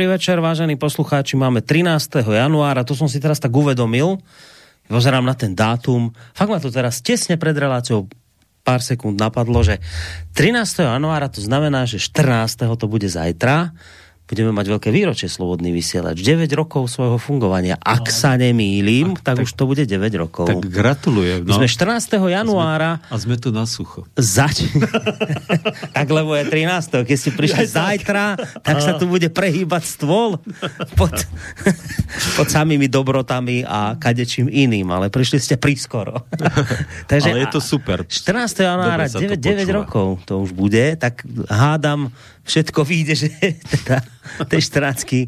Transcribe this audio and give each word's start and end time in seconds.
Dobrý 0.00 0.16
večer, 0.16 0.40
vážení 0.40 0.80
poslucháči. 0.80 1.36
Máme 1.36 1.60
13. 1.60 2.24
januára, 2.24 2.88
to 2.88 2.96
som 2.96 3.04
si 3.04 3.20
teraz 3.20 3.36
tak 3.36 3.52
uvedomil. 3.52 4.16
Pozerám 4.88 5.20
na 5.20 5.36
ten 5.36 5.52
dátum. 5.52 6.08
Fakt 6.32 6.48
ma 6.48 6.56
to 6.56 6.72
teraz 6.72 7.04
tesne 7.04 7.36
pred 7.36 7.52
reláciou 7.52 8.08
pár 8.64 8.80
sekúnd 8.80 9.20
napadlo, 9.20 9.60
že 9.60 9.76
13. 10.32 10.88
januára 10.88 11.28
to 11.28 11.44
znamená, 11.44 11.84
že 11.84 12.00
14. 12.00 12.64
to 12.80 12.86
bude 12.88 13.04
zajtra 13.12 13.76
budeme 14.30 14.54
mať 14.54 14.66
veľké 14.70 14.88
výročie 14.94 15.26
Slobodný 15.26 15.74
vysielač. 15.74 16.22
9 16.22 16.46
rokov 16.54 16.86
svojho 16.86 17.18
fungovania. 17.18 17.74
Ak 17.82 18.06
no. 18.06 18.14
sa 18.14 18.38
nemýlim, 18.38 19.18
tak, 19.18 19.42
tak 19.42 19.46
už 19.46 19.52
to 19.58 19.66
bude 19.66 19.82
9 19.82 19.90
rokov. 20.14 20.46
Tak 20.46 20.62
gratulujem. 20.70 21.42
No. 21.42 21.58
My 21.58 21.66
sme 21.66 21.68
14. 21.68 22.14
januára... 22.30 23.02
A 23.10 23.18
sme, 23.18 23.34
a 23.34 23.34
sme 23.34 23.36
tu 23.42 23.48
na 23.50 23.66
sucho. 23.66 24.06
Zač... 24.14 24.62
tak 25.96 26.06
lebo 26.06 26.38
je 26.38 26.46
13. 26.46 27.02
Keď 27.02 27.16
ste 27.18 27.30
prišli 27.34 27.66
zajtra, 27.66 28.38
tak 28.62 28.78
sa 28.78 28.94
tu 28.94 29.10
bude 29.10 29.26
prehýbať 29.28 29.82
stôl 29.82 30.38
pod, 30.94 31.12
pod 32.38 32.46
samými 32.46 32.86
dobrotami 32.86 33.66
a 33.66 33.98
kadečím 33.98 34.46
iným, 34.46 34.88
ale 34.94 35.10
prišli 35.10 35.42
ste 35.42 35.54
prískoro. 35.58 36.22
Takže, 37.10 37.34
ale 37.34 37.44
je 37.44 37.48
to 37.50 37.60
super. 37.60 38.06
14. 38.06 38.62
januára 38.62 39.10
9, 39.10 39.36
9 39.36 39.66
rokov 39.74 40.22
to 40.24 40.40
už 40.46 40.54
bude, 40.54 40.94
tak 40.96 41.26
hádam, 41.50 42.12
všetko 42.44 42.80
vyjde, 42.82 43.14
že 43.16 43.28
teda 43.78 44.02
tej 44.46 44.62
štrácky 44.62 45.26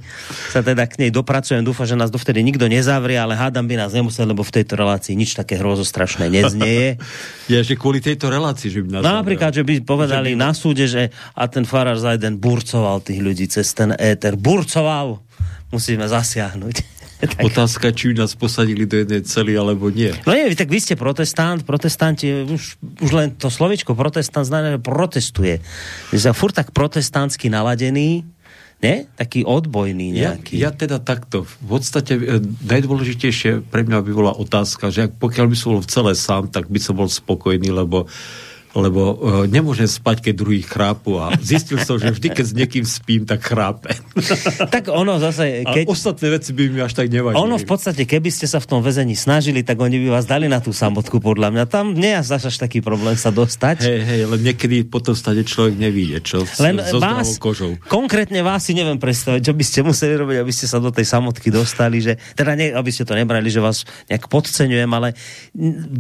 sa 0.53 0.63
teda 0.63 0.87
k 0.89 1.03
nej 1.03 1.11
dopracujem. 1.11 1.65
Dúfam, 1.65 1.85
že 1.85 1.99
nás 1.99 2.09
dovtedy 2.09 2.41
nikto 2.41 2.69
nezavrie, 2.71 3.19
ale 3.19 3.37
hádam 3.37 3.67
by 3.67 3.75
nás 3.77 3.93
nemusel, 3.93 4.31
lebo 4.31 4.47
v 4.47 4.63
tejto 4.63 4.79
relácii 4.79 5.17
nič 5.19 5.37
také 5.37 5.59
hrozostrašné 5.59 6.31
neznieje. 6.33 6.97
Je, 7.53 7.59
že 7.61 7.75
kvôli 7.77 7.99
tejto 7.99 8.31
relácii, 8.31 8.71
že 8.71 8.81
by 8.81 8.89
nás 8.89 9.03
no, 9.03 9.19
Napríklad, 9.19 9.53
že 9.53 9.67
by 9.67 9.83
povedali 9.83 10.33
že 10.33 10.39
by... 10.39 10.41
na 10.41 10.51
súde, 10.55 10.85
že 10.89 11.03
a 11.35 11.45
ten 11.51 11.67
farár 11.67 11.99
za 11.99 12.15
jeden 12.15 12.39
burcoval 12.39 13.03
tých 13.03 13.21
ľudí 13.21 13.51
cez 13.51 13.75
ten 13.75 13.93
éter. 13.99 14.39
Burcoval! 14.39 15.21
Musíme 15.75 16.07
zasiahnuť. 16.07 17.02
Tak. 17.31 17.47
Otázka, 17.47 17.95
či 17.95 18.19
nás 18.19 18.35
posadili 18.35 18.83
do 18.83 18.99
jednej 18.99 19.23
cely, 19.23 19.55
alebo 19.55 19.95
nie. 19.95 20.11
No 20.27 20.35
nie, 20.35 20.51
tak 20.59 20.67
vy 20.67 20.83
ste 20.83 20.99
protestant, 20.99 21.63
protestanti, 21.63 22.47
už, 22.47 22.83
už 22.99 23.11
len 23.15 23.35
to 23.39 23.47
slovičko 23.47 23.95
protestant 23.95 24.43
znamená, 24.43 24.83
protestuje. 24.83 25.63
Ste 26.11 26.35
furt 26.35 26.59
tak 26.59 26.75
protestantsky 26.75 27.47
naladený, 27.47 28.27
ne? 28.83 29.07
Taký 29.15 29.47
odbojný 29.47 30.19
nejaký. 30.19 30.59
Ja, 30.59 30.69
ja 30.69 30.71
teda 30.75 30.99
takto. 30.99 31.47
V 31.47 31.79
podstate 31.79 32.19
e, 32.19 32.43
najdôležitejšie 32.67 33.71
pre 33.71 33.87
mňa 33.87 34.03
by 34.03 34.13
bola 34.13 34.33
otázka, 34.35 34.91
že 34.91 35.07
ak, 35.07 35.23
pokiaľ 35.23 35.47
by 35.47 35.57
som 35.57 35.69
bol 35.79 35.83
v 35.87 35.91
celé 35.91 36.13
sám, 36.19 36.51
tak 36.51 36.67
by 36.67 36.83
som 36.83 36.99
bol 36.99 37.07
spokojný, 37.07 37.71
lebo 37.71 38.11
lebo 38.73 39.17
uh, 39.17 39.45
nemôžem 39.49 39.89
spať, 39.89 40.31
keď 40.31 40.35
druhý 40.37 40.63
chrápu 40.65 41.21
a 41.21 41.33
zistil 41.41 41.81
som, 41.81 41.97
že 41.97 42.13
vždy, 42.13 42.29
keď 42.33 42.45
s 42.45 42.55
niekým 42.57 42.85
spím, 42.85 43.23
tak 43.29 43.45
chrápe. 43.45 43.97
tak 44.75 44.93
ono 44.93 45.17
zase... 45.21 45.65
Keď... 45.65 45.85
A 45.85 45.93
ostatné 45.93 46.27
veci 46.37 46.51
by 46.57 46.63
mi 46.73 46.81
až 46.81 46.97
tak 46.97 47.13
nevadili. 47.13 47.41
Ono 47.41 47.57
v 47.61 47.67
podstate, 47.69 48.09
keby 48.09 48.33
ste 48.33 48.49
sa 48.49 48.61
v 48.61 48.67
tom 48.69 48.81
väzení 48.81 49.17
snažili, 49.17 49.61
tak 49.65 49.81
oni 49.81 50.01
by 50.09 50.21
vás 50.21 50.25
dali 50.25 50.49
na 50.49 50.61
tú 50.61 50.73
samotku, 50.73 51.21
podľa 51.23 51.49
mňa. 51.55 51.65
Tam 51.69 51.93
nie 51.93 52.13
je 52.13 52.21
až 52.21 52.57
taký 52.57 52.81
problém 52.81 53.15
sa 53.15 53.31
dostať. 53.31 53.85
Hej, 53.85 54.01
hej, 54.03 54.23
len 54.27 54.41
niekedy 54.41 54.83
potom 54.89 55.13
stade 55.13 55.45
človek 55.47 55.79
nevíde, 55.79 56.25
čo? 56.25 56.43
Len 56.59 56.81
so 56.81 56.99
vás, 56.99 57.39
kožou. 57.39 57.79
konkrétne 57.87 58.41
vás 58.41 58.67
si 58.67 58.73
neviem 58.73 58.99
predstaviť, 58.99 59.41
čo 59.45 59.53
by 59.55 59.65
ste 59.65 59.81
museli 59.85 60.17
robiť, 60.17 60.37
aby 60.43 60.53
ste 60.53 60.67
sa 60.67 60.83
do 60.83 60.91
tej 60.91 61.07
samotky 61.07 61.53
dostali, 61.53 62.03
že, 62.03 62.19
teda 62.35 62.59
nie, 62.59 62.75
aby 62.75 62.91
ste 62.91 63.07
to 63.07 63.15
nebrali, 63.15 63.47
že 63.53 63.63
vás 63.63 63.87
nejak 64.11 64.27
podceňujem, 64.27 64.91
ale 64.91 65.15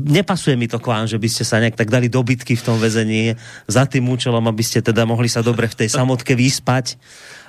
nepasuje 0.08 0.58
mi 0.58 0.66
to 0.66 0.82
k 0.82 0.90
vám, 0.90 1.04
že 1.06 1.20
by 1.20 1.28
ste 1.30 1.44
sa 1.46 1.62
nejak 1.62 1.78
tak 1.78 1.92
dali 1.92 2.10
dobytky 2.10 2.58
v 2.58 2.61
tom 2.62 2.78
väzení 2.78 3.34
za 3.66 3.84
tým 3.84 4.06
účelom, 4.08 4.42
aby 4.46 4.62
ste 4.62 4.80
teda 4.80 5.02
mohli 5.04 5.26
sa 5.26 5.42
dobre 5.42 5.66
v 5.66 5.84
tej 5.84 5.88
samotke 5.90 6.38
vyspať. 6.38 6.96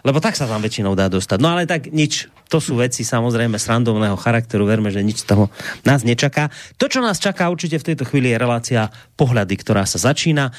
Lebo 0.04 0.20
tak 0.20 0.36
sa 0.36 0.44
tam 0.52 0.60
väčšinou 0.60 1.00
dá 1.00 1.08
dostať. 1.08 1.40
No 1.40 1.56
ale 1.56 1.64
tak 1.64 1.88
nič. 1.88 2.28
To 2.52 2.60
sú 2.60 2.76
veci 2.76 3.08
samozrejme 3.08 3.56
srandovného 3.56 4.20
charakteru. 4.20 4.68
Verme, 4.68 4.92
že 4.92 5.00
nič 5.00 5.24
z 5.24 5.32
toho 5.32 5.48
nás 5.88 6.04
nečaká. 6.04 6.52
To, 6.76 6.92
čo 6.92 7.00
nás 7.00 7.24
čaká 7.24 7.48
určite 7.48 7.80
v 7.80 7.88
tejto 7.96 8.04
chvíli 8.04 8.36
je 8.36 8.38
relácia 8.38 8.92
pohľady, 9.16 9.56
ktorá 9.64 9.88
sa 9.88 9.98
začína. 10.04 10.52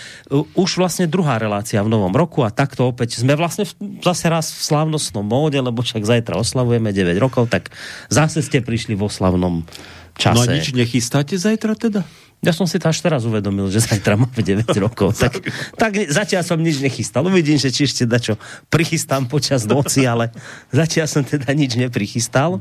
Už 0.56 0.81
vlastne 0.81 1.04
druhá 1.04 1.36
relácia 1.36 1.84
v 1.84 1.92
novom 1.92 2.10
roku 2.16 2.41
a 2.41 2.48
takto 2.48 2.88
opäť 2.88 3.21
sme 3.21 3.36
vlastne 3.36 3.69
zase 4.00 4.26
raz 4.32 4.48
v 4.48 4.62
slávnostnom 4.65 5.22
móde, 5.22 5.60
lebo 5.60 5.84
však 5.84 6.03
zajtra 6.09 6.41
oslavujeme 6.41 6.88
9 6.91 7.15
rokov, 7.21 7.53
tak 7.53 7.69
zase 8.09 8.41
ste 8.41 8.65
prišli 8.65 8.97
vo 8.97 9.12
slavnom 9.12 9.69
čase. 10.16 10.41
No 10.41 10.48
a 10.48 10.56
nič 10.56 10.72
nechystáte 10.72 11.36
zajtra 11.36 11.76
teda? 11.76 12.00
Ja 12.44 12.53
som 12.53 12.69
si 12.69 12.77
to 12.77 12.93
až 12.93 13.00
teraz 13.00 13.25
uvedomil, 13.25 13.72
že 13.72 13.81
zajtra 13.81 14.21
máme 14.21 14.41
9 14.53 14.69
rokov. 14.77 15.16
tak, 15.16 15.41
tak 15.81 15.93
zatiaľ 16.12 16.44
som 16.44 16.60
nič 16.60 16.84
nechystal. 16.84 17.25
Uvidím, 17.25 17.56
že 17.56 17.72
či 17.72 17.88
ešte 17.88 18.05
dačo 18.05 18.37
prichystám 18.69 19.25
počas 19.27 19.65
noci, 19.65 20.05
ale 20.05 20.31
zatiaľ 20.69 21.09
som 21.09 21.25
teda 21.25 21.50
nič 21.56 21.81
neprichystal. 21.81 22.60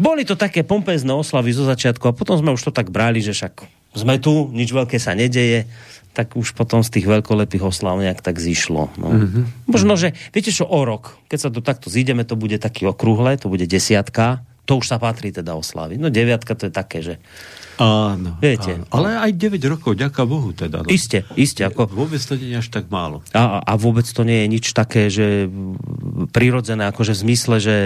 Boli 0.00 0.26
to 0.26 0.34
také 0.34 0.66
pompezné 0.66 1.12
oslavy 1.14 1.54
zo 1.54 1.68
začiatku 1.68 2.10
a 2.10 2.16
potom 2.16 2.34
sme 2.34 2.50
už 2.50 2.66
to 2.66 2.72
tak 2.74 2.90
brali, 2.90 3.22
že 3.22 3.36
však 3.36 3.62
sme 3.94 4.18
tu, 4.18 4.50
nič 4.50 4.74
veľké 4.74 4.98
sa 4.98 5.14
nedeje, 5.14 5.70
tak 6.14 6.38
už 6.38 6.54
potom 6.54 6.82
z 6.82 6.98
tých 6.98 7.06
veľkolepých 7.10 7.62
oslav 7.62 7.98
nejak 7.98 8.22
tak 8.22 8.38
zišlo. 8.38 8.90
No. 8.98 9.08
Mm-hmm. 9.10 9.70
Možno, 9.70 9.98
že 9.98 10.14
viete 10.30 10.54
čo, 10.54 10.66
o 10.66 10.80
rok, 10.86 11.18
keď 11.26 11.38
sa 11.38 11.48
to 11.50 11.58
takto 11.62 11.90
zídeme, 11.90 12.22
to 12.22 12.38
bude 12.38 12.58
taký 12.62 12.86
okrúhle, 12.86 13.34
to 13.38 13.50
bude 13.50 13.66
desiatka, 13.66 14.46
to 14.64 14.80
už 14.80 14.86
sa 14.88 14.96
patrí 14.96 15.28
teda 15.30 15.52
oslavy. 15.52 16.00
No 16.00 16.08
deviatka 16.08 16.56
to 16.56 16.68
je 16.68 16.72
také, 16.72 16.98
že 17.04 17.16
Áno, 17.74 18.38
Viete, 18.38 18.78
áno. 18.78 18.86
Ale 18.94 19.18
aj 19.18 19.34
9 19.34 19.58
rokov, 19.66 19.98
ďaká 19.98 20.22
Bohu 20.22 20.54
teda. 20.54 20.86
No. 20.86 20.88
Isté, 20.90 21.26
isté. 21.34 21.66
Ako... 21.66 21.90
Vôbec 21.90 22.22
to 22.22 22.38
nie 22.38 22.54
je 22.54 22.62
až 22.62 22.70
tak 22.70 22.86
málo. 22.86 23.18
A, 23.34 23.58
a 23.58 23.72
vôbec 23.74 24.06
to 24.06 24.22
nie 24.22 24.46
je 24.46 24.48
nič 24.54 24.66
také, 24.70 25.10
že 25.10 25.50
prirodzené, 26.30 26.86
akože 26.86 27.18
v 27.18 27.20
zmysle, 27.26 27.56
že 27.58 27.76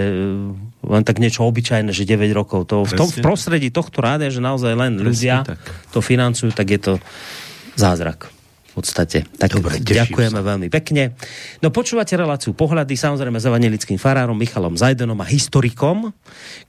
len 0.85 1.01
tak 1.01 1.17
niečo 1.17 1.41
obyčajné, 1.41 1.89
že 1.89 2.05
9 2.05 2.21
rokov. 2.37 2.69
To, 2.69 2.85
v, 2.85 2.93
tom, 2.93 3.09
v 3.09 3.17
prostredí 3.25 3.73
tohto 3.73 3.97
rádia, 4.05 4.29
že 4.29 4.45
naozaj 4.45 4.77
len 4.77 4.93
Presne 4.93 5.05
ľudia 5.09 5.35
tak. 5.41 5.57
to 5.89 6.05
financujú, 6.05 6.53
tak 6.53 6.69
je 6.69 6.79
to 6.79 6.93
zázrak 7.73 8.38
podstate. 8.79 9.27
Tak 9.37 9.59
Dobre, 9.59 9.83
ďakujeme 9.83 10.39
sa. 10.39 10.47
veľmi 10.55 10.67
pekne. 10.71 11.13
No 11.59 11.69
počúvate 11.69 12.15
reláciu 12.15 12.55
pohľady, 12.55 12.95
samozrejme 12.95 13.37
s 13.37 13.45
evangelickým 13.45 13.99
farárom 13.99 14.39
Michalom 14.39 14.79
Zajdenom 14.79 15.19
a 15.19 15.27
historikom, 15.27 16.15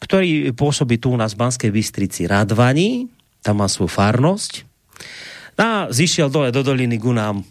ktorý 0.02 0.50
pôsobí 0.52 0.98
tu 0.98 1.14
u 1.14 1.18
nás 1.18 1.38
v 1.38 1.46
Banskej 1.46 1.70
Bystrici 1.70 2.26
Radvani, 2.26 3.06
tam 3.40 3.62
má 3.62 3.70
svoju 3.70 3.88
farnosť. 3.88 4.66
A 5.60 5.92
zišiel 5.92 6.32
dole 6.32 6.48
do 6.48 6.64
doliny 6.64 6.96
ku 6.96 7.12
nám 7.12 7.44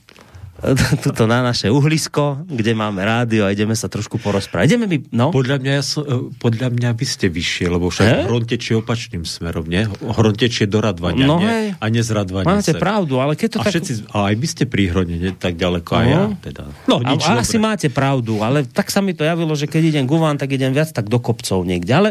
tuto 1.06 1.24
na 1.26 1.40
naše 1.40 1.72
uhlisko, 1.72 2.44
kde 2.46 2.76
máme 2.76 3.02
rádio 3.02 3.48
a 3.48 3.54
ideme 3.54 3.74
sa 3.74 3.88
trošku 3.88 4.20
porozprávať. 4.20 4.76
Ideme 4.76 4.86
my, 4.86 4.98
no? 5.16 5.28
Podľa 5.32 5.58
mňa, 5.62 5.72
ja 5.72 5.84
som, 5.84 6.04
podľa 6.38 6.70
mňa 6.76 6.90
by 6.94 7.06
ste 7.08 7.32
vyššie, 7.32 7.66
lebo 7.72 7.88
však 7.88 8.08
eh? 8.08 8.26
hron 8.28 8.44
tečie 8.44 8.76
opačným 8.78 9.24
smerom, 9.24 9.66
nie? 9.66 9.88
Hron 9.88 10.36
tečie 10.36 10.68
do 10.68 10.84
radvania, 10.84 11.26
no, 11.26 11.40
nie? 11.40 11.74
A 11.80 11.86
nie 11.88 12.04
z 12.04 12.12
radvania. 12.12 12.48
Máte 12.48 12.76
sem. 12.76 12.82
pravdu, 12.82 13.24
ale 13.24 13.40
keď 13.40 13.50
to 13.56 13.60
a 13.60 13.64
tak... 13.66 13.72
Všetci, 13.74 13.94
a 14.12 14.18
aj 14.32 14.36
by 14.36 14.48
ste 14.48 14.64
pri 14.68 14.84
hrone, 14.92 15.16
nie? 15.16 15.32
Tak 15.32 15.56
ďaleko 15.56 15.90
no. 15.90 16.00
aj 16.00 16.06
ja. 16.08 16.22
Teda. 16.44 16.64
No, 16.86 16.96
nič 17.00 17.24
a, 17.26 17.40
asi 17.40 17.58
máte 17.58 17.88
pravdu, 17.88 18.44
ale 18.44 18.68
tak 18.68 18.92
sa 18.92 19.00
mi 19.00 19.16
to 19.16 19.24
javilo, 19.24 19.56
že 19.56 19.66
keď 19.66 19.96
idem 19.96 20.06
ku 20.06 20.20
vám, 20.20 20.36
tak 20.36 20.52
idem 20.52 20.76
viac 20.76 20.92
tak 20.92 21.08
do 21.08 21.18
kopcov 21.18 21.64
niekde, 21.64 21.92
ale 21.96 22.10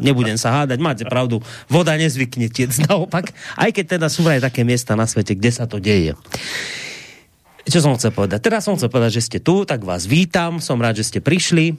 nebudem 0.00 0.40
sa 0.40 0.62
hádať, 0.62 0.78
máte 0.80 1.04
pravdu. 1.04 1.44
Voda 1.68 1.94
nezvykne 1.94 2.48
tiec, 2.48 2.72
naopak, 2.88 3.32
aj 3.60 3.70
keď 3.76 3.98
teda 3.98 4.06
sú 4.08 4.24
aj 4.24 4.40
také 4.48 4.64
miesta 4.64 4.96
na 4.96 5.04
svete, 5.04 5.36
kde 5.36 5.50
sa 5.52 5.68
to 5.68 5.76
deje. 5.82 6.16
Čo 7.68 7.84
som 7.84 7.92
chcel 7.96 8.14
povedať? 8.14 8.40
Teraz 8.40 8.64
som 8.64 8.76
chcel 8.78 8.88
povedať, 8.88 9.20
že 9.20 9.26
ste 9.26 9.38
tu, 9.42 9.68
tak 9.68 9.84
vás 9.84 10.08
vítam, 10.08 10.62
som 10.62 10.80
rád, 10.80 11.00
že 11.00 11.08
ste 11.08 11.20
prišli. 11.20 11.76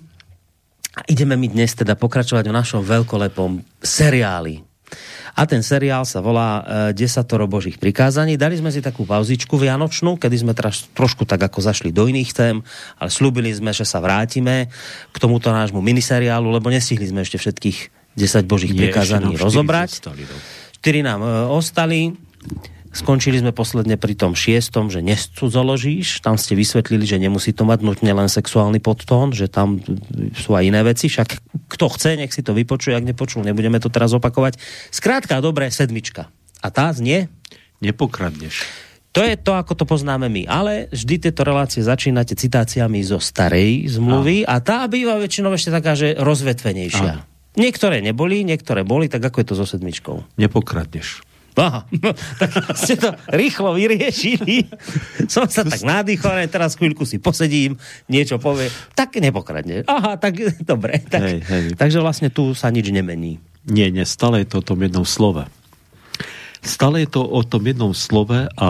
A 0.92 1.01
ideme 1.07 1.39
mi 1.39 1.48
dnes 1.48 1.72
teda 1.72 1.95
pokračovať 1.95 2.51
o 2.51 2.54
našom 2.54 2.83
veľkolepom 2.83 3.63
seriáli. 3.80 4.62
A 5.31 5.48
ten 5.48 5.63
seriál 5.63 6.04
sa 6.04 6.19
volá 6.19 6.60
e, 6.60 6.62
Desatoro 6.92 7.48
Božích 7.48 7.80
prikázaní. 7.80 8.36
Dali 8.36 8.60
sme 8.60 8.68
si 8.68 8.83
takú 8.83 9.07
pauzičku 9.07 9.56
vianočnú, 9.56 10.19
kedy 10.19 10.36
sme 10.44 10.51
teraz 10.51 10.92
trošku 10.92 11.24
tak 11.24 11.39
ako 11.39 11.63
zašli 11.63 11.95
do 11.95 12.12
iných 12.12 12.31
tém, 12.36 12.60
ale 13.00 13.10
slúbili 13.10 13.48
sme, 13.56 13.72
že 13.72 13.88
sa 13.88 14.04
vrátime 14.04 14.68
k 15.07 15.18
tomuto 15.18 15.48
nášmu 15.56 15.80
miniseriálu, 15.80 16.51
lebo 16.51 16.68
nestihli 16.68 17.07
sme 17.07 17.24
ešte 17.24 17.39
všetkých 17.39 17.77
10 18.19 18.44
Božích 18.51 18.75
prikázaní 18.75 19.39
rozobrať. 19.39 20.04
4 20.04 21.07
nám 21.07 21.24
e, 21.24 21.30
ostali. 21.48 22.12
Skončili 22.91 23.39
sme 23.39 23.55
posledne 23.55 23.95
pri 23.95 24.19
tom 24.19 24.35
šiestom, 24.35 24.91
že 24.91 24.99
nescudzoložíš. 24.99 26.19
Tam 26.19 26.35
ste 26.35 26.59
vysvetlili, 26.59 27.07
že 27.07 27.23
nemusí 27.23 27.55
to 27.55 27.63
mať 27.63 27.88
nutne 27.88 28.11
len 28.11 28.27
sexuálny 28.27 28.83
podtón, 28.83 29.31
že 29.31 29.47
tam 29.47 29.79
sú 30.35 30.51
aj 30.51 30.63
iné 30.67 30.83
veci. 30.83 31.07
Však 31.07 31.39
kto 31.71 31.85
chce, 31.88 32.19
nech 32.19 32.35
si 32.35 32.43
to 32.43 32.51
vypočuje, 32.51 32.91
ak 32.91 33.07
nepočul, 33.07 33.47
nebudeme 33.47 33.79
to 33.79 33.88
teraz 33.88 34.11
opakovať. 34.11 34.59
Skrátka, 34.91 35.39
dobré, 35.39 35.71
sedmička. 35.71 36.27
A 36.59 36.67
tá 36.67 36.91
znie? 36.91 37.31
Nepokradneš. 37.79 38.67
To 39.11 39.23
je 39.23 39.39
to, 39.39 39.55
ako 39.55 39.75
to 39.75 39.83
poznáme 39.88 40.27
my. 40.27 40.43
Ale 40.51 40.91
vždy 40.91 41.31
tieto 41.31 41.47
relácie 41.47 41.83
začínate 41.83 42.35
citáciami 42.35 43.03
zo 43.07 43.23
starej 43.23 43.88
zmluvy 43.88 44.43
a 44.43 44.59
tá 44.59 44.83
býva 44.91 45.15
väčšinou 45.15 45.55
ešte 45.55 45.71
taká, 45.71 45.95
že 45.95 46.15
rozvetvenejšia. 46.19 47.11
Áno. 47.19 47.23
Niektoré 47.55 47.99
neboli, 47.99 48.47
niektoré 48.47 48.88
boli, 48.88 49.11
tak 49.11 49.27
ako 49.27 49.43
je 49.43 49.47
to 49.47 49.55
so 49.59 49.67
sedmičkou? 49.67 50.39
Nepokradneš. 50.39 51.31
Aha, 51.59 51.83
no, 52.00 52.15
tak 52.39 52.50
ste 52.80 52.95
to 52.95 53.12
rýchlo 53.27 53.75
vyriešili. 53.75 54.71
Som 55.27 55.51
sa 55.51 55.68
tak 55.68 55.83
nadýchol, 55.83 56.48
teraz 56.48 56.80
chvíľku 56.80 57.03
si 57.03 57.19
posedím, 57.19 57.75
niečo 58.07 58.39
povie. 58.39 58.71
Tak 58.95 59.19
nepokradne. 59.19 59.83
Aha, 59.83 60.15
tak 60.15 60.39
dobre. 60.63 61.03
Tak, 61.03 61.21
hej, 61.21 61.39
hej. 61.44 61.65
Takže 61.75 62.00
vlastne 62.00 62.31
tu 62.31 62.56
sa 62.56 62.71
nič 62.71 62.88
nemení. 62.88 63.44
Nie, 63.68 63.92
nie, 63.92 64.07
stále 64.07 64.42
je 64.42 64.56
to 64.56 64.63
o 64.63 64.68
tom 64.74 64.80
jednom 64.80 65.03
slove. 65.03 65.44
Stále 66.63 67.03
je 67.03 67.09
to 67.09 67.21
o 67.25 67.42
tom 67.44 67.68
jednom 67.68 67.92
slove 67.92 68.48
a 68.48 68.68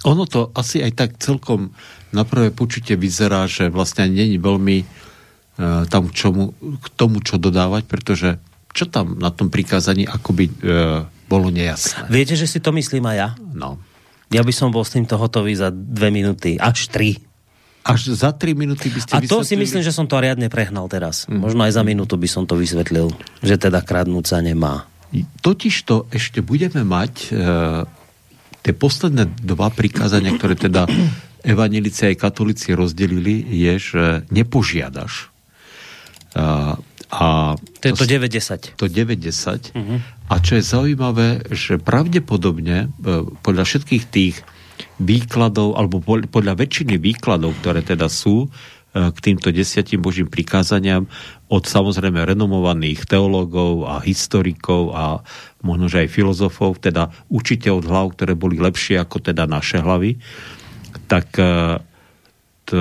ono 0.00 0.24
to 0.24 0.48
asi 0.56 0.80
aj 0.80 0.92
tak 0.96 1.10
celkom 1.20 1.76
na 2.10 2.24
prvé 2.24 2.50
počutie 2.50 2.96
vyzerá, 2.96 3.44
že 3.44 3.68
vlastne 3.68 4.08
není 4.08 4.40
veľmi 4.40 4.82
uh, 4.82 5.84
tam 5.86 6.08
k, 6.08 6.12
čomu, 6.16 6.56
k 6.56 6.86
tomu, 6.96 7.20
čo 7.20 7.36
dodávať, 7.36 7.84
pretože 7.86 8.40
čo 8.70 8.88
tam 8.88 9.18
na 9.18 9.30
tom 9.34 9.50
prikázaní 9.50 10.06
akoby 10.06 10.46
e, 10.46 10.52
bolo 11.30 11.46
nejasné. 11.54 12.10
Viete, 12.10 12.34
že 12.34 12.50
si 12.50 12.58
to 12.58 12.74
myslím 12.74 13.06
aj 13.06 13.16
ja? 13.16 13.28
No. 13.54 13.78
Ja 14.34 14.42
by 14.42 14.50
som 14.50 14.74
bol 14.74 14.82
s 14.82 14.98
týmto 14.98 15.14
hotový 15.14 15.54
za 15.54 15.70
dve 15.70 16.10
minúty, 16.10 16.58
až 16.58 16.90
tri. 16.90 17.22
Až 17.86 18.18
za 18.18 18.34
tri 18.34 18.58
minúty 18.58 18.90
by 18.90 18.98
ste 18.98 19.12
A 19.14 19.18
to 19.22 19.46
si 19.46 19.54
myslím, 19.54 19.86
že 19.86 19.94
som 19.94 20.10
to 20.10 20.18
riadne 20.18 20.50
prehnal 20.50 20.90
teraz. 20.90 21.30
Mm. 21.30 21.38
Možno 21.46 21.62
aj 21.62 21.78
za 21.78 21.82
minútu 21.86 22.18
by 22.18 22.26
som 22.26 22.44
to 22.44 22.58
vysvetlil, 22.58 23.14
že 23.40 23.54
teda 23.56 23.80
kradnúť 23.80 24.26
sa 24.26 24.42
nemá. 24.42 24.90
Totiž 25.42 25.74
to 25.86 26.06
ešte 26.14 26.38
budeme 26.42 26.86
mať 26.86 27.12
e, 27.14 27.28
tie 28.62 28.74
posledné 28.74 29.26
dva 29.42 29.72
prikázania, 29.74 30.34
ktoré 30.38 30.54
teda 30.54 30.86
evanelici 31.42 32.06
aj 32.06 32.20
katolíci 32.20 32.76
rozdelili, 32.76 33.42
je, 33.42 33.74
že 33.80 34.04
nepožiadaš. 34.30 35.26
E, 35.26 36.38
a 37.10 37.58
to 37.82 37.90
je 37.90 37.94
to 37.98 38.06
90. 38.06 38.78
To 38.78 38.86
90. 38.86 39.74
Uh-huh. 39.74 39.98
A 40.30 40.34
čo 40.38 40.54
je 40.54 40.62
zaujímavé, 40.62 41.42
že 41.50 41.82
pravdepodobne 41.82 42.86
e, 42.86 43.26
podľa 43.42 43.64
všetkých 43.66 44.04
tých 44.14 44.38
výkladov, 45.02 45.74
alebo 45.74 45.98
podľa 46.30 46.54
väčšiny 46.54 47.02
výkladov, 47.02 47.58
ktoré 47.58 47.82
teda 47.82 48.06
sú 48.06 48.46
e, 48.46 48.48
k 48.94 49.18
týmto 49.18 49.50
desiatim 49.50 49.98
božím 49.98 50.30
prikázaniam 50.30 51.10
od 51.50 51.66
samozrejme 51.66 52.22
renomovaných 52.22 53.10
teológov 53.10 53.90
a 53.90 53.98
historikov 54.06 54.94
a 54.94 55.18
možno, 55.66 55.90
že 55.90 56.06
aj 56.06 56.14
filozofov, 56.14 56.78
teda 56.78 57.10
učiteľov 57.26 57.90
hlav, 57.90 58.06
ktoré 58.14 58.38
boli 58.38 58.62
lepšie 58.62 59.02
ako 59.02 59.18
teda 59.18 59.50
naše 59.50 59.82
hlavy, 59.82 60.14
tak 61.10 61.34
e, 61.42 61.82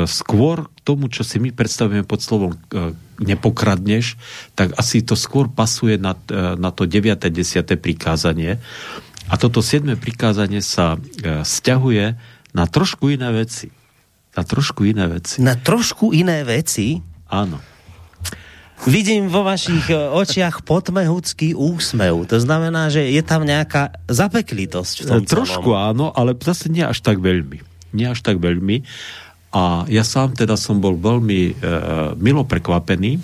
skôr 0.05 0.69
tomu, 0.89 1.05
čo 1.13 1.21
si 1.21 1.37
my 1.37 1.53
predstavujeme 1.53 2.01
pod 2.01 2.25
slovom 2.25 2.57
nepokradneš, 3.21 4.17
tak 4.57 4.73
asi 4.73 5.05
to 5.05 5.13
skôr 5.13 5.45
pasuje 5.45 6.01
na, 6.01 6.17
e, 6.17 6.57
na 6.57 6.73
to 6.73 6.89
9. 6.89 7.29
10. 7.29 7.77
prikázanie. 7.77 8.57
A 9.29 9.37
toto 9.37 9.61
7. 9.61 9.93
prikázanie 9.99 10.65
sa 10.65 10.97
e, 10.97 11.45
stiahuje 11.45 12.17
na 12.57 12.65
trošku 12.65 13.13
iné 13.13 13.29
veci. 13.29 13.69
Na 14.33 14.41
trošku 14.41 14.81
iné 14.87 15.05
veci. 15.05 15.37
Na 15.45 15.53
trošku 15.53 16.15
iné 16.15 16.41
veci? 16.41 16.97
Áno. 17.29 17.61
Vidím 18.87 19.27
vo 19.27 19.43
vašich 19.43 19.91
e, 19.91 19.95
očiach 19.95 20.63
potmehúcky 20.63 21.51
úsmev. 21.53 22.25
To 22.31 22.39
znamená, 22.39 22.87
že 22.87 23.05
je 23.11 23.21
tam 23.21 23.43
nejaká 23.45 23.93
zapeklitosť 24.07 24.95
v 25.03 25.05
tom 25.05 25.23
Trošku 25.27 25.69
celom. 25.69 25.85
áno, 25.93 26.05
ale 26.15 26.33
zase 26.39 26.71
nie 26.71 26.81
až 26.81 27.03
tak 27.03 27.19
veľmi. 27.19 27.61
Nie 27.91 28.15
až 28.15 28.23
tak 28.23 28.39
veľmi. 28.39 28.87
A 29.49 29.85
ja 29.89 30.05
sám 30.05 30.37
teda 30.37 30.53
som 30.53 30.77
bol 30.77 30.93
veľmi 30.93 31.41
e, 31.49 31.53
milo 32.21 32.45
prekvapený, 32.45 33.17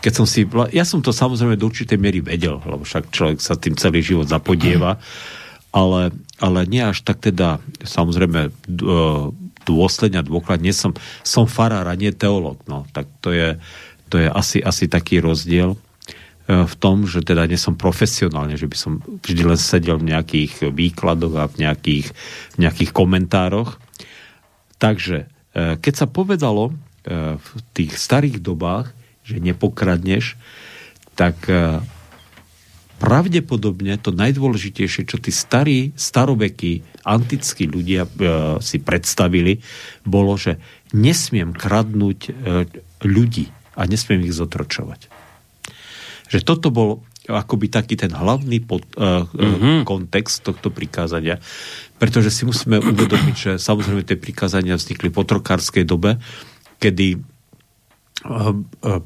keď 0.00 0.12
som 0.16 0.24
si, 0.24 0.48
ja 0.72 0.84
som 0.88 1.04
to 1.04 1.12
samozrejme 1.12 1.60
do 1.60 1.68
určitej 1.68 2.00
miery 2.00 2.24
vedel, 2.24 2.56
lebo 2.64 2.88
však 2.88 3.12
človek 3.12 3.38
sa 3.44 3.60
tým 3.60 3.76
celý 3.76 4.00
život 4.00 4.24
zapodieva, 4.24 4.96
ale, 5.76 6.16
ale 6.40 6.60
nie 6.64 6.80
až 6.80 7.04
tak 7.04 7.20
teda, 7.20 7.60
samozrejme, 7.84 8.48
e, 8.48 8.52
dôsledne 9.68 10.24
a 10.24 10.26
dôkladne, 10.26 10.72
som, 10.72 10.96
som 11.20 11.44
farár 11.44 11.84
a 11.84 11.94
nie 11.94 12.10
teolog, 12.16 12.56
no, 12.64 12.88
tak 12.96 13.12
to 13.20 13.36
je, 13.36 13.60
to 14.08 14.16
je 14.16 14.32
asi, 14.32 14.64
asi 14.64 14.88
taký 14.88 15.20
rozdiel 15.20 15.76
e, 15.76 15.78
v 16.48 16.74
tom, 16.80 17.04
že 17.04 17.20
teda 17.20 17.44
nie 17.44 17.60
som 17.60 17.76
profesionálne, 17.76 18.56
že 18.56 18.64
by 18.64 18.76
som 18.80 19.04
vždy 19.04 19.42
len 19.44 19.60
sedel 19.60 20.00
v 20.00 20.16
nejakých 20.16 20.72
výkladoch 20.72 21.34
a 21.36 21.44
v 21.44 21.68
nejakých, 21.68 22.08
v 22.56 22.66
nejakých 22.66 22.90
komentároch. 22.96 23.76
Takže 24.80 25.28
keď 25.80 25.94
sa 25.94 26.06
povedalo 26.06 26.70
e, 26.70 26.72
v 27.36 27.48
tých 27.74 27.96
starých 27.96 28.40
dobách, 28.40 28.92
že 29.26 29.42
nepokradneš, 29.42 30.38
tak 31.14 31.36
e, 31.48 31.80
pravdepodobne 33.00 33.96
to 34.00 34.12
najdôležitejšie, 34.12 35.08
čo 35.08 35.16
tí 35.16 35.32
starí, 35.32 35.96
starovekí, 35.96 37.04
antickí 37.08 37.64
ľudia 37.64 38.04
si 38.60 38.76
predstavili, 38.76 39.64
bolo, 40.04 40.36
že 40.36 40.60
nesmiem 40.92 41.56
kradnúť 41.56 42.28
ľudí 43.00 43.48
a 43.72 43.88
nesmiem 43.88 44.28
ich 44.28 44.36
zotročovať. 44.36 45.08
Že 46.28 46.40
toto 46.44 46.68
bol 46.68 47.00
akoby 47.28 47.66
taký 47.68 48.00
ten 48.00 48.12
hlavný 48.14 48.64
pod, 48.64 48.86
uh, 48.96 49.28
mm-hmm. 49.28 49.84
kontext 49.84 50.46
tohto 50.46 50.72
prikázania 50.72 51.36
pretože 52.00 52.32
si 52.32 52.48
musíme 52.48 52.80
uvedomiť, 52.80 53.36
že 53.36 53.52
samozrejme 53.60 54.00
tie 54.08 54.16
prikázania 54.16 54.80
vznikli 54.80 55.12
v 55.12 55.20
otrokárskej 55.20 55.84
dobe, 55.84 56.16
kedy 56.80 57.20
eh, 57.20 57.20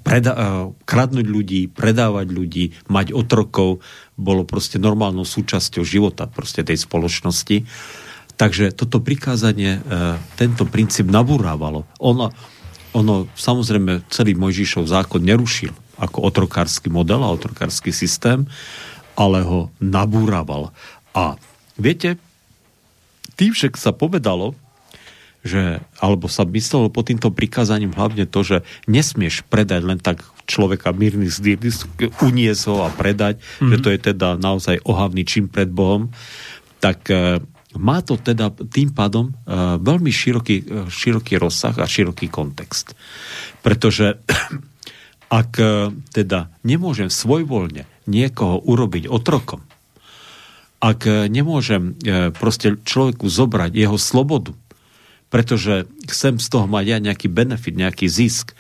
preda- 0.07 0.71
kradnúť 0.87 1.27
ľudí, 1.27 1.67
predávať 1.75 2.27
ľudí, 2.31 2.65
mať 2.87 3.11
otrokov 3.11 3.83
bolo 4.15 4.47
proste 4.47 4.79
normálnou 4.79 5.27
súčasťou 5.27 5.83
života 5.83 6.31
proste 6.31 6.63
tej 6.63 6.79
spoločnosti. 6.79 7.67
Takže 8.35 8.75
toto 8.75 8.99
prikázanie 8.99 9.79
tento 10.35 10.67
princíp 10.67 11.07
nabúrávalo. 11.07 11.87
Ono, 12.03 12.35
ono 12.91 13.15
samozrejme 13.31 14.11
celý 14.11 14.35
Mojžišov 14.35 14.91
zákon 14.91 15.23
nerušil 15.23 15.71
ako 15.99 16.26
otrokársky 16.26 16.91
model 16.91 17.22
a 17.22 17.34
otrokársky 17.34 17.94
systém, 17.94 18.46
ale 19.15 19.46
ho 19.46 19.70
nabúrával. 19.79 20.74
A 21.15 21.39
viete, 21.79 22.19
tým 23.39 23.55
však 23.55 23.79
sa 23.79 23.94
povedalo, 23.94 24.55
že, 25.44 25.84
alebo 26.01 26.24
sa 26.27 26.48
myslelo 26.48 26.89
pod 26.89 27.13
týmto 27.13 27.29
prikázaním 27.29 27.93
hlavne 27.93 28.24
to, 28.24 28.41
že 28.41 28.56
nesmieš 28.89 29.44
predať 29.44 29.84
len 29.84 30.01
tak 30.01 30.24
človeka 30.48 30.96
mírny 30.96 31.29
zdýrny, 31.29 31.69
uniesť 32.24 32.63
ho 32.72 32.89
a 32.89 32.89
predať, 32.89 33.39
mm-hmm. 33.39 33.69
že 33.69 33.77
to 33.84 33.89
je 33.93 33.98
teda 34.13 34.29
naozaj 34.41 34.81
ohavný 34.89 35.29
čin 35.29 35.53
pred 35.53 35.69
Bohom, 35.69 36.08
tak 36.81 37.13
e, 37.13 37.44
má 37.77 38.01
to 38.01 38.17
teda 38.17 38.56
tým 38.72 38.96
pádom 38.96 39.29
e, 39.29 39.32
veľmi 39.84 40.08
široký, 40.08 40.56
e, 40.65 40.65
široký 40.89 41.36
rozsah 41.36 41.77
a 41.77 41.84
široký 41.84 42.32
kontext. 42.32 42.96
Pretože 43.60 44.24
ak 45.34 45.50
e, 45.58 45.91
teda 46.14 46.55
nemôžem 46.62 47.10
svojvoľne 47.10 47.91
niekoho 48.06 48.62
urobiť 48.62 49.10
otrokom, 49.10 49.67
ak 50.79 51.00
e, 51.10 51.12
nemôžem 51.26 51.98
e, 51.98 52.31
proste 52.31 52.79
človeku 52.79 53.26
zobrať 53.26 53.74
jeho 53.74 53.98
slobodu, 53.98 54.55
pretože 55.34 55.91
chcem 56.06 56.38
z 56.38 56.46
toho 56.46 56.70
mať 56.70 56.84
ja 56.86 56.98
nejaký 57.03 57.26
benefit, 57.26 57.74
nejaký 57.74 58.06
zisk, 58.06 58.55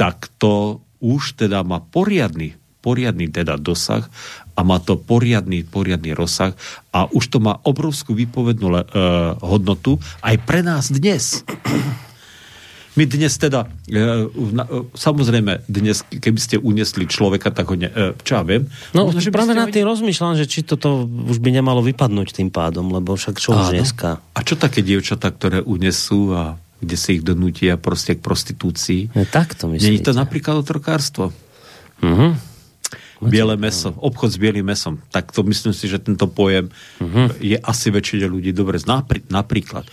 tak 0.00 0.32
to 0.40 0.80
už 1.04 1.36
teda 1.36 1.60
má 1.60 1.84
poriadny, 1.84 2.56
poriadny 2.80 3.28
teda 3.28 3.60
dosah 3.60 4.08
a 4.56 4.64
má 4.64 4.80
to 4.80 4.96
poriadny, 4.96 5.68
poriadny 5.68 6.16
rozsah 6.16 6.56
a 6.96 7.04
už 7.12 7.28
to 7.28 7.38
má 7.44 7.60
obrovskú 7.60 8.16
výpovednú 8.16 8.68
uh, 8.72 8.80
hodnotu 9.44 10.00
aj 10.24 10.40
pre 10.48 10.64
nás 10.64 10.88
dnes. 10.88 11.44
My 12.96 13.04
dnes 13.04 13.36
teda, 13.36 13.68
e, 13.92 14.00
e, 14.00 14.64
samozrejme, 14.96 15.68
dnes, 15.68 16.00
keby 16.08 16.40
ste 16.40 16.56
uniesli 16.56 17.04
človeka, 17.04 17.52
tak 17.52 17.68
ho 17.68 17.76
ne, 17.76 17.92
e, 17.92 18.16
čo 18.24 18.40
ja 18.40 18.42
viem. 18.42 18.72
No, 18.96 19.12
možno, 19.12 19.20
práve 19.28 19.52
na 19.52 19.68
tým 19.68 19.84
rozmýšľam, 19.84 20.40
že 20.40 20.48
či 20.48 20.64
toto 20.64 21.04
už 21.04 21.36
by 21.44 21.52
nemalo 21.52 21.84
vypadnúť 21.84 22.40
tým 22.40 22.48
pádom, 22.48 22.88
lebo 22.88 23.12
však 23.12 23.36
čo 23.36 23.52
už 23.52 23.76
dneska. 23.76 24.24
A 24.32 24.40
čo 24.40 24.56
také 24.56 24.80
dievčatá, 24.80 25.28
ktoré 25.28 25.60
unesú 25.60 26.32
a 26.32 26.56
kde 26.80 26.96
sa 26.96 27.08
ich 27.12 27.20
donútia 27.20 27.76
proste 27.76 28.16
k 28.16 28.24
prostitúcii? 28.24 29.12
No, 29.12 29.28
tak 29.28 29.56
to 29.56 29.68
myslíte. 29.68 29.84
Nie 29.84 30.00
je 30.00 30.06
to 30.08 30.12
napríklad 30.16 30.60
otrokárstvo. 30.60 31.32
Uh-huh. 32.00 32.32
Biele 33.16 33.56
meso, 33.56 33.96
obchod 33.96 34.36
s 34.36 34.40
bielým 34.40 34.68
mesom. 34.68 35.00
Tak 35.08 35.32
to 35.32 35.40
myslím 35.48 35.72
si, 35.72 35.88
že 35.88 36.04
tento 36.04 36.28
pojem 36.28 36.68
uh-huh. 37.00 37.32
je 37.40 37.56
asi 37.56 37.88
väčšine 37.88 38.28
ľudí 38.28 38.52
dobre 38.52 38.76
zná. 38.76 39.00
Napríklad 39.32 39.88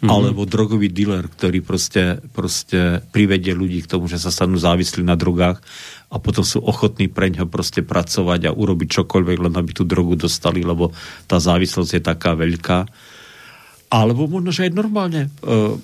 mm-hmm. 0.00 0.10
alebo 0.10 0.48
drogový 0.48 0.90
dealer, 0.90 1.28
ktorý 1.28 1.62
proste, 1.62 2.18
proste 2.32 3.04
privedie 3.14 3.54
ľudí 3.54 3.84
k 3.84 3.90
tomu, 3.90 4.10
že 4.10 4.18
sa 4.18 4.34
stanú 4.34 4.58
závislí 4.58 5.04
na 5.06 5.14
drogách 5.14 5.62
a 6.10 6.16
potom 6.22 6.46
sú 6.46 6.62
ochotní 6.62 7.10
pre 7.10 7.30
ňo 7.30 7.50
proste 7.50 7.82
pracovať 7.82 8.50
a 8.50 8.54
urobiť 8.54 9.02
čokoľvek, 9.02 9.38
len 9.50 9.54
aby 9.54 9.70
tú 9.74 9.82
drogu 9.82 10.14
dostali, 10.14 10.62
lebo 10.62 10.94
tá 11.26 11.42
závislosť 11.42 11.90
je 11.98 12.02
taká 12.02 12.38
veľká. 12.38 12.86
Alebo 13.90 14.26
možno, 14.26 14.50
že 14.54 14.70
aj 14.70 14.72
normálne, 14.74 15.30
uh, 15.42 15.74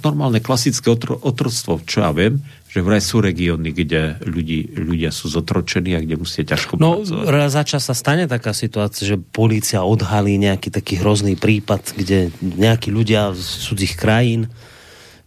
normálne 0.00 0.40
klasické 0.40 0.88
otro, 0.88 1.20
otroctvo, 1.20 1.84
čo 1.84 2.04
ja 2.04 2.12
viem, 2.16 2.40
že 2.74 2.82
vraj 2.82 2.98
sú 2.98 3.22
regióny, 3.22 3.70
kde 3.70 4.18
ľudí, 4.20 4.74
ľudia 4.74 5.08
sú 5.08 5.30
zotročení 5.30 5.94
a 5.94 6.02
kde 6.02 6.18
musia 6.18 6.42
ťažko 6.42 6.74
No, 6.74 6.98
pracovať. 6.98 7.24
raz 7.24 7.50
za 7.52 7.62
čas 7.62 7.82
sa 7.84 7.94
stane 7.94 8.26
taká 8.26 8.50
situácia, 8.50 9.06
že 9.06 9.14
polícia 9.14 9.78
odhalí 9.80 10.34
nejaký 10.36 10.68
taký 10.68 10.98
hrozný 10.98 11.34
prípad, 11.34 11.94
kde 11.94 12.18
nejakí 12.40 12.90
ľudia 12.90 13.30
z 13.30 13.38
cudzích 13.62 13.94
krajín 13.94 14.50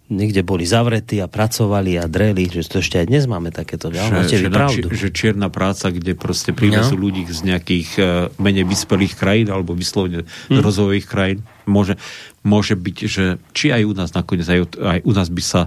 niekde 0.07 0.39
boli 0.39 0.63
zavretí 0.63 1.19
a 1.19 1.27
pracovali 1.27 1.95
a 1.95 2.05
dreli, 2.05 2.47
že 2.47 2.63
to 2.65 2.79
ešte 2.79 2.95
aj 2.97 3.07
dnes 3.07 3.23
máme 3.25 3.51
takéto, 3.51 3.91
že, 3.91 4.07
máte 4.07 4.35
vy 4.35 4.47
na 4.47 4.55
pravdu. 4.57 4.87
že 4.89 5.07
čierna 5.09 5.47
práca, 5.47 5.87
kde 5.87 6.15
proste 6.15 6.51
privezú 6.51 6.95
No. 6.95 7.03
ľudí 7.03 7.27
z 7.27 7.43
nejakých 7.43 7.89
uh, 7.93 8.05
menej 8.37 8.63
vyspelých 8.65 9.15
krajín 9.15 9.47
alebo 9.47 9.71
vyslovene 9.71 10.23
Hm. 10.47 10.51
z 10.53 10.59
rozvojových 10.61 11.07
krajín. 11.07 11.39
Môže, 11.63 11.99
môže 12.41 12.75
byť, 12.75 12.97
že 13.05 13.23
či 13.51 13.67
aj 13.69 13.83
u 13.83 13.91
nás 13.93 14.11
nakoniec, 14.11 14.47
aj, 14.47 14.59
aj 14.77 14.99
u 15.03 15.11
nás 15.11 15.27
by 15.27 15.43
sa 15.43 15.61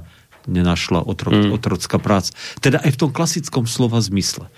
nenašla 0.50 1.06
otro, 1.06 1.30
Hm. 1.30 1.54
otrocká 1.54 2.02
práca. 2.02 2.34
Teda 2.58 2.82
aj 2.82 2.98
v 2.98 3.00
tom 3.06 3.10
klasickom 3.14 3.64
slova 3.70 4.02
zmysle. 4.02 4.50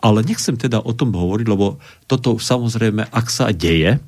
Ale 0.00 0.24
nechcem 0.24 0.56
teda 0.56 0.80
o 0.80 0.92
tom 0.96 1.12
hovoriť, 1.12 1.46
lebo 1.48 1.80
toto 2.08 2.36
samozrejme, 2.40 3.08
ak 3.12 3.26
sa 3.28 3.52
deje, 3.52 4.00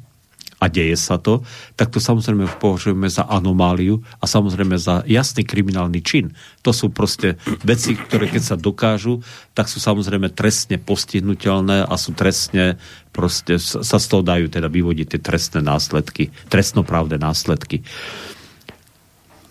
a 0.63 0.71
deje 0.71 0.95
sa 0.95 1.19
to, 1.19 1.43
tak 1.75 1.91
to 1.91 1.99
samozrejme 1.99 2.47
považujeme 2.63 3.11
za 3.11 3.27
anomáliu 3.27 3.99
a 4.23 4.31
samozrejme 4.31 4.79
za 4.79 5.03
jasný 5.11 5.43
kriminálny 5.43 5.99
čin. 6.07 6.39
To 6.63 6.71
sú 6.71 6.95
proste 6.95 7.35
veci, 7.67 7.99
ktoré 7.99 8.31
keď 8.31 8.43
sa 8.47 8.55
dokážu, 8.55 9.27
tak 9.59 9.67
sú 9.67 9.83
samozrejme 9.83 10.31
trestne 10.31 10.79
postihnutelné 10.79 11.83
a 11.83 11.95
sú 11.99 12.15
trestne 12.15 12.79
proste 13.11 13.59
sa 13.59 13.99
z 13.99 14.07
toho 14.07 14.23
dajú 14.23 14.47
teda 14.47 14.71
vyvodiť 14.71 15.19
tie 15.19 15.21
trestné 15.21 15.61
následky, 15.67 16.31
trestnoprávne 16.47 17.19
následky. 17.19 17.83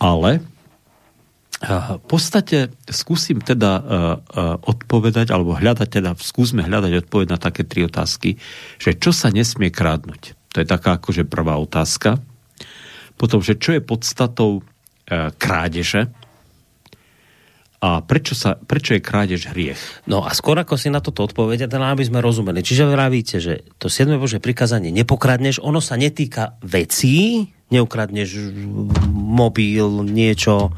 Ale 0.00 0.40
v 1.62 2.04
podstate 2.10 2.74
skúsim 2.90 3.38
teda 3.38 3.72
uh, 3.78 3.82
uh, 3.82 4.58
odpovedať, 4.66 5.30
alebo 5.30 5.54
hľadať 5.54 5.88
teda, 5.88 6.10
skúsme 6.18 6.66
hľadať 6.66 7.06
odpoveď 7.06 7.26
na 7.30 7.38
také 7.38 7.62
tri 7.62 7.86
otázky, 7.86 8.42
že 8.82 8.98
čo 8.98 9.14
sa 9.14 9.30
nesmie 9.30 9.70
krádnuť. 9.70 10.34
To 10.52 10.56
je 10.58 10.66
taká 10.66 10.98
akože 10.98 11.22
prvá 11.22 11.56
otázka. 11.62 12.18
Potom, 13.14 13.38
že 13.38 13.54
čo 13.54 13.78
je 13.78 13.80
podstatou 13.80 14.58
uh, 14.58 15.30
krádeže 15.38 16.10
a 17.82 17.98
prečo, 17.98 18.38
sa, 18.38 18.54
prečo 18.54 18.94
je 18.94 19.02
krádež 19.02 19.50
hriech. 19.50 20.06
No 20.06 20.22
a 20.22 20.30
skôr 20.38 20.54
ako 20.54 20.78
si 20.78 20.86
na 20.86 21.02
toto 21.02 21.26
odpovedia, 21.26 21.66
teda 21.66 21.90
aby 21.90 22.06
sme 22.06 22.22
rozumeli. 22.22 22.62
Čiže 22.62 22.86
vravíte, 22.86 23.42
že 23.42 23.66
to 23.82 23.90
7. 23.90 24.22
Bože 24.22 24.38
prikázanie 24.38 24.94
nepokradneš, 24.94 25.58
ono 25.58 25.82
sa 25.82 25.98
netýka 25.98 26.58
vecí, 26.62 27.50
neukradneš 27.74 28.54
mobil, 29.10 30.06
niečo, 30.06 30.70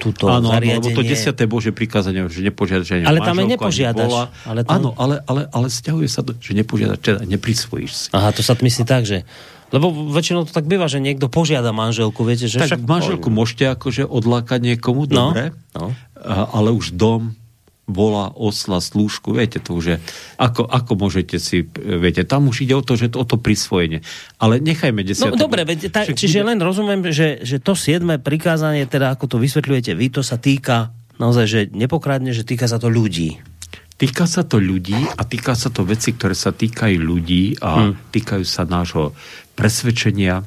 túto 0.00 0.24
áno, 0.26 0.48
áno, 0.48 0.48
zariadenie. 0.50 0.80
lebo 0.80 0.88
to 0.90 1.04
desiaté 1.04 1.44
Bože 1.44 1.70
prikázanie, 1.70 2.24
že 2.26 2.40
nepožiadaš 2.42 2.88
ani 2.90 3.04
Ale 3.04 3.20
tam 3.20 3.36
ani 3.36 3.52
nepožiadaš, 3.52 4.08
bola. 4.08 4.24
ale 4.42 4.60
tam- 4.64 4.74
Áno, 4.74 4.88
ale, 4.96 5.20
ale, 5.22 5.44
ale 5.46 5.66
stiahuje 5.68 6.08
sa 6.08 6.24
to, 6.24 6.32
že 6.34 6.56
nepožiadaš, 6.56 6.98
teda 6.98 7.20
neprisvojíš 7.22 7.90
si. 7.92 8.06
Aha, 8.10 8.32
to 8.32 8.40
sa 8.40 8.56
myslí 8.56 8.82
tak, 8.82 9.04
že... 9.04 9.28
Lebo 9.70 9.86
väčšinou 9.86 10.42
to 10.42 10.50
tak 10.50 10.66
býva, 10.66 10.88
že 10.88 10.98
niekto 10.98 11.28
požiada 11.28 11.70
manželku, 11.70 12.24
viete, 12.24 12.50
že 12.50 12.58
Tak 12.58 12.74
však... 12.74 12.80
manželku 12.82 13.28
môžete 13.28 13.70
akože 13.70 14.02
odlákať 14.02 14.58
niekomu, 14.64 15.06
No, 15.06 15.30
dobre, 15.30 15.54
no. 15.72 15.94
Ale 16.26 16.72
už 16.72 16.90
dom, 16.92 17.38
bola, 17.90 18.30
osla, 18.32 18.78
slúžku, 18.78 19.34
viete 19.34 19.58
to 19.58 19.76
už 19.76 19.84
je, 19.84 19.96
ako, 20.38 20.64
ako 20.64 20.92
môžete 20.96 21.36
si, 21.42 21.66
viete, 21.76 22.22
tam 22.22 22.48
už 22.48 22.64
ide 22.64 22.78
o 22.78 22.82
to, 22.86 22.94
že 22.94 23.12
to, 23.12 23.20
o 23.20 23.26
to 23.26 23.36
prisvojenie. 23.36 24.00
Ale 24.38 24.62
nechajme 24.62 25.02
No 25.02 25.08
desiaté. 25.10 25.36
dobre, 25.36 25.66
veď, 25.66 25.90
Však 25.90 26.16
čiže 26.16 26.46
len 26.46 26.62
rozumiem, 26.62 27.10
že, 27.10 27.42
že 27.42 27.58
to 27.58 27.74
siedme 27.74 28.22
prikázanie, 28.22 28.86
teda 28.86 29.12
ako 29.12 29.26
to 29.26 29.36
vysvetľujete 29.42 29.92
vy, 29.98 30.06
to 30.08 30.22
sa 30.22 30.38
týka 30.38 30.94
naozaj, 31.20 31.44
že 31.44 31.60
nepokradne, 31.74 32.32
že 32.32 32.48
týka 32.48 32.64
sa 32.64 32.80
to 32.80 32.88
ľudí. 32.88 33.36
Týka 34.00 34.24
sa 34.24 34.48
to 34.48 34.56
ľudí 34.56 34.96
a 34.96 35.22
týka 35.28 35.52
sa 35.52 35.68
to 35.68 35.84
veci, 35.84 36.16
ktoré 36.16 36.32
sa 36.32 36.56
týkajú 36.56 36.96
ľudí 36.96 37.60
a 37.60 37.92
hmm. 37.92 38.08
týkajú 38.08 38.44
sa 38.48 38.64
nášho 38.64 39.12
presvedčenia, 39.52 40.40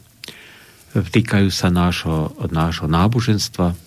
týkajú 0.98 1.54
sa 1.54 1.70
nášho, 1.70 2.34
nášho 2.50 2.90
náboženstva, 2.90 3.78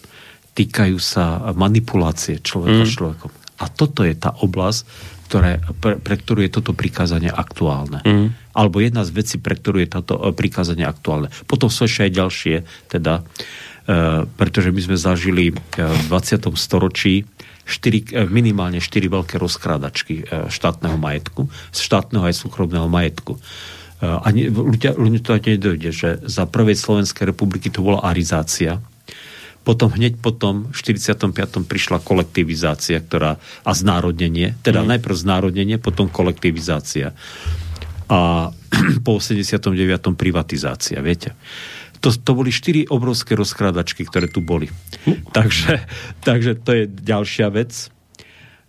týkajú 0.55 0.97
sa 1.03 1.51
manipulácie 1.51 2.39
človeka 2.39 2.83
s 2.87 2.95
človekom. 2.95 3.31
A 3.57 3.73
toto 3.73 4.05
je 4.05 4.13
tá 4.13 4.37
oblasť, 4.37 4.85
ktoré, 5.27 5.59
pre, 5.83 5.99
pre 5.99 6.15
ktorú 6.15 6.47
je 6.47 6.55
toto 6.55 6.71
prikázanie 6.71 7.29
aktuálne. 7.29 7.99
Mm. 8.07 8.29
Alebo 8.55 8.79
jedna 8.79 9.03
z 9.03 9.11
vecí, 9.11 9.37
pre 9.43 9.59
ktorú 9.59 9.83
je 9.83 9.91
toto 9.91 10.15
e, 10.17 10.31
prikázanie 10.31 10.87
aktuálne. 10.87 11.35
Potom 11.51 11.67
sú 11.67 11.91
ešte 11.91 12.07
aj 12.07 12.13
ďalšie, 12.15 12.57
teda, 12.87 13.27
e, 13.91 14.25
pretože 14.39 14.71
my 14.71 14.81
sme 14.81 14.97
zažili 14.97 15.51
e, 15.51 15.55
v 15.83 16.03
20. 16.09 16.55
storočí 16.55 17.27
štyri, 17.67 18.07
e, 18.15 18.23
minimálne 18.31 18.79
4 18.79 19.11
veľké 19.11 19.35
rozkrádačky 19.43 20.31
štátneho 20.47 20.95
majetku, 20.95 21.51
z 21.75 21.79
štátneho 21.83 22.23
aj 22.23 22.35
súkromného 22.39 22.87
majetku. 22.87 23.43
A 23.97 24.29
ľudia, 24.29 24.93
ľudia 24.93 25.25
to 25.25 25.41
nedojde, 25.41 25.89
že 25.89 26.09
za 26.29 26.45
prvej 26.45 26.77
Slovenskej 26.77 27.33
republiky 27.33 27.73
to 27.73 27.81
bola 27.81 28.05
arizácia, 28.05 28.77
potom 29.67 29.91
hneď 29.91 30.23
potom 30.23 30.71
v 30.71 30.79
45. 30.79 31.35
prišla 31.67 31.99
kolektivizácia, 31.99 33.03
ktorá, 33.03 33.43
a 33.67 33.71
znárodnenie, 33.75 34.55
teda 34.63 34.87
mm. 34.87 34.95
najprv 34.95 35.15
znárodnenie, 35.19 35.83
potom 35.83 36.07
kolektivizácia. 36.07 37.11
A 38.07 38.55
po 39.07 39.19
89. 39.19 39.75
privatizácia, 40.15 41.03
viete. 41.03 41.35
To, 41.99 42.15
to 42.15 42.31
boli 42.39 42.55
štyri 42.55 42.87
obrovské 42.87 43.35
rozkrádačky, 43.35 44.07
ktoré 44.07 44.31
tu 44.31 44.39
boli. 44.39 44.71
takže, 45.37 45.83
takže 46.23 46.63
to 46.63 46.71
je 46.71 46.85
ďalšia 46.87 47.51
vec, 47.51 47.91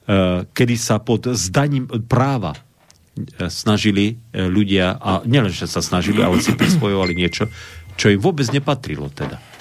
eh, 0.09 0.49
kedy 0.49 0.75
sa 0.81 0.97
pod 0.97 1.29
zdaním 1.37 1.85
práva 2.09 2.57
eh, 2.57 3.53
snažili 3.53 4.17
eh, 4.17 4.49
ľudia, 4.49 4.97
a 4.97 5.21
nielen, 5.29 5.53
že 5.53 5.69
sa 5.69 5.85
snažili, 5.85 6.25
ale 6.25 6.41
si 6.41 6.57
prisvojovali 6.57 7.13
niečo, 7.13 7.45
čo 7.93 8.09
im 8.09 8.17
vôbec 8.17 8.49
nepatrilo 8.49 9.13
teda 9.13 9.56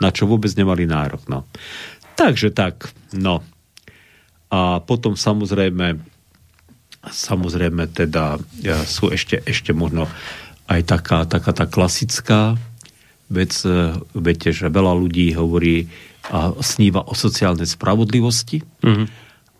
na 0.00 0.08
čo 0.10 0.24
vôbec 0.24 0.50
nemali 0.56 0.88
nárok. 0.88 1.28
No. 1.28 1.46
Takže 2.16 2.50
tak, 2.50 2.90
no. 3.14 3.44
A 4.50 4.82
potom 4.82 5.14
samozrejme, 5.14 6.00
samozrejme 7.06 7.86
teda 7.92 8.40
sú 8.88 9.12
ešte, 9.14 9.38
ešte 9.46 9.70
možno 9.70 10.10
aj 10.66 10.80
taká, 10.88 11.28
taká 11.28 11.52
tá 11.54 11.64
klasická 11.70 12.58
vec, 13.30 13.54
e, 13.62 13.94
viete, 14.18 14.50
že 14.50 14.66
veľa 14.66 14.92
ľudí 14.98 15.30
hovorí 15.38 15.86
a 16.30 16.54
sníva 16.62 17.02
o 17.06 17.14
sociálnej 17.16 17.66
spravodlivosti, 17.66 18.62
mm-hmm. 18.82 19.06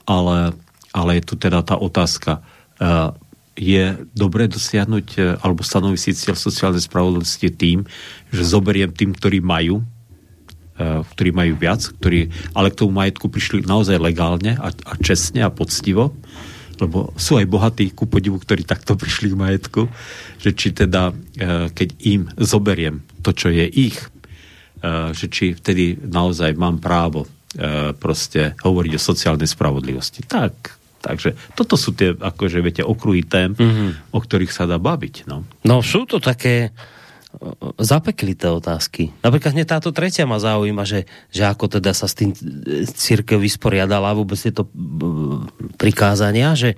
ale, 0.07 0.55
ale 0.93 1.11
je 1.19 1.23
tu 1.25 1.35
teda 1.41 1.65
tá 1.67 1.75
otázka, 1.75 2.45
uh, 2.79 3.17
je 3.59 3.97
dobré 4.17 4.47
dosiahnuť 4.47 5.07
e, 5.17 5.21
alebo 5.41 5.61
stanoviť 5.61 6.01
si 6.01 6.17
cieľ 6.17 6.37
sociálnej 6.39 6.81
spravodlivosti 6.81 7.53
tým, 7.53 7.85
že 8.33 8.47
zoberiem 8.47 8.89
tým, 8.89 9.13
ktorí 9.13 9.45
majú, 9.45 9.85
ktorí 10.81 11.31
majú 11.37 11.61
viac, 11.61 11.85
ktorí 12.01 12.33
ale 12.57 12.73
k 12.73 12.79
tomu 12.81 12.97
majetku 12.97 13.29
prišli 13.29 13.69
naozaj 13.69 14.01
legálne 14.01 14.57
a, 14.57 14.73
a 14.73 14.93
čestne 14.97 15.45
a 15.45 15.53
poctivo, 15.53 16.17
lebo 16.81 17.13
sú 17.21 17.37
aj 17.37 17.45
bohatí 17.45 17.93
ku 17.93 18.09
podivu, 18.09 18.41
ktorí 18.41 18.65
takto 18.65 18.97
prišli 18.97 19.37
k 19.37 19.37
majetku, 19.37 19.85
že 20.41 20.57
či 20.57 20.73
teda, 20.73 21.13
keď 21.77 21.89
im 22.09 22.33
zoberiem 22.41 23.05
to, 23.21 23.37
čo 23.37 23.53
je 23.53 23.69
ich, 23.69 24.01
že 25.13 25.27
či 25.29 25.53
vtedy 25.53 26.01
naozaj 26.01 26.57
mám 26.57 26.81
právo 26.81 27.29
proste 28.01 28.57
hovoriť 28.65 28.93
o 28.97 29.05
sociálnej 29.13 29.45
spravodlivosti. 29.45 30.25
Tak, 30.25 30.55
takže 31.05 31.37
toto 31.53 31.77
sú 31.77 31.93
tie, 31.93 32.17
akože 32.17 32.65
viete, 32.65 32.81
okruhy 32.81 33.29
tém, 33.29 33.53
mm-hmm. 33.53 34.17
o 34.17 34.19
ktorých 34.25 34.49
sa 34.49 34.65
dá 34.65 34.81
baviť. 34.81 35.29
No, 35.29 35.45
no 35.69 35.85
sú 35.85 36.09
to 36.09 36.17
také 36.17 36.73
zapeklité 37.79 38.51
otázky. 38.51 39.15
Napríklad 39.23 39.55
mne 39.55 39.67
táto 39.67 39.95
tretia 39.95 40.27
ma 40.27 40.43
zaujíma, 40.43 40.83
že, 40.83 41.07
že 41.31 41.47
ako 41.47 41.79
teda 41.79 41.95
sa 41.95 42.11
s 42.11 42.19
tým 42.19 42.35
církev 42.85 43.39
vysporiadala 43.39 44.13
vôbec 44.13 44.37
tieto 44.37 44.67
prikázania, 45.79 46.53
že 46.59 46.75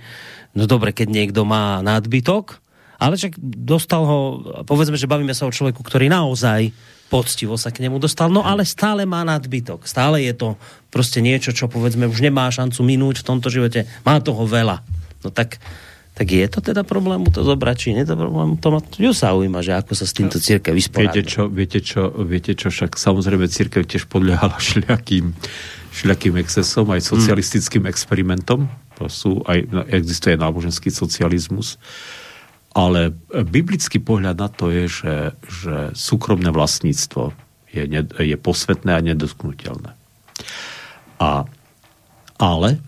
no 0.52 0.68
dobre, 0.68 0.92
keď 0.92 1.08
niekto 1.08 1.42
má 1.48 1.80
nadbytok, 1.80 2.60
ale 3.02 3.18
však 3.18 3.34
dostal 3.42 4.06
ho, 4.06 4.18
povedzme, 4.62 4.94
že 4.94 5.10
bavíme 5.10 5.34
sa 5.34 5.48
o 5.48 5.54
človeku, 5.54 5.82
ktorý 5.82 6.06
naozaj 6.06 6.70
poctivo 7.10 7.58
sa 7.60 7.68
k 7.68 7.84
nemu 7.84 8.00
dostal, 8.00 8.32
no 8.32 8.46
ale 8.46 8.64
stále 8.64 9.04
má 9.04 9.20
nadbytok. 9.26 9.84
Stále 9.84 10.24
je 10.24 10.32
to 10.32 10.48
proste 10.88 11.20
niečo, 11.20 11.52
čo 11.52 11.68
povedzme 11.68 12.08
už 12.08 12.24
nemá 12.24 12.48
šancu 12.48 12.80
minúť 12.80 13.20
v 13.20 13.26
tomto 13.28 13.52
živote. 13.52 13.84
Má 14.06 14.22
toho 14.22 14.48
veľa. 14.48 14.80
No 15.20 15.28
tak 15.28 15.60
tak 16.22 16.30
je 16.30 16.46
to 16.46 16.62
teda 16.62 16.86
problém 16.86 17.26
to 17.26 17.42
zobrať, 17.42 17.74
či 17.74 17.98
nie 17.98 18.06
to 18.06 18.14
problém? 18.14 18.54
To 18.62 18.70
ma 18.70 18.78
ju 18.78 19.10
zaujíma, 19.10 19.58
že 19.58 19.74
ako 19.74 19.90
sa 19.98 20.06
s 20.06 20.14
týmto 20.14 20.38
církev 20.38 20.70
vysporiada. 20.70 21.18
Viete 21.18 21.26
čo, 21.26 21.42
viete 21.50 21.78
čo, 21.82 22.00
viete 22.14 22.52
čo, 22.54 22.70
však 22.70 22.94
samozrejme 22.94 23.50
církev 23.50 23.82
tiež 23.82 24.06
podľahala 24.06 24.54
šľakým, 24.70 25.34
šľakým 25.90 26.38
excesom, 26.38 26.94
aj 26.94 27.02
socialistickým 27.02 27.82
hmm. 27.82 27.90
experimentom. 27.90 28.70
To 29.02 29.10
sú 29.10 29.42
aj, 29.50 29.66
existuje 29.90 30.38
náboženský 30.38 30.94
socializmus. 30.94 31.74
Ale 32.70 33.10
biblický 33.34 33.98
pohľad 33.98 34.38
na 34.38 34.46
to 34.46 34.70
je, 34.70 34.86
že, 34.86 35.16
že 35.42 35.76
súkromné 35.98 36.54
vlastníctvo 36.54 37.34
je, 37.74 37.82
je 38.14 38.36
posvetné 38.38 38.94
a 38.94 39.02
nedotknutelné. 39.02 39.90
A 41.18 41.50
Ale 42.38 42.78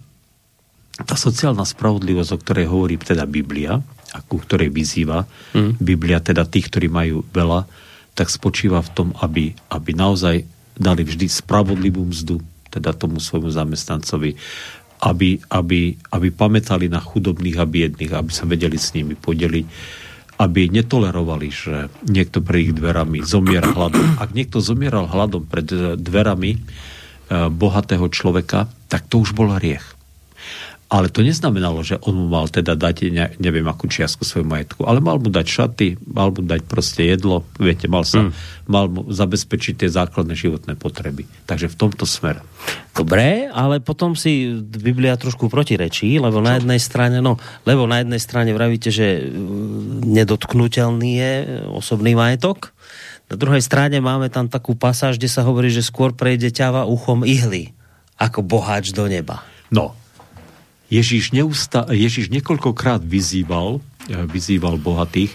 tá 1.03 1.19
sociálna 1.19 1.67
spravodlivosť, 1.67 2.31
o 2.31 2.39
ktorej 2.39 2.67
hovorí 2.71 2.95
teda 3.03 3.27
Biblia, 3.27 3.83
a 4.15 4.23
ku 4.23 4.39
ktorej 4.39 4.71
vyzýva 4.71 5.27
mm. 5.59 5.83
Biblia, 5.83 6.23
teda 6.23 6.47
tých, 6.47 6.71
ktorí 6.71 6.87
majú 6.87 7.27
veľa, 7.35 7.67
tak 8.15 8.31
spočíva 8.31 8.79
v 8.79 8.91
tom, 8.95 9.09
aby, 9.19 9.59
aby 9.75 9.91
naozaj 9.91 10.47
dali 10.79 11.03
vždy 11.03 11.27
spravodlivú 11.27 12.07
mzdu, 12.07 12.39
teda 12.71 12.95
tomu 12.95 13.19
svojmu 13.19 13.51
zamestnancovi, 13.51 14.39
aby, 15.03 15.43
aby, 15.51 15.99
aby 16.15 16.29
pamätali 16.31 16.87
na 16.87 17.03
chudobných 17.03 17.59
a 17.59 17.67
biedných, 17.67 18.15
aby 18.15 18.31
sa 18.31 18.47
vedeli 18.47 18.79
s 18.79 18.95
nimi 18.95 19.19
podeliť, 19.19 19.67
aby 20.39 20.63
netolerovali, 20.71 21.49
že 21.51 21.91
niekto 22.07 22.39
pred 22.43 22.71
ich 22.71 22.73
dverami 22.75 23.23
zomiera 23.27 23.71
hladom. 23.71 24.19
Ak 24.23 24.35
niekto 24.35 24.63
zomieral 24.63 25.11
hladom 25.11 25.47
pred 25.47 25.67
dverami 25.99 26.55
eh, 26.55 26.61
bohatého 27.51 28.07
človeka, 28.11 28.71
tak 28.87 29.11
to 29.11 29.23
už 29.23 29.35
bol 29.35 29.51
hriech. 29.55 29.94
Ale 30.93 31.09
to 31.09 31.25
neznamenalo, 31.25 31.81
že 31.81 31.97
on 32.05 32.15
mu 32.15 32.27
mal 32.29 32.47
teda 32.47 32.77
dať 32.77 32.97
ne, 33.09 33.27
neviem 33.41 33.65
akú 33.67 33.89
čiastku 33.89 34.23
svojmu 34.23 34.49
majetku, 34.53 34.81
ale 34.85 35.01
mal 35.01 35.17
mu 35.17 35.33
dať 35.33 35.47
šaty, 35.49 35.89
mal 36.07 36.29
mu 36.31 36.45
dať 36.45 36.61
proste 36.69 37.09
jedlo, 37.09 37.43
viete, 37.57 37.89
mal 37.89 38.05
sa, 38.05 38.29
mm. 38.29 38.33
mal 38.69 38.87
mu 38.93 39.09
zabezpečiť 39.09 39.81
tie 39.81 39.89
základné 39.91 40.37
životné 40.37 40.77
potreby. 40.77 41.25
Takže 41.49 41.73
v 41.73 41.77
tomto 41.81 42.05
smere. 42.05 42.45
Dobre, 42.93 43.49
ale 43.49 43.81
potom 43.81 44.13
si 44.15 44.55
Biblia 44.61 45.17
trošku 45.17 45.49
protirečí, 45.49 46.21
lebo 46.21 46.39
Čo? 46.39 46.47
na 46.47 46.53
jednej 46.61 46.81
strane, 46.81 47.19
no, 47.25 47.41
lebo 47.65 47.89
na 47.89 48.05
jednej 48.05 48.21
strane 48.21 48.53
vravíte, 48.53 48.93
že 48.93 49.25
mm, 49.25 50.05
nedotknutelný 50.05 51.11
je 51.17 51.33
osobný 51.75 52.13
majetok, 52.13 52.77
na 53.33 53.41
druhej 53.41 53.65
strane 53.65 54.05
máme 54.05 54.29
tam 54.29 54.53
takú 54.53 54.77
pasáž, 54.77 55.17
kde 55.17 55.33
sa 55.33 55.49
hovorí, 55.49 55.73
že 55.73 55.81
skôr 55.81 56.13
prejde 56.13 56.53
ťava 56.53 56.85
uchom 56.85 57.25
ihly, 57.25 57.73
ako 58.21 58.45
boháč 58.45 58.93
do 58.93 59.09
neba. 59.09 59.41
No, 59.73 59.97
Ježíš, 60.93 61.33
neusta- 61.33 61.89
Ježíš 61.91 62.29
niekoľkokrát 62.29 63.01
vyzýval, 63.01 63.81
eh, 64.09 64.25
vyzýval 64.29 64.77
bohatých, 64.81 65.33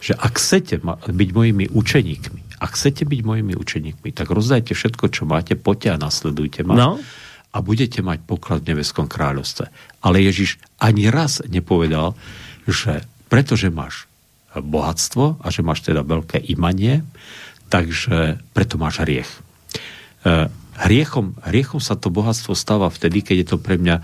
že 0.00 0.16
ak 0.16 0.40
chcete 0.40 0.80
byť 1.12 1.30
mojimi 1.36 1.68
učeníkmi, 1.68 2.40
ak 2.60 2.70
chcete 2.76 3.04
byť 3.04 3.20
mojimi 3.24 3.52
učeníkmi, 3.56 4.08
tak 4.12 4.32
rozdajte 4.32 4.72
všetko, 4.72 5.12
čo 5.12 5.28
máte, 5.28 5.56
poďte 5.56 5.96
a 5.96 6.00
nasledujte 6.00 6.64
ma. 6.64 6.76
No. 6.76 6.90
A 7.50 7.58
budete 7.60 8.00
mať 8.00 8.24
poklad 8.24 8.62
v 8.64 8.72
nebeskom 8.76 9.10
kráľovstve. 9.10 9.68
Ale 10.00 10.22
Ježiš 10.22 10.56
ani 10.78 11.10
raz 11.10 11.42
nepovedal, 11.44 12.14
že 12.64 13.04
pretože 13.28 13.68
máš 13.68 14.06
bohatstvo 14.54 15.40
a 15.40 15.46
že 15.50 15.62
máš 15.62 15.86
teda 15.86 16.02
veľké 16.02 16.42
imanie, 16.50 17.06
takže 17.70 18.42
preto 18.52 18.76
máš 18.76 19.02
hriech. 19.02 19.30
Eh, 20.26 20.46
hriechom, 20.80 21.36
hriechom 21.44 21.80
sa 21.80 21.96
to 21.96 22.12
bohatstvo 22.12 22.52
stáva 22.52 22.88
vtedy, 22.92 23.24
keď 23.24 23.36
je 23.40 23.46
to 23.46 23.58
pre 23.60 23.76
mňa 23.80 24.00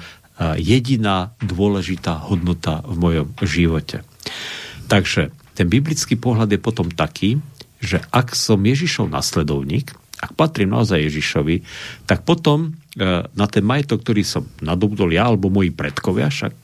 jediná 0.61 1.33
dôležitá 1.40 2.28
hodnota 2.28 2.85
v 2.85 2.97
mojom 3.00 3.28
živote. 3.40 4.05
Takže 4.87 5.33
ten 5.57 5.66
biblický 5.66 6.21
pohľad 6.21 6.52
je 6.52 6.61
potom 6.61 6.93
taký, 6.93 7.40
že 7.81 8.05
ak 8.12 8.37
som 8.37 8.61
Ježišov 8.61 9.09
nasledovník, 9.09 9.97
ak 10.16 10.33
patrím 10.33 10.73
naozaj 10.73 11.09
Ježišovi, 11.09 11.61
tak 12.09 12.25
potom 12.25 12.73
e, 12.97 13.25
na 13.28 13.47
ten 13.49 13.64
majetok, 13.64 14.00
ktorý 14.00 14.25
som 14.25 14.49
nadobudol 14.64 15.12
ja 15.12 15.28
alebo 15.28 15.52
moji 15.52 15.73
predkovia, 15.73 16.33
však 16.33 16.55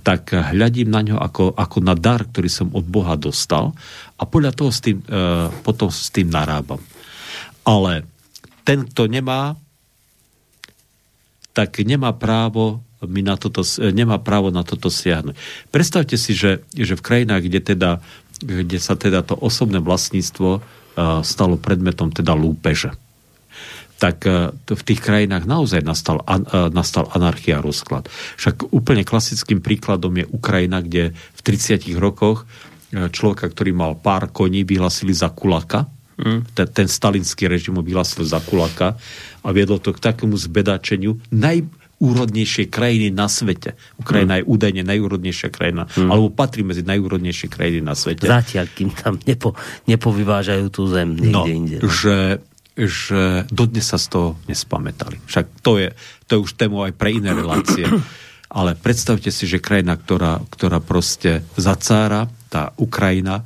tak 0.00 0.32
hľadím 0.32 0.88
na 0.88 1.02
ňo 1.04 1.16
ako, 1.18 1.52
ako 1.52 1.78
na 1.84 1.92
dar, 1.98 2.24
ktorý 2.24 2.48
som 2.48 2.68
od 2.72 2.86
Boha 2.86 3.18
dostal 3.18 3.74
a 4.16 4.22
podľa 4.24 4.52
toho 4.56 4.70
s 4.72 4.80
tým, 4.80 5.02
e, 5.04 5.50
potom 5.60 5.92
s 5.92 6.08
tým 6.08 6.32
narábam. 6.32 6.80
Ale 7.64 8.08
ten, 8.64 8.88
kto 8.88 9.08
nemá 9.10 9.58
tak 11.54 11.78
nemá 11.86 12.10
právo 12.12 12.82
mi 13.06 13.22
na 13.22 13.38
toto, 13.38 13.62
nemá 13.80 14.18
právo 14.20 14.48
na 14.50 14.64
toto 14.66 14.88
siahnuť. 14.88 15.36
Predstavte 15.70 16.16
si, 16.16 16.32
že, 16.34 16.64
že 16.74 16.98
v 16.98 17.04
krajinách, 17.04 17.42
kde, 17.46 17.60
teda, 17.60 17.90
kde 18.40 18.78
sa 18.80 18.98
teda 18.98 19.22
to 19.22 19.36
osobné 19.38 19.78
vlastníctvo 19.78 20.50
uh, 20.58 20.62
stalo 21.20 21.60
predmetom 21.60 22.10
teda 22.10 22.32
lúpeže, 22.32 22.96
tak 24.00 24.24
uh, 24.24 24.50
v 24.66 24.82
tých 24.82 25.00
krajinách 25.04 25.44
naozaj 25.44 25.84
nastal, 25.84 26.24
uh, 26.24 26.72
nastal 26.72 27.12
anarchia 27.12 27.60
a 27.60 27.64
rozklad. 27.64 28.08
Však 28.40 28.72
úplne 28.72 29.04
klasickým 29.04 29.60
príkladom 29.60 30.16
je 30.16 30.26
Ukrajina, 30.32 30.80
kde 30.80 31.12
v 31.12 31.40
30 31.44 31.92
rokoch 32.00 32.48
človeka, 32.94 33.50
ktorý 33.50 33.74
mal 33.74 33.98
pár 33.98 34.30
koní, 34.30 34.62
vyhlasili 34.62 35.10
za 35.10 35.26
kulaka. 35.34 35.90
Ten, 36.54 36.66
ten 36.70 36.86
stalinský 36.86 37.50
režim 37.50 37.74
ho 37.74 37.82
vyhlasil 37.82 38.22
za 38.22 38.38
kulaka 38.38 38.94
a 39.42 39.48
viedlo 39.50 39.82
to 39.82 39.90
k 39.90 39.98
takému 39.98 40.38
zbedačeniu 40.38 41.18
najúrodnejšej 41.34 42.66
krajiny 42.70 43.10
na 43.10 43.26
svete. 43.26 43.74
Ukrajina 43.98 44.38
mm. 44.38 44.40
je 44.40 44.44
údajne 44.46 44.82
najúrodnejšia 44.86 45.50
krajina, 45.50 45.90
mm. 45.90 46.10
alebo 46.10 46.30
patrí 46.30 46.62
medzi 46.62 46.86
najúrodnejšie 46.86 47.48
krajiny 47.50 47.82
na 47.82 47.98
svete. 47.98 48.30
Zatiaľ, 48.30 48.66
kým 48.70 48.94
tam 48.94 49.18
nepo, 49.26 49.58
nepovyvážajú 49.90 50.66
tú 50.70 50.86
zem 50.86 51.18
niekde 51.18 51.34
no, 51.34 51.42
inde. 51.50 51.76
No. 51.82 51.90
Že, 51.90 52.18
že 52.78 53.22
dodnes 53.50 53.84
sa 53.84 53.98
z 53.98 54.06
toho 54.14 54.28
nespamätali. 54.46 55.18
Však 55.26 55.66
to 55.66 55.82
je, 55.82 55.88
to 56.30 56.38
je 56.38 56.40
už 56.46 56.54
tému 56.54 56.86
aj 56.86 56.92
pre 56.94 57.10
iné 57.10 57.34
relácie. 57.34 57.90
Ale 58.54 58.78
predstavte 58.78 59.34
si, 59.34 59.50
že 59.50 59.58
krajina, 59.58 59.98
ktorá, 59.98 60.38
ktorá 60.46 60.78
proste 60.78 61.42
zacára, 61.58 62.30
tá 62.54 62.70
Ukrajina, 62.78 63.42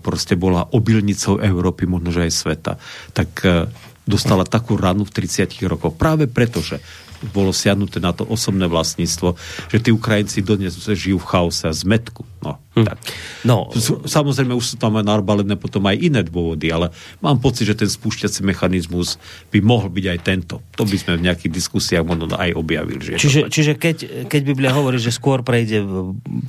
proste 0.00 0.36
bola 0.36 0.68
obilnicou 0.76 1.40
Európy, 1.40 1.88
možno 1.88 2.12
že 2.12 2.28
aj 2.28 2.32
sveta, 2.32 2.72
tak 3.16 3.30
e, 3.44 3.68
dostala 4.04 4.44
takú 4.44 4.76
ranu 4.76 5.08
v 5.08 5.14
30 5.24 5.48
rokoch. 5.64 5.96
Práve 5.96 6.28
preto, 6.28 6.60
že 6.60 6.82
bolo 7.30 7.54
siadnuté 7.54 8.02
na 8.02 8.10
to 8.10 8.26
osobné 8.26 8.66
vlastníctvo, 8.66 9.38
že 9.70 9.78
tí 9.78 9.94
Ukrajinci 9.94 10.42
dodnes 10.42 10.74
žijú 10.74 11.22
v 11.22 11.28
chaose 11.28 11.64
a 11.68 11.72
zmetku. 11.72 12.26
No, 12.42 12.58
hm. 12.74 12.86
tak. 12.90 12.98
no. 13.46 13.70
Samozrejme, 14.02 14.50
už 14.50 14.74
sú 14.74 14.76
tam 14.80 14.98
aj 14.98 15.06
narbalené 15.06 15.54
potom 15.54 15.86
aj 15.86 15.94
iné 16.02 16.26
dôvody, 16.26 16.74
ale 16.74 16.90
mám 17.22 17.38
pocit, 17.38 17.70
že 17.70 17.78
ten 17.78 17.86
spúšťací 17.86 18.42
mechanizmus 18.42 19.22
by 19.54 19.62
mohol 19.62 19.86
byť 19.94 20.06
aj 20.10 20.18
tento. 20.26 20.58
To 20.74 20.82
by 20.82 20.96
sme 20.98 21.22
v 21.22 21.30
nejakých 21.30 21.52
diskusiách 21.54 22.02
možno 22.02 22.34
aj 22.34 22.50
objavili. 22.58 22.98
Že 22.98 23.22
čiže, 23.22 23.40
čiže 23.46 23.72
keď, 23.78 24.26
keď 24.26 24.40
Biblia 24.42 24.74
hovorí, 24.74 24.98
že 24.98 25.14
skôr 25.14 25.46
prejde 25.46 25.86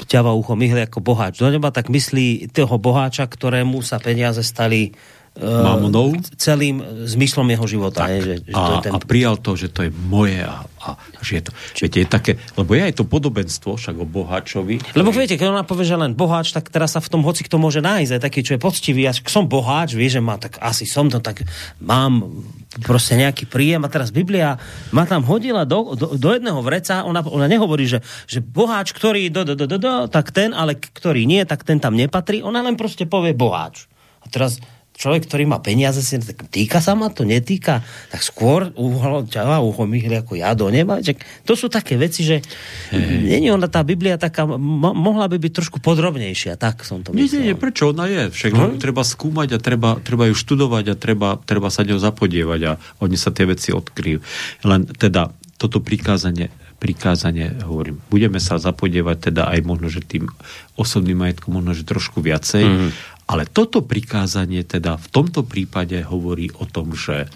ťava 0.10 0.34
uchom 0.34 0.58
ihly 0.66 0.90
ako 0.90 1.06
boháč 1.06 1.38
do 1.38 1.54
neba, 1.54 1.70
tak 1.70 1.94
myslí 1.94 2.50
toho 2.50 2.82
boháča, 2.82 3.30
ktorému 3.30 3.86
sa 3.86 4.02
peniaze 4.02 4.42
stali 4.42 4.98
Mamonou. 5.42 6.14
celým 6.38 6.78
zmyslom 7.10 7.50
jeho 7.50 7.66
života. 7.66 8.06
Tak, 8.06 8.10
je, 8.14 8.22
že, 8.22 8.36
že 8.46 8.54
a, 8.54 8.62
to 8.62 8.72
je 8.78 8.80
ten... 8.86 8.92
a 8.94 8.98
prijal 9.02 9.36
to, 9.42 9.58
že 9.58 9.74
to 9.74 9.90
je 9.90 9.90
moje 9.90 10.38
a, 10.46 10.62
a 10.62 10.90
že 11.26 11.42
je 11.42 11.44
to, 11.50 11.52
Či... 11.74 11.80
viete, 11.90 12.00
je 12.06 12.08
také, 12.08 12.32
lebo 12.54 12.70
je 12.78 12.82
aj 12.86 12.94
to 13.02 13.04
podobenstvo 13.10 13.74
však 13.74 13.98
o 13.98 14.06
boháčovi. 14.06 14.78
Ktorý... 14.78 14.94
Lebo 14.94 15.10
viete, 15.10 15.34
keď 15.34 15.50
ona 15.50 15.66
povie, 15.66 15.90
že 15.90 15.98
len 15.98 16.14
boháč, 16.14 16.54
tak 16.54 16.70
teraz 16.70 16.94
sa 16.94 17.02
v 17.02 17.10
tom 17.10 17.26
hoci 17.26 17.42
kto 17.42 17.58
môže 17.58 17.82
nájsť, 17.82 18.12
aj 18.14 18.22
taký, 18.22 18.40
čo 18.46 18.54
je 18.54 18.62
poctivý, 18.62 19.10
ja 19.10 19.14
som 19.14 19.50
boháč, 19.50 19.98
vie, 19.98 20.06
že 20.06 20.22
má, 20.22 20.38
tak 20.38 20.62
asi 20.62 20.86
som 20.86 21.10
to, 21.10 21.18
tak 21.18 21.42
mám 21.82 22.46
proste 22.86 23.18
nejaký 23.18 23.50
príjem 23.50 23.82
a 23.82 23.90
teraz 23.90 24.14
Biblia 24.14 24.62
ma 24.94 25.10
tam 25.10 25.26
hodila 25.26 25.66
do, 25.66 25.98
do, 25.98 26.14
do 26.14 26.30
jedného 26.30 26.62
vreca, 26.62 27.10
ona, 27.10 27.26
ona 27.26 27.50
nehovorí, 27.50 27.90
že, 27.90 28.06
že 28.30 28.38
boháč, 28.38 28.94
ktorý 28.94 29.34
do, 29.34 29.50
do, 29.50 29.58
do, 29.58 29.66
do, 29.66 29.78
do, 29.82 29.94
tak 30.14 30.30
ten, 30.30 30.54
ale 30.54 30.78
ktorý 30.78 31.26
nie, 31.26 31.42
tak 31.46 31.66
ten 31.66 31.82
tam 31.82 31.98
nepatrí, 31.98 32.46
ona 32.46 32.62
len 32.62 32.78
proste 32.78 33.10
povie 33.10 33.34
boháč. 33.34 33.90
A 34.24 34.32
teraz 34.32 34.62
človek, 34.94 35.26
ktorý 35.26 35.44
má 35.50 35.58
peniaze, 35.60 36.00
si 36.06 36.22
tak 36.22 36.46
týka 36.54 36.78
sa 36.80 36.94
ma 36.94 37.10
to, 37.10 37.26
netýka, 37.26 37.82
tak 38.14 38.22
skôr 38.22 38.70
uhlo, 38.78 39.26
ťava 39.26 39.60
uho 39.60 39.84
myhli 39.90 40.14
ako 40.22 40.38
ja 40.38 40.54
do 40.54 40.70
neba. 40.70 41.02
Čak, 41.02 41.44
to 41.44 41.58
sú 41.58 41.68
také 41.68 41.98
veci, 41.98 42.22
že 42.22 42.40
hey. 42.94 43.26
není 43.26 43.50
ona 43.50 43.66
tá 43.66 43.82
Biblia 43.82 44.22
taká, 44.22 44.46
mo- 44.46 44.96
mohla 44.96 45.26
by 45.26 45.42
byť 45.42 45.52
trošku 45.52 45.78
podrobnejšia, 45.82 46.56
tak 46.62 46.86
som 46.86 47.02
to 47.02 47.12
myslel. 47.12 47.20
Nie, 47.20 47.30
nie, 47.34 47.44
nie, 47.52 47.56
prečo 47.58 47.90
ona 47.90 48.06
je? 48.06 48.30
Však 48.30 48.52
hm? 48.54 48.78
treba 48.78 49.02
skúmať 49.02 49.58
a 49.58 49.60
treba, 49.60 49.90
treba 50.00 50.30
ju 50.30 50.36
študovať 50.38 50.86
a 50.94 50.96
treba, 50.96 51.30
treba 51.42 51.74
sa 51.74 51.82
ňou 51.84 51.98
zapodievať 51.98 52.62
a 52.70 52.72
oni 53.02 53.18
sa 53.18 53.34
tie 53.34 53.50
veci 53.50 53.74
odkryjú. 53.74 54.22
Len 54.64 54.88
teda 54.94 55.34
toto 55.58 55.82
prikázanie 55.82 56.54
prikázanie, 56.84 57.64
hovorím, 57.64 58.04
budeme 58.12 58.44
sa 58.44 58.60
zapodievať 58.60 59.32
teda 59.32 59.48
aj 59.56 59.60
možno, 59.64 59.88
že 59.88 60.04
tým 60.04 60.28
osobným 60.76 61.16
majetkom 61.16 61.56
možno, 61.56 61.72
že 61.72 61.88
trošku 61.88 62.20
viacej, 62.20 62.64
mm. 62.68 62.90
Ale 63.30 63.48
toto 63.48 63.80
prikázanie 63.80 64.68
teda 64.68 65.00
v 65.00 65.08
tomto 65.10 65.48
prípade 65.48 66.04
hovorí 66.04 66.52
o 66.60 66.68
tom, 66.68 66.92
že, 66.92 67.32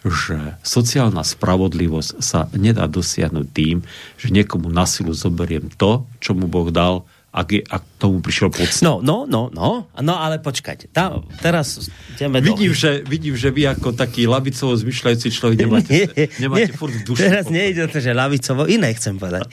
že 0.00 0.56
sociálna 0.64 1.20
spravodlivosť 1.20 2.10
sa 2.24 2.48
nedá 2.56 2.88
dosiahnuť 2.88 3.46
tým, 3.52 3.84
že 4.16 4.32
niekomu 4.32 4.72
na 4.72 4.88
silu 4.88 5.12
zoberiem 5.12 5.68
to, 5.76 6.08
čo 6.24 6.32
mu 6.32 6.48
Boh 6.48 6.72
dal, 6.72 7.04
ak, 7.30 7.48
je, 7.52 7.62
ak 7.62 7.82
tomu 8.00 8.24
prišiel 8.24 8.48
podstav. 8.48 8.80
No, 8.80 9.04
no, 9.04 9.28
no, 9.28 9.52
no, 9.52 9.84
no, 9.92 10.14
ale 10.16 10.40
počkajte. 10.40 10.88
Tá, 10.88 11.20
teraz 11.44 11.92
ideme 12.16 12.40
vidím, 12.40 12.72
do... 12.72 12.80
že, 12.80 13.04
vidím, 13.04 13.36
že 13.36 13.52
vy 13.52 13.68
ako 13.68 13.92
taký 13.92 14.24
lavicovo 14.24 14.72
zmyšľajúci 14.72 15.28
človek 15.28 15.56
nemáte, 15.68 15.92
nie, 15.92 16.26
nemáte 16.40 16.72
nie, 16.72 16.80
furt 16.80 16.96
v 16.96 17.04
duši. 17.04 17.20
Teraz 17.28 17.46
nejde 17.52 17.84
to, 17.92 18.00
že 18.00 18.16
lavicovo, 18.16 18.64
iné 18.64 18.96
chcem 18.96 19.20
povedať. 19.20 19.44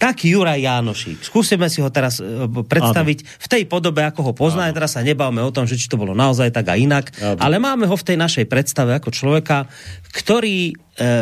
Taký 0.00 0.32
Juraj 0.32 0.64
Jánošík. 0.64 1.20
Skúsime 1.20 1.68
si 1.68 1.84
ho 1.84 1.92
teraz 1.92 2.24
uh, 2.24 2.48
predstaviť 2.48 3.18
ano. 3.20 3.28
v 3.28 3.46
tej 3.52 3.62
podobe, 3.68 4.00
ako 4.00 4.20
ho 4.26 4.32
pozná. 4.32 4.72
Teraz 4.72 4.96
sa 4.96 5.04
nebavme 5.04 5.44
o 5.44 5.52
tom, 5.52 5.68
že 5.68 5.76
či 5.76 5.92
to 5.92 6.00
bolo 6.00 6.16
naozaj 6.16 6.48
tak 6.48 6.72
a 6.72 6.80
inak, 6.80 7.12
ano. 7.20 7.36
ale 7.36 7.60
máme 7.60 7.84
ho 7.84 7.94
v 7.94 8.06
tej 8.08 8.16
našej 8.16 8.48
predstave 8.48 8.96
ako 8.96 9.12
človeka, 9.12 9.68
ktorý 10.10 10.72
e, 10.72 10.74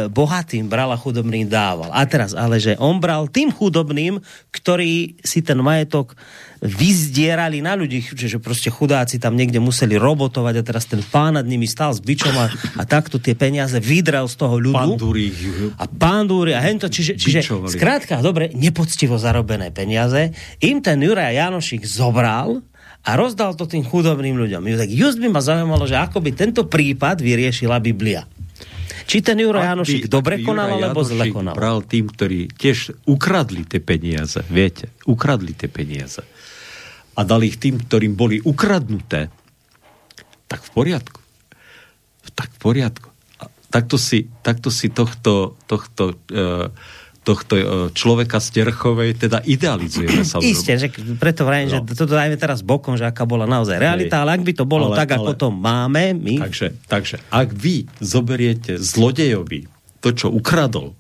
bohatým 0.09 0.71
bral 0.71 0.89
a 0.95 0.99
chudobným 0.99 1.45
dával. 1.45 1.93
A 1.93 2.05
teraz, 2.09 2.33
ale 2.33 2.57
že 2.57 2.79
on 2.81 2.97
bral 2.97 3.29
tým 3.29 3.53
chudobným, 3.53 4.17
ktorí 4.49 5.21
si 5.21 5.45
ten 5.45 5.61
majetok 5.61 6.17
vyzdierali 6.59 7.63
na 7.63 7.79
ľudí, 7.79 8.03
že 8.03 8.43
proste 8.43 8.67
chudáci 8.67 9.23
tam 9.23 9.39
niekde 9.39 9.63
museli 9.63 9.95
robotovať 9.95 10.55
a 10.59 10.63
teraz 10.67 10.91
ten 10.91 10.99
pán 11.07 11.39
nad 11.39 11.47
nimi 11.47 11.71
stál 11.71 11.95
s 11.95 12.03
bičom 12.03 12.35
a, 12.35 12.51
a 12.51 12.83
takto 12.83 13.23
tie 13.23 13.39
peniaze 13.39 13.79
vydrel 13.79 14.27
z 14.27 14.35
toho 14.35 14.59
ľudu. 14.59 14.99
Pandúry. 14.99 15.31
A 15.79 15.87
pandúry 15.87 16.59
a 16.59 16.61
hento, 16.63 16.91
čiže, 16.91 17.15
čiže 17.15 17.47
skrátka, 17.71 18.19
dobre, 18.19 18.51
nepoctivo 18.59 19.15
zarobené 19.23 19.71
peniaze, 19.71 20.35
im 20.59 20.83
ten 20.83 20.99
Juraj 20.99 21.39
Janošik 21.39 21.87
zobral 21.87 22.59
a 23.07 23.11
rozdal 23.15 23.55
to 23.55 23.71
tým 23.71 23.87
chudobným 23.87 24.35
ľuďom. 24.35 24.67
Tak 24.67 24.91
just 24.91 25.23
by 25.23 25.31
ma 25.31 25.39
zaujímalo, 25.39 25.87
že 25.87 25.95
ako 25.95 26.19
by 26.19 26.31
tento 26.35 26.67
prípad 26.67 27.23
vyriešila 27.23 27.79
Biblia. 27.79 28.27
Či 29.09 29.25
ten 29.25 29.39
Juro 29.41 29.63
Janošik 29.63 30.11
dobre 30.11 30.43
konal, 30.45 30.77
alebo 30.77 31.01
zle 31.01 31.33
konal? 31.33 31.57
bral 31.57 31.81
tým, 31.87 32.11
ktorí 32.13 32.53
tiež 32.53 33.09
ukradli 33.09 33.65
tie 33.65 33.81
peniaze, 33.81 34.43
viete, 34.53 34.93
ukradli 35.07 35.55
tie 35.55 35.71
peniaze 35.71 36.21
a 37.19 37.21
dali 37.27 37.51
ich 37.51 37.59
tým, 37.59 37.83
ktorým 37.83 38.15
boli 38.15 38.39
ukradnuté, 38.39 39.27
tak 40.47 40.63
v 40.63 40.71
poriadku. 40.71 41.21
Tak 42.39 42.55
v 42.55 42.59
poriadku. 42.63 43.11
A 43.43 43.51
takto 43.75 43.99
si, 43.99 44.31
takto 44.47 44.71
si 44.71 44.87
tohto, 44.87 45.59
tohto, 45.67 46.15
uh, 46.31 46.71
tohto 47.27 47.55
uh, 47.59 47.65
človeka 47.91 48.39
z 48.39 48.63
Terchovej 48.63 49.19
teda 49.19 49.43
idealizujeme 49.43 50.23
sa. 50.23 50.39
Isté, 50.39 50.79
že 50.79 50.95
preto 51.19 51.43
vrajím, 51.43 51.67
no. 51.67 51.75
že 51.83 51.99
toto 51.99 52.15
dajme 52.15 52.39
teraz 52.39 52.63
bokom, 52.63 52.95
že 52.95 53.03
aká 53.03 53.27
bola 53.27 53.51
naozaj 53.51 53.83
realita, 53.83 54.15
Hej. 54.15 54.23
ale 54.23 54.31
ak 54.39 54.43
by 54.47 54.53
to 54.55 54.65
bolo 54.65 54.95
ale, 54.95 55.03
tak, 55.03 55.19
ale, 55.19 55.27
ako 55.27 55.33
to 55.35 55.49
máme 55.51 56.15
my... 56.15 56.39
Takže, 56.39 56.67
takže 56.87 57.17
ak 57.35 57.51
vy 57.51 57.91
zoberiete 57.99 58.79
zlodejovi 58.79 59.67
to, 59.99 60.15
čo 60.15 60.31
ukradol, 60.31 60.95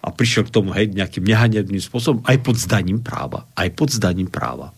a 0.00 0.08
prišiel 0.08 0.48
k 0.48 0.54
tomu 0.56 0.72
hej, 0.72 0.96
nejakým 0.96 1.20
nehanebným 1.20 1.76
spôsobom, 1.76 2.24
aj 2.24 2.40
pod 2.40 2.56
zdaním 2.56 3.04
práva. 3.04 3.44
Aj 3.52 3.68
pod 3.68 3.92
zdaním 3.92 4.32
práva 4.32 4.72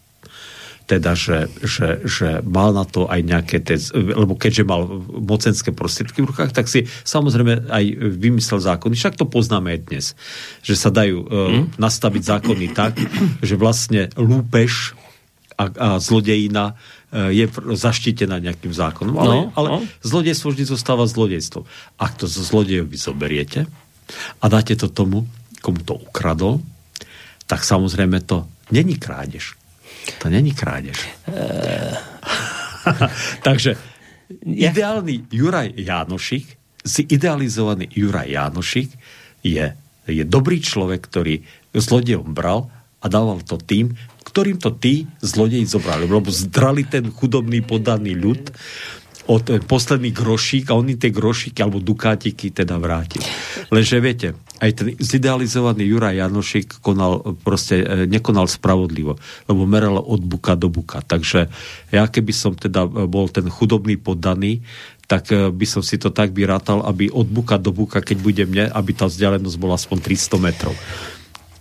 teda, 0.87 1.15
že, 1.15 1.47
že, 1.63 2.03
že 2.03 2.29
mal 2.43 2.75
na 2.75 2.83
to 2.83 3.07
aj 3.07 3.21
nejaké, 3.23 3.63
te, 3.63 3.79
lebo 3.95 4.35
keďže 4.35 4.65
mal 4.67 4.87
mocenské 5.09 5.71
prostriedky 5.71 6.23
v 6.23 6.35
rukách, 6.35 6.53
tak 6.53 6.67
si 6.67 6.91
samozrejme 7.07 7.71
aj 7.71 7.85
vymyslel 8.19 8.61
zákony. 8.61 8.95
Však 8.99 9.19
to 9.19 9.27
poznáme 9.31 9.79
aj 9.79 9.81
dnes, 9.89 10.05
že 10.61 10.75
sa 10.75 10.91
dajú 10.91 11.19
uh, 11.23 11.29
nastaviť 11.79 12.23
zákony 12.23 12.67
tak, 12.75 12.99
že 13.41 13.55
vlastne 13.55 14.11
lúpež 14.19 14.99
a, 15.55 15.71
a 15.71 15.89
zlodejina 16.03 16.75
uh, 16.75 17.31
je 17.31 17.47
zaštitená 17.79 18.43
nejakým 18.43 18.75
zákonom. 18.75 19.15
Ale, 19.17 19.35
no, 19.35 19.43
ale 19.55 19.69
no. 19.71 19.79
zlodejstvo 20.03 20.51
vždy 20.51 20.65
zostáva 20.67 21.07
zlodejstvo. 21.07 21.63
Ak 21.97 22.19
to 22.19 22.27
zo 22.27 22.43
zlodejovi 22.43 22.99
zoberiete 22.99 23.71
a 24.43 24.45
dáte 24.51 24.75
to 24.75 24.91
tomu, 24.91 25.25
komu 25.63 25.79
to 25.87 25.95
ukradol, 25.95 26.59
tak 27.47 27.63
samozrejme 27.63 28.19
to 28.27 28.51
není 28.75 28.99
krádež 28.99 29.62
to 30.19 30.27
není 30.29 30.53
krádež. 30.53 30.99
Uh... 31.29 31.97
Takže 33.47 33.79
ja. 34.47 34.73
ideálny 34.73 35.29
Juraj 35.31 35.77
Jánošik, 35.77 36.47
si 36.83 37.03
idealizovaný 37.07 37.87
Juraj 37.95 38.33
Jánošik 38.33 38.91
je, 39.47 39.75
je 40.09 40.25
dobrý 40.27 40.59
človek, 40.59 41.07
ktorý 41.07 41.47
zlodejom 41.75 42.35
bral 42.35 42.71
a 43.03 43.07
dával 43.07 43.43
to 43.43 43.59
tým, 43.59 43.95
ktorým 44.23 44.59
to 44.59 44.71
tí 44.75 45.07
zlodeji 45.21 45.67
zobrali, 45.67 46.07
lebo 46.07 46.31
zdrali 46.31 46.87
ten 46.87 47.11
chudobný 47.11 47.63
podaný 47.63 48.15
ľud 48.15 48.55
od 49.31 49.45
posledný 49.71 50.11
grošík 50.11 50.71
a 50.71 50.79
oni 50.79 50.99
tie 50.99 51.15
grošíky 51.15 51.63
alebo 51.63 51.79
dukátiky 51.79 52.51
teda 52.51 52.75
vrátil. 52.79 53.23
Lenže 53.71 54.03
viete, 54.03 54.35
aj 54.63 54.71
ten 54.79 54.87
zidealizovaný 54.95 55.83
Juraj 55.91 56.23
Janošik 56.23 56.79
konal, 56.79 57.35
proste 57.43 57.83
e, 57.83 58.07
nekonal 58.07 58.47
spravodlivo, 58.47 59.19
lebo 59.51 59.67
meral 59.67 59.99
od 59.99 60.23
buka 60.23 60.55
do 60.55 60.71
buka. 60.71 61.03
Takže 61.03 61.51
ja 61.91 62.07
keby 62.07 62.31
som 62.31 62.55
teda 62.55 62.87
bol 62.87 63.27
ten 63.27 63.51
chudobný 63.51 63.99
poddaný, 63.99 64.63
tak 65.11 65.35
e, 65.35 65.51
by 65.51 65.67
som 65.67 65.83
si 65.83 65.99
to 65.99 66.15
tak 66.15 66.31
vyrátal, 66.31 66.87
aby 66.87 67.11
od 67.11 67.27
buka 67.27 67.59
do 67.59 67.75
buka, 67.75 67.99
keď 67.99 68.17
bude 68.23 68.43
mne, 68.47 68.71
aby 68.71 68.95
tá 68.95 69.11
vzdialenosť 69.11 69.57
bola 69.59 69.75
aspoň 69.75 69.99
300 69.99 70.39
metrov. 70.39 70.75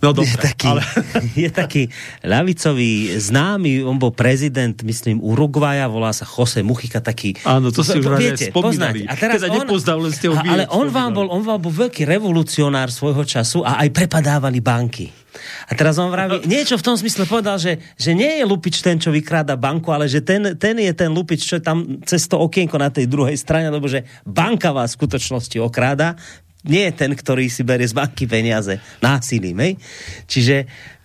No 0.02 0.10
dobre, 0.10 0.34
je 0.34 0.50
taký, 0.50 0.66
ale... 0.66 0.82
je 1.46 1.50
taký 1.54 1.82
ľavicový 2.26 3.14
známy, 3.22 3.86
on 3.86 4.02
bol 4.02 4.10
prezident, 4.10 4.74
myslím, 4.82 5.22
Uruguaja, 5.22 5.86
volá 5.86 6.10
sa 6.10 6.26
Jose 6.26 6.58
Muchika, 6.66 6.98
taký... 6.98 7.38
Áno, 7.46 7.70
to 7.70 7.86
si 7.86 8.02
už 8.02 8.18
viete, 8.18 8.50
spomínali. 8.50 9.06
A 9.06 9.14
teraz 9.14 9.46
teda 9.46 9.54
on, 9.54 9.62
nepoznal, 9.62 10.02
len 10.02 10.10
ste 10.10 10.26
ho 10.26 10.34
Ale 10.34 10.66
on 10.74 10.90
vám, 10.90 11.14
bol, 11.14 11.30
on 11.30 11.46
vám 11.46 11.62
bol 11.62 11.70
veľký 11.70 12.02
revolucionár 12.02 12.90
svojho 12.90 13.22
času 13.22 13.62
a 13.62 13.78
aj 13.78 13.94
prepadávali 13.94 14.58
banky. 14.58 15.06
A 15.70 15.78
teraz 15.78 15.96
on 16.02 16.10
vraví, 16.10 16.42
niečo 16.50 16.74
v 16.74 16.82
tom 16.82 16.98
smysle 16.98 17.22
povedal, 17.22 17.62
že, 17.62 17.78
že 17.94 18.10
nie 18.12 18.42
je 18.42 18.44
lupič 18.44 18.82
ten, 18.82 18.98
čo 18.98 19.14
vykráda 19.14 19.54
banku, 19.54 19.94
ale 19.94 20.10
že 20.10 20.18
ten, 20.18 20.58
ten 20.58 20.82
je 20.82 20.92
ten 20.92 21.14
lupič, 21.14 21.46
čo 21.46 21.56
je 21.58 21.64
tam 21.64 22.02
cez 22.02 22.26
to 22.26 22.42
okienko 22.42 22.74
na 22.74 22.90
tej 22.90 23.06
druhej 23.06 23.38
strane, 23.38 23.70
lebo 23.70 23.86
že 23.86 24.02
banka 24.26 24.74
vás 24.74 24.98
v 24.98 25.06
skutočnosti 25.06 25.62
okráda, 25.62 26.18
nie 26.62 26.86
je 26.90 26.92
ten, 26.94 27.10
ktorý 27.10 27.50
si 27.50 27.66
berie 27.66 27.86
z 27.86 27.94
banky 27.94 28.30
peniaze 28.30 28.78
násilím. 29.02 29.58
Hej? 29.58 29.72
Čiže, 30.30 30.56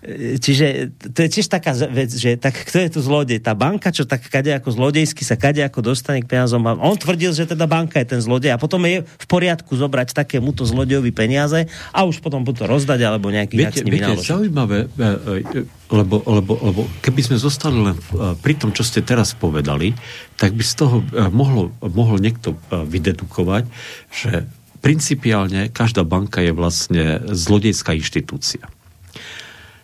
e, 0.06 0.38
čiže 0.38 0.94
to 1.02 1.26
je 1.26 1.30
tiež 1.34 1.50
taká 1.50 1.74
vec, 1.74 2.14
že 2.14 2.38
tak 2.38 2.54
kto 2.62 2.78
je 2.86 2.90
tu 2.94 3.00
zlodej? 3.02 3.42
Tá 3.42 3.58
banka, 3.58 3.90
čo 3.90 4.06
tak 4.06 4.22
kade 4.22 4.54
ako 4.54 4.70
zlodejsky 4.70 5.26
sa 5.26 5.34
kade 5.34 5.66
ako 5.66 5.82
dostane 5.82 6.22
k 6.22 6.30
peniazom. 6.30 6.62
On 6.62 6.94
tvrdil, 6.94 7.34
že 7.34 7.50
teda 7.50 7.66
banka 7.66 7.98
je 7.98 8.06
ten 8.06 8.22
zlodej 8.22 8.54
a 8.54 8.62
potom 8.62 8.86
je 8.86 9.02
v 9.02 9.26
poriadku 9.26 9.74
zobrať 9.74 10.14
takémuto 10.14 10.62
zlodejovi 10.62 11.10
peniaze 11.10 11.66
a 11.90 12.06
už 12.06 12.22
potom 12.22 12.46
to 12.46 12.70
rozdať 12.70 13.02
alebo 13.02 13.34
nejaký 13.34 13.58
viete, 13.58 13.82
s 13.82 13.86
nimi 13.86 13.98
viete, 13.98 14.14
naložiť. 14.14 14.30
zaujímavé, 14.30 14.78
e, 14.86 15.66
e, 15.66 15.66
lebo, 15.90 16.22
lebo, 16.22 16.54
lebo 16.62 16.82
keby 17.02 17.34
sme 17.34 17.38
zostali 17.42 17.80
len 17.82 17.98
pri 18.44 18.54
tom, 18.60 18.76
čo 18.76 18.86
ste 18.86 19.02
teraz 19.02 19.34
povedali, 19.34 19.96
tak 20.38 20.54
by 20.54 20.62
z 20.62 20.74
toho 20.78 21.00
mohlo, 21.32 21.72
mohol 21.80 22.20
niekto 22.20 22.60
vydedukovať, 22.70 23.64
že 24.12 24.46
principiálne 24.80 25.70
každá 25.74 26.06
banka 26.08 26.42
je 26.42 26.54
vlastne 26.54 27.04
zlodejská 27.32 27.98
inštitúcia. 27.98 28.70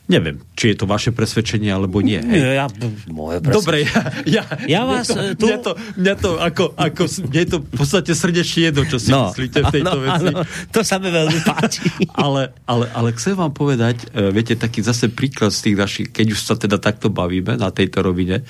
Neviem, 0.03 0.43
či 0.60 0.75
je 0.75 0.84
to 0.84 0.86
vaše 0.86 1.15
presvedčenie, 1.15 1.71
alebo 1.71 2.03
nie. 2.03 2.19
Hej. 2.19 2.60
Ja, 2.60 2.67
moje 3.08 3.39
Dobre, 3.39 3.88
ja, 3.88 4.12
ja, 4.27 4.43
ja 4.67 4.82
vás 4.84 5.08
mňa 5.08 5.39
to, 5.39 5.39
tu... 5.39 5.45
Mňa 5.47 5.58
to, 5.63 5.71
mňa 5.95 6.15
to 6.19 6.29
ako, 6.43 6.63
ako, 6.75 7.03
mňa 7.32 7.43
to 7.47 7.58
v 7.63 7.71
podstate 7.71 8.12
srdečne 8.12 8.60
jedno, 8.67 8.84
čo 8.84 8.99
si 8.99 9.15
no, 9.15 9.32
myslíte 9.32 9.63
v 9.63 9.73
tejto 9.79 9.95
áno, 9.95 10.03
veci. 10.03 10.27
Áno, 10.27 10.39
to 10.75 10.79
sa 10.84 10.99
mi 10.99 11.08
veľmi 11.08 11.39
páči. 11.47 11.88
ale, 12.27 12.51
ale, 12.67 12.86
ale 12.91 13.10
chcem 13.15 13.32
vám 13.32 13.56
povedať, 13.56 14.12
e, 14.12 14.27
viete, 14.36 14.60
taký 14.60 14.84
zase 14.84 15.08
príklad 15.08 15.56
z 15.56 15.71
tých 15.71 15.77
našich, 15.79 16.08
keď 16.12 16.36
už 16.36 16.39
sa 16.43 16.60
teda 16.60 16.84
takto 16.84 17.08
bavíme 17.08 17.56
na 17.56 17.71
tejto 17.71 18.03
rovine, 18.03 18.43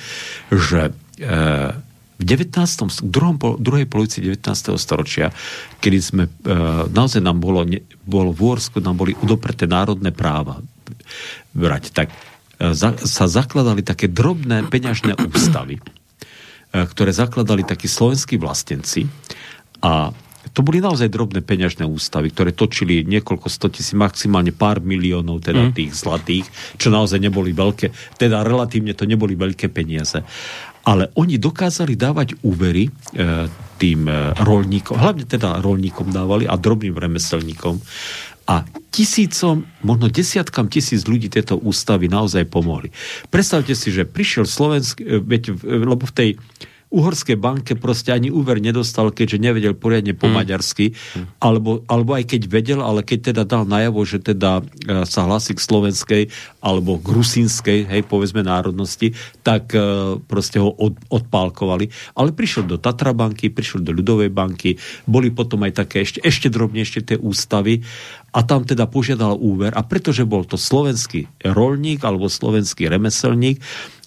že 0.50 0.90
e, 1.22 1.32
v 2.24 2.26
19. 2.26 3.04
Druhom, 3.04 3.36
druhej 3.60 3.84
polovici 3.86 4.24
19. 4.24 4.80
storočia, 4.80 5.36
kedy 5.84 5.98
sme, 6.00 6.24
e, 6.26 6.32
naozaj 6.88 7.20
nám 7.20 7.44
bolo, 7.44 7.68
bolo 8.08 8.32
v 8.32 8.40
Úorsku, 8.40 8.80
nám 8.80 8.96
boli 8.96 9.12
udopreté 9.20 9.68
národné 9.68 10.16
práva 10.16 10.64
brať, 11.52 11.92
tak 11.92 12.08
e, 12.10 12.72
za, 12.72 12.96
sa 13.04 13.28
zakladali 13.28 13.84
také 13.84 14.08
drobné 14.08 14.72
peňažné 14.72 15.20
ústavy, 15.20 15.78
e, 15.78 15.82
ktoré 16.72 17.12
zakladali 17.12 17.68
takí 17.68 17.92
slovenskí 17.92 18.40
vlastenci 18.40 19.04
a 19.84 20.16
to 20.52 20.60
boli 20.60 20.84
naozaj 20.84 21.08
drobné 21.08 21.40
peňažné 21.40 21.88
ústavy, 21.88 22.30
ktoré 22.30 22.52
točili 22.52 23.08
niekoľko 23.08 23.48
sto 23.48 23.72
tisíc, 23.72 23.96
maximálne 23.96 24.52
pár 24.52 24.84
miliónov 24.84 25.40
teda 25.40 25.72
mm. 25.72 25.74
tých 25.74 25.92
zlatých, 25.96 26.46
čo 26.76 26.92
naozaj 26.92 27.18
neboli 27.18 27.56
veľké, 27.56 28.20
teda 28.20 28.44
relatívne 28.44 28.92
to 28.92 29.08
neboli 29.08 29.40
veľké 29.40 29.72
peniaze 29.72 30.20
ale 30.84 31.10
oni 31.16 31.40
dokázali 31.40 31.96
dávať 31.96 32.44
úvery 32.44 32.88
e, 32.88 32.92
tým 33.80 34.08
e, 34.08 34.36
rolníkom, 34.36 35.00
hlavne 35.00 35.24
teda 35.24 35.64
rolníkom 35.64 36.12
dávali 36.12 36.44
a 36.44 36.60
drobným 36.60 36.96
remeselníkom 36.96 37.80
a 38.44 38.68
tisícom, 38.92 39.64
možno 39.88 40.12
desiatkam 40.12 40.68
tisíc 40.68 41.08
ľudí 41.08 41.32
tieto 41.32 41.56
ústavy 41.56 42.12
naozaj 42.12 42.44
pomohli. 42.52 42.92
Predstavte 43.32 43.72
si, 43.72 43.96
že 43.96 44.04
prišiel 44.04 44.44
Slovensk, 44.44 45.00
e, 45.00 45.24
veď, 45.24 45.56
e, 45.56 45.88
lebo 45.88 46.04
v 46.04 46.14
tej 46.14 46.30
uhorskej 46.94 47.42
banke 47.42 47.74
proste 47.74 48.14
ani 48.14 48.30
úver 48.30 48.62
nedostal, 48.62 49.10
keďže 49.10 49.42
nevedel 49.42 49.74
poriadne 49.74 50.14
po 50.14 50.30
mm. 50.30 50.34
maďarsky, 50.38 50.94
alebo, 51.42 51.82
alebo 51.90 52.14
aj 52.14 52.30
keď 52.30 52.42
vedel, 52.46 52.80
ale 52.86 53.02
keď 53.02 53.34
teda 53.34 53.44
dal 53.50 53.66
najavo, 53.66 54.06
že 54.06 54.22
teda 54.22 54.62
e, 54.62 55.02
sa 55.10 55.26
hlasí 55.26 55.58
k 55.58 55.66
slovenskej 55.66 56.24
alebo 56.62 57.02
k 57.02 57.08
rusínskej, 57.10 57.80
hej, 57.90 58.02
povedzme 58.06 58.46
národnosti, 58.46 59.18
tak 59.42 59.74
e, 59.74 60.22
proste 60.22 60.62
ho 60.62 60.70
od, 60.70 60.94
odpálkovali. 61.10 61.90
Ale 62.14 62.30
prišiel 62.32 62.70
do 62.70 62.78
Tatra 62.78 63.18
banky, 63.18 63.50
prišiel 63.50 63.82
do 63.82 63.90
ľudovej 63.90 64.30
banky, 64.30 64.78
boli 65.10 65.34
potom 65.34 65.66
aj 65.66 65.84
také 65.84 66.06
ešte, 66.06 66.22
ešte 66.22 66.54
drobnejšie 66.54 67.02
tie 67.10 67.18
ústavy 67.18 67.82
a 68.34 68.40
tam 68.46 68.66
teda 68.66 68.90
požiadal 68.90 69.38
úver 69.38 69.74
a 69.74 69.82
pretože 69.86 70.26
bol 70.26 70.46
to 70.46 70.58
slovenský 70.58 71.30
rolník 71.46 72.02
alebo 72.02 72.30
slovenský 72.30 72.90
remeselník, 72.90 73.62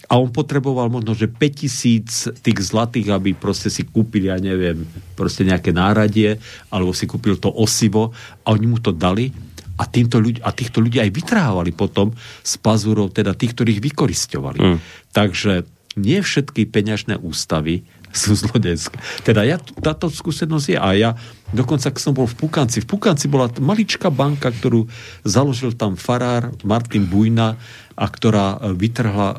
a 0.07 0.23
on 0.23 0.31
potreboval 0.31 0.87
možno, 0.87 1.19
že 1.19 1.27
5000 1.27 2.38
tých 2.38 2.59
zlatých, 2.62 3.11
aby 3.11 3.35
proste 3.35 3.66
si 3.66 3.83
kúpil, 3.83 4.31
ja 4.31 4.38
neviem, 4.38 4.87
proste 5.19 5.42
nejaké 5.42 5.75
náradie, 5.75 6.38
alebo 6.71 6.95
si 6.95 7.11
kúpil 7.11 7.42
to 7.42 7.51
osivo 7.51 8.14
a 8.47 8.55
oni 8.55 8.66
mu 8.71 8.79
to 8.79 8.95
dali 8.95 9.35
a, 9.77 9.85
týmto 9.85 10.23
ľudí, 10.23 10.40
a 10.40 10.55
týchto 10.55 10.79
ľudí 10.79 11.03
aj 11.03 11.11
vytrhávali 11.11 11.75
potom 11.75 12.14
z 12.40 12.55
pazúrov, 12.62 13.12
teda 13.12 13.35
tých, 13.35 13.59
ktorých 13.59 13.83
vykoristovali. 13.83 14.61
Mm. 14.62 14.79
Takže 15.11 15.66
nie 15.97 16.21
všetky 16.21 16.69
peňažné 16.69 17.19
ústavy 17.21 17.83
sú 18.16 18.33
zlodejské. 18.33 18.97
Teda 19.27 19.45
ja, 19.45 19.61
táto 19.61 20.09
skúsenosť 20.09 20.66
je 20.73 20.79
a 20.79 20.88
ja 20.97 21.11
dokonca, 21.53 21.92
keď 21.92 22.01
som 22.01 22.16
bol 22.16 22.25
v 22.25 22.37
Pukanci, 22.47 22.81
v 22.83 22.88
Pukanci 22.88 23.29
bola 23.29 23.51
maličká 23.61 24.09
banka, 24.09 24.49
ktorú 24.49 24.88
založil 25.27 25.77
tam 25.77 25.99
farár 25.99 26.55
Martin 26.64 27.05
Bujna 27.05 27.59
a 27.96 28.06
ktorá 28.06 28.61
e, 28.61 28.76
vytrhla 28.76 29.28
uh, 29.32 29.38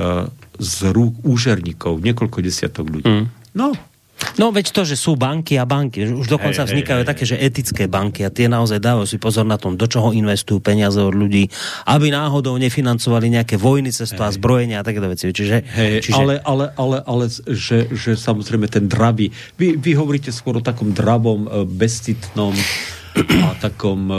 uh, 0.00 0.26
z 0.56 0.76
rúk 0.96 1.20
úžerníkov 1.28 2.00
niekoľko 2.00 2.38
desiatok 2.40 2.88
ľudí. 2.88 3.08
Mm. 3.08 3.26
No, 3.52 3.76
No 4.38 4.54
veď 4.54 4.72
to, 4.72 4.82
že 4.86 4.96
sú 4.96 5.18
banky 5.18 5.58
a 5.58 5.66
banky, 5.66 6.06
už 6.06 6.30
dokonca 6.30 6.62
hey, 6.64 6.68
vznikajú 6.70 7.02
hey, 7.04 7.08
také, 7.08 7.24
že 7.26 7.36
etické 7.36 7.84
banky 7.90 8.22
a 8.24 8.30
tie 8.30 8.46
naozaj 8.46 8.78
dávajú 8.78 9.06
si 9.08 9.18
pozor 9.18 9.44
na 9.44 9.58
tom, 9.58 9.74
do 9.76 9.84
čoho 9.84 10.14
investujú 10.14 10.62
peniaze 10.62 10.96
od 11.02 11.12
ľudí, 11.12 11.50
aby 11.90 12.14
náhodou 12.14 12.54
nefinancovali 12.56 13.28
nejaké 13.28 13.58
vojny, 13.58 13.92
cestva, 13.92 14.30
hey. 14.30 14.36
zbrojenia 14.38 14.76
a 14.80 14.86
takéto 14.86 15.10
veci. 15.10 15.28
Čiže, 15.34 15.56
hey, 15.66 16.00
čiže... 16.00 16.16
Ale, 16.16 16.34
ale, 16.40 16.70
ale, 16.78 16.96
ale 17.04 17.24
že, 17.50 17.90
že 17.92 18.16
samozrejme 18.16 18.70
ten 18.70 18.86
dravý, 18.88 19.28
vy, 19.58 19.76
vy 19.76 19.92
hovoríte 19.98 20.32
skôr 20.32 20.56
o 20.56 20.62
takom 20.64 20.94
dravom, 20.94 21.44
e, 21.44 21.66
bezcitnom 21.66 22.54
a 23.20 23.52
takom 23.60 24.08
uh, 24.08 24.18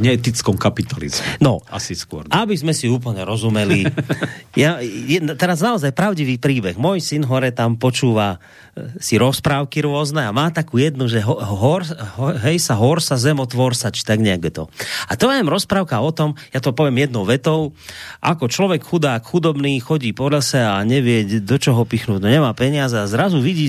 neetickom 0.00 0.56
kapitalizmu. 0.56 1.44
No, 1.44 1.60
asi 1.68 1.92
skôr. 1.92 2.24
Aby 2.32 2.56
sme 2.56 2.72
si 2.72 2.88
úplne 2.88 3.28
rozumeli. 3.28 3.84
ja, 4.62 4.80
je, 4.80 5.20
teraz 5.36 5.60
naozaj 5.60 5.92
pravdivý 5.92 6.40
príbeh. 6.40 6.80
Môj 6.80 7.04
syn 7.04 7.28
hore 7.28 7.52
tam 7.52 7.76
počúva 7.76 8.40
uh, 8.40 8.88
si 8.96 9.20
rozprávky 9.20 9.84
rôzne 9.84 10.24
a 10.24 10.32
má 10.32 10.48
takú 10.48 10.80
jednu, 10.80 11.12
že 11.12 11.20
ho, 11.20 11.36
hor, 11.36 11.84
ho, 11.84 12.32
hej 12.40 12.56
sa 12.56 12.72
hor 12.80 13.04
sa 13.04 13.20
zemotvor 13.20 13.76
sa, 13.76 13.92
či 13.92 14.00
tak 14.00 14.24
nejak 14.24 14.48
to. 14.48 14.64
A 15.06 15.12
to 15.14 15.28
je 15.28 15.44
rozprávka 15.44 16.00
o 16.00 16.10
tom, 16.10 16.34
ja 16.56 16.58
to 16.64 16.72
poviem 16.72 17.04
jednou 17.04 17.28
vetou, 17.28 17.76
ako 18.24 18.48
človek 18.48 18.80
chudák, 18.80 19.22
chudobný, 19.22 19.76
chodí 19.78 20.16
po 20.16 20.32
lese 20.32 20.58
a 20.58 20.80
nevie, 20.82 21.44
do 21.44 21.56
čoho 21.60 21.84
pichnúť, 21.84 22.18
no 22.18 22.28
nemá 22.32 22.50
peniaze 22.56 22.96
a 22.96 23.04
zrazu 23.04 23.38
vidí 23.38 23.68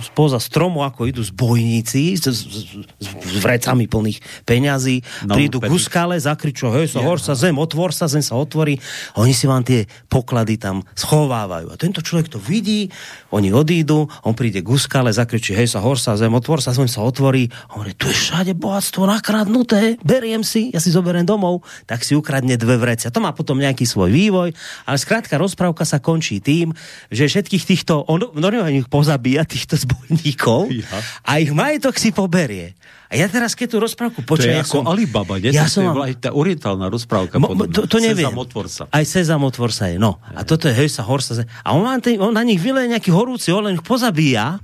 spoza 0.00 0.40
stromu, 0.40 0.80
ako 0.80 1.04
idú 1.04 1.20
zbojníci 1.20 2.16
s, 2.16 2.24
s, 2.24 2.40
s, 2.48 3.08
s 3.12 3.36
vrecami 3.44 3.84
plných 3.84 4.48
peňazí, 4.48 5.04
no, 5.28 5.36
prídu 5.36 5.60
k 5.60 5.68
skale, 5.76 6.16
zakričujú, 6.16 6.72
hej 6.80 6.88
sa, 6.88 7.04
hor 7.04 7.20
sa, 7.20 7.36
zem, 7.36 7.56
otvor 7.60 7.92
sa, 7.92 8.08
zem 8.08 8.24
sa 8.24 8.40
otvorí. 8.40 8.80
A 9.12 9.24
oni 9.24 9.36
si 9.36 9.44
vám 9.44 9.60
tie 9.60 9.84
poklady 10.08 10.56
tam 10.56 10.80
schovávajú. 10.96 11.68
A 11.72 11.76
tento 11.76 12.00
človek 12.00 12.32
to 12.32 12.38
vidí, 12.40 12.88
oni 13.34 13.52
odídu, 13.52 14.08
on 14.24 14.32
príde 14.32 14.64
k 14.64 14.68
skale, 14.80 15.12
zakričí, 15.12 15.52
hej 15.52 15.68
sa, 15.68 15.84
hor 15.84 16.00
sa, 16.00 16.16
zem, 16.16 16.32
otvor 16.32 16.64
sa, 16.64 16.72
zem 16.72 16.88
sa 16.88 17.04
otvorí. 17.04 17.52
A 17.68 17.76
on 17.76 17.90
hovorí, 17.90 17.92
tu 17.96 18.06
je 18.08 18.16
všade 18.16 18.52
bohatstvo 18.54 19.04
nakradnuté, 19.08 19.98
beriem 20.00 20.46
si, 20.46 20.70
ja 20.70 20.78
si 20.78 20.94
zoberiem 20.94 21.26
domov, 21.26 21.66
tak 21.84 22.06
si 22.06 22.14
ukradne 22.14 22.54
dve 22.54 22.78
vrecia. 22.78 23.10
To 23.10 23.18
má 23.18 23.34
potom 23.34 23.58
nejaký 23.58 23.84
svoj 23.88 24.12
vývoj, 24.12 24.54
ale 24.86 24.96
skrátka 24.96 25.40
rozprávka 25.40 25.82
sa 25.82 25.98
končí 25.98 26.38
tým, 26.38 26.70
že 27.10 27.26
všetkých 27.26 27.64
týchto, 27.66 28.06
on, 28.06 28.30
on 28.30 28.54
ich 28.70 28.86
pozabíja, 28.86 29.42
týchto 29.48 29.74
zbojníkov 29.90 30.70
ja. 30.70 30.98
a 31.26 31.42
ich 31.42 31.50
majetok 31.50 31.98
si 31.98 32.14
poberie. 32.14 32.78
A 33.10 33.18
ja 33.18 33.26
teraz, 33.26 33.58
keď 33.58 33.74
tú 33.74 33.78
rozprávku 33.82 34.22
počujem... 34.22 34.62
To 34.62 34.62
je 34.62 34.66
ako 34.70 34.78
som, 34.80 34.84
Alibaba, 34.86 35.34
nie? 35.42 35.50
Ja 35.50 35.66
som, 35.66 35.90
to 35.90 36.06
je 36.06 36.14
tá 36.14 36.30
orientálna 36.30 36.86
rozprávka. 36.86 37.42
Mo, 37.42 37.58
to, 37.66 37.90
to 37.90 37.98
neviem. 37.98 38.30
Sezam, 38.30 38.38
otvor 38.38 38.66
sa. 38.70 38.82
Aj 38.86 39.02
Sezam, 39.02 39.42
otvor 39.42 39.74
sa 39.74 39.90
je, 39.90 39.98
no. 39.98 40.22
A 40.30 40.46
toto 40.46 40.70
je 40.70 40.78
hej 40.78 40.86
sa, 40.86 41.02
hor 41.02 41.18
sa. 41.18 41.42
A 41.66 41.74
on, 41.74 41.82
ten, 41.98 42.22
on 42.22 42.30
na 42.30 42.46
nich 42.46 42.62
vyleje 42.62 42.86
nejaký 42.86 43.10
horúci 43.10 43.50
ich 43.50 43.82
pozabíja 43.82 44.62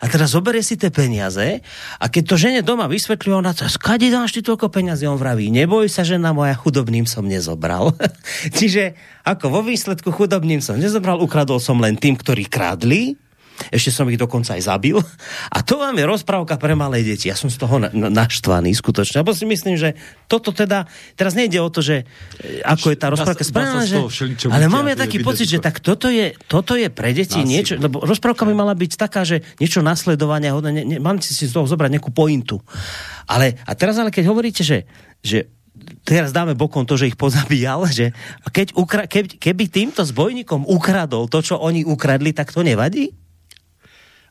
a 0.00 0.04
teraz 0.08 0.32
zoberie 0.32 0.64
si 0.64 0.80
tie 0.80 0.88
peniaze 0.88 1.60
a 2.00 2.04
keď 2.08 2.24
to 2.24 2.36
žene 2.40 2.60
doma 2.64 2.88
vysvetľuje, 2.88 3.36
ona 3.36 3.52
to, 3.52 3.68
skade 3.68 4.08
dáš 4.08 4.32
ty 4.32 4.40
toľko 4.40 4.72
peniazy? 4.72 5.04
On 5.04 5.20
vraví, 5.20 5.52
neboj 5.52 5.88
sa, 5.92 6.08
žena 6.08 6.32
moja, 6.32 6.56
chudobným 6.56 7.04
som 7.04 7.28
nezobral. 7.28 7.92
Čiže 8.60 8.96
ako 9.28 9.52
vo 9.52 9.60
výsledku 9.60 10.08
chudobným 10.08 10.64
som 10.64 10.80
nezobral, 10.80 11.20
ukradol 11.20 11.60
som 11.60 11.76
len 11.80 12.00
tým, 12.00 12.16
ktorí 12.16 12.48
krádli, 12.48 13.20
ešte 13.68 13.92
som 13.92 14.08
ich 14.08 14.16
dokonca 14.16 14.56
aj 14.56 14.62
zabil. 14.64 14.96
A 15.52 15.60
to 15.60 15.76
vám 15.76 15.92
je 16.00 16.04
rozprávka 16.08 16.56
pre 16.56 16.72
malé 16.72 17.04
deti. 17.04 17.28
Ja 17.28 17.36
som 17.36 17.52
z 17.52 17.60
toho 17.60 17.76
na, 17.76 17.92
na, 17.92 18.08
naštvaný 18.08 18.72
skutočne. 18.72 19.20
Lebo 19.20 19.36
si 19.36 19.44
myslím, 19.44 19.76
že 19.76 19.92
toto 20.24 20.56
teda, 20.56 20.88
teraz 21.12 21.36
nejde 21.36 21.60
o 21.60 21.68
to, 21.68 21.84
že 21.84 22.08
e, 22.40 22.64
ako 22.64 22.94
je 22.94 22.96
tá 22.96 23.06
rozprávka 23.12 23.44
správna, 23.44 23.84
že, 23.84 24.00
ale 24.48 24.72
mám 24.72 24.88
ja 24.88 24.96
taký 24.96 25.20
pocit, 25.20 25.50
že 25.50 25.60
tak 25.60 25.84
toto 25.84 26.08
je, 26.08 26.32
toto 26.48 26.78
je 26.78 26.88
pre 26.88 27.12
deti 27.12 27.44
niečo, 27.44 27.76
lebo 27.76 28.00
rozprávka 28.00 28.48
by 28.48 28.54
mala 28.56 28.72
byť 28.72 28.92
taká, 28.96 29.28
že 29.28 29.44
niečo 29.60 29.84
nasledovania, 29.84 30.56
ne, 30.70 30.82
ne, 30.86 30.96
mám 31.02 31.20
si 31.20 31.34
z 31.36 31.52
toho 31.52 31.68
zobrať 31.68 32.00
nejakú 32.00 32.14
pointu. 32.14 32.62
Ale, 33.28 33.60
a 33.68 33.72
teraz 33.76 33.98
ale 34.00 34.14
keď 34.14 34.24
hovoríte, 34.30 34.62
že, 34.64 34.88
že 35.20 35.50
teraz 36.04 36.30
dáme 36.34 36.58
bokom 36.58 36.84
to, 36.84 36.98
že 36.98 37.08
ich 37.10 37.18
pozabíjal, 37.18 37.86
že 37.88 38.12
keď 38.50 38.76
ukra- 38.76 39.08
keby, 39.08 39.38
keby 39.40 39.64
týmto 39.70 40.02
zbojníkom 40.04 40.68
ukradol 40.68 41.26
to, 41.30 41.40
čo 41.40 41.56
oni 41.60 41.86
ukradli, 41.86 42.34
tak 42.34 42.52
to 42.52 42.60
nevadí? 42.60 43.14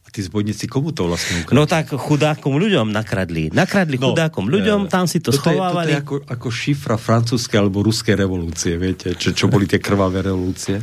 Tí 0.10 0.26
zbojníci 0.26 0.66
komu 0.66 0.90
to 0.90 1.06
vlastne 1.06 1.46
ukradli? 1.46 1.58
No 1.58 1.70
tak 1.70 1.94
chudákom 1.94 2.58
ľuďom 2.58 2.90
nakradli. 2.90 3.54
Nakradli 3.54 4.02
no, 4.02 4.12
chudákom 4.12 4.50
ľuďom, 4.50 4.86
e, 4.86 4.90
tam 4.90 5.06
si 5.06 5.22
to 5.22 5.30
schovávali. 5.30 5.94
To 5.94 5.94
je, 5.94 5.94
to 5.94 5.94
je 5.94 6.02
ako, 6.02 6.16
ako 6.26 6.48
šifra 6.50 6.98
francúzskej 6.98 7.58
alebo 7.62 7.86
ruskej 7.86 8.18
revolúcie, 8.18 8.74
viete, 8.82 9.14
čo, 9.14 9.38
čo 9.38 9.46
boli 9.46 9.70
tie 9.70 9.78
krvavé 9.78 10.26
revolúcie. 10.26 10.82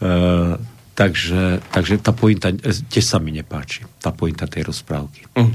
Uh, 0.00 0.56
takže, 0.96 1.60
takže 1.68 2.00
tá 2.00 2.16
pointa 2.16 2.48
e, 2.48 2.72
tiež 2.72 3.04
sa 3.04 3.20
mi 3.20 3.28
nepáči, 3.28 3.84
tá 4.00 4.08
pointa 4.08 4.48
tej 4.48 4.72
rozprávky. 4.72 5.28
Mm. 5.36 5.52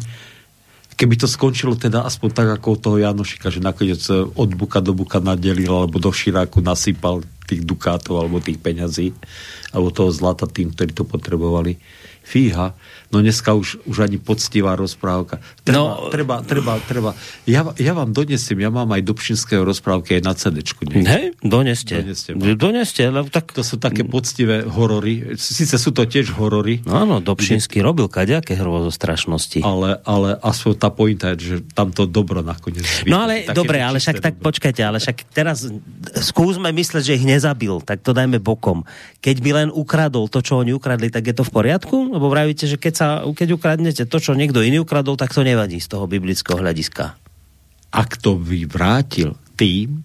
Keby 0.99 1.15
to 1.15 1.31
skončilo 1.31 1.79
teda 1.79 2.03
aspoň 2.03 2.29
tak 2.35 2.47
ako 2.59 2.75
toho 2.75 2.97
Janošika, 2.99 3.47
že 3.47 3.63
nakoniec 3.63 4.03
od 4.13 4.49
buka 4.51 4.83
do 4.83 4.91
buka 4.91 5.23
nadelil 5.23 5.71
alebo 5.71 5.95
do 5.95 6.11
širáku 6.11 6.59
nasypal 6.59 7.23
tých 7.47 7.63
dukátov 7.63 8.19
alebo 8.19 8.43
tých 8.43 8.59
peňazí 8.59 9.15
alebo 9.71 9.95
toho 9.95 10.11
zlata 10.11 10.43
tým, 10.43 10.75
ktorí 10.75 10.91
to 10.91 11.07
potrebovali 11.07 11.79
fíha, 12.29 12.73
no 13.09 13.21
dneska 13.21 13.57
už, 13.57 13.83
už 13.89 14.05
ani 14.05 14.21
poctivá 14.21 14.77
rozprávka. 14.77 15.41
Treba, 15.65 15.77
no, 15.77 16.13
treba, 16.13 16.35
treba, 16.45 16.77
treba. 16.85 17.11
Ja, 17.49 17.65
ja 17.75 17.93
vám 17.97 18.13
donesiem, 18.13 18.61
ja 18.61 18.69
mám 18.69 18.89
aj 18.93 19.01
Dobšinského 19.05 19.65
rozprávky 19.65 20.19
aj 20.19 20.23
na 20.23 20.33
CD. 20.37 20.61
Hej, 21.05 21.33
doneste. 21.41 22.05
Doneste, 22.05 22.29
doneste 22.55 23.01
lebo 23.09 23.27
tak... 23.27 23.51
To 23.57 23.65
sú 23.65 23.81
také 23.81 24.05
poctivé 24.05 24.61
horory. 24.63 25.35
Sice 25.35 25.81
sú 25.81 25.89
to 25.89 26.05
tiež 26.05 26.37
horory. 26.37 26.85
No 26.85 27.01
áno, 27.01 27.15
Dobšinský 27.19 27.81
kde... 27.81 27.87
robil 27.87 28.07
kaďaké 28.07 28.53
hrozo 28.55 28.93
strašnosti. 28.93 29.65
Ale, 29.65 29.97
ale 30.05 30.37
aspoň 30.39 30.73
tá 30.77 30.89
pointa 30.93 31.33
je, 31.33 31.37
že 31.39 31.55
tam 31.73 31.89
to 31.89 32.05
dobro 32.05 32.45
nakoniec. 32.45 32.85
No 33.09 33.25
ale 33.25 33.49
dobre, 33.49 33.81
ale 33.81 33.97
však 33.97 34.21
tak 34.21 34.35
dobro. 34.37 34.53
počkajte, 34.53 34.81
ale 34.85 34.97
však 35.01 35.17
teraz 35.33 35.65
skúsme 36.21 36.69
mysleť, 36.69 37.03
že 37.03 37.17
ich 37.17 37.25
nezabil, 37.25 37.81
tak 37.81 38.05
to 38.05 38.13
dajme 38.13 38.37
bokom. 38.37 38.85
Keď 39.19 39.35
by 39.41 39.51
len 39.65 39.69
ukradol 39.73 40.29
to, 40.29 40.39
čo 40.39 40.61
oni 40.61 40.71
ukradli, 40.71 41.09
tak 41.09 41.25
je 41.25 41.35
to 41.35 41.43
v 41.43 41.51
poriadku? 41.51 42.13
Lebo 42.13 42.29
vravíte, 42.29 42.69
že 42.69 42.77
keď, 42.77 42.93
sa, 42.99 43.23
keď 43.23 43.55
ukradnete 43.55 44.03
to, 44.03 44.17
čo 44.19 44.35
niekto 44.35 44.59
iný 44.59 44.83
ukradol, 44.83 45.15
tak 45.15 45.31
to 45.31 45.47
nevadí 45.47 45.79
z 45.79 45.87
toho 45.87 46.03
biblického 46.03 46.59
hľadiska. 46.59 47.15
Ak 47.95 48.19
to 48.19 48.35
vyvrátil 48.35 49.39
tým, 49.55 50.03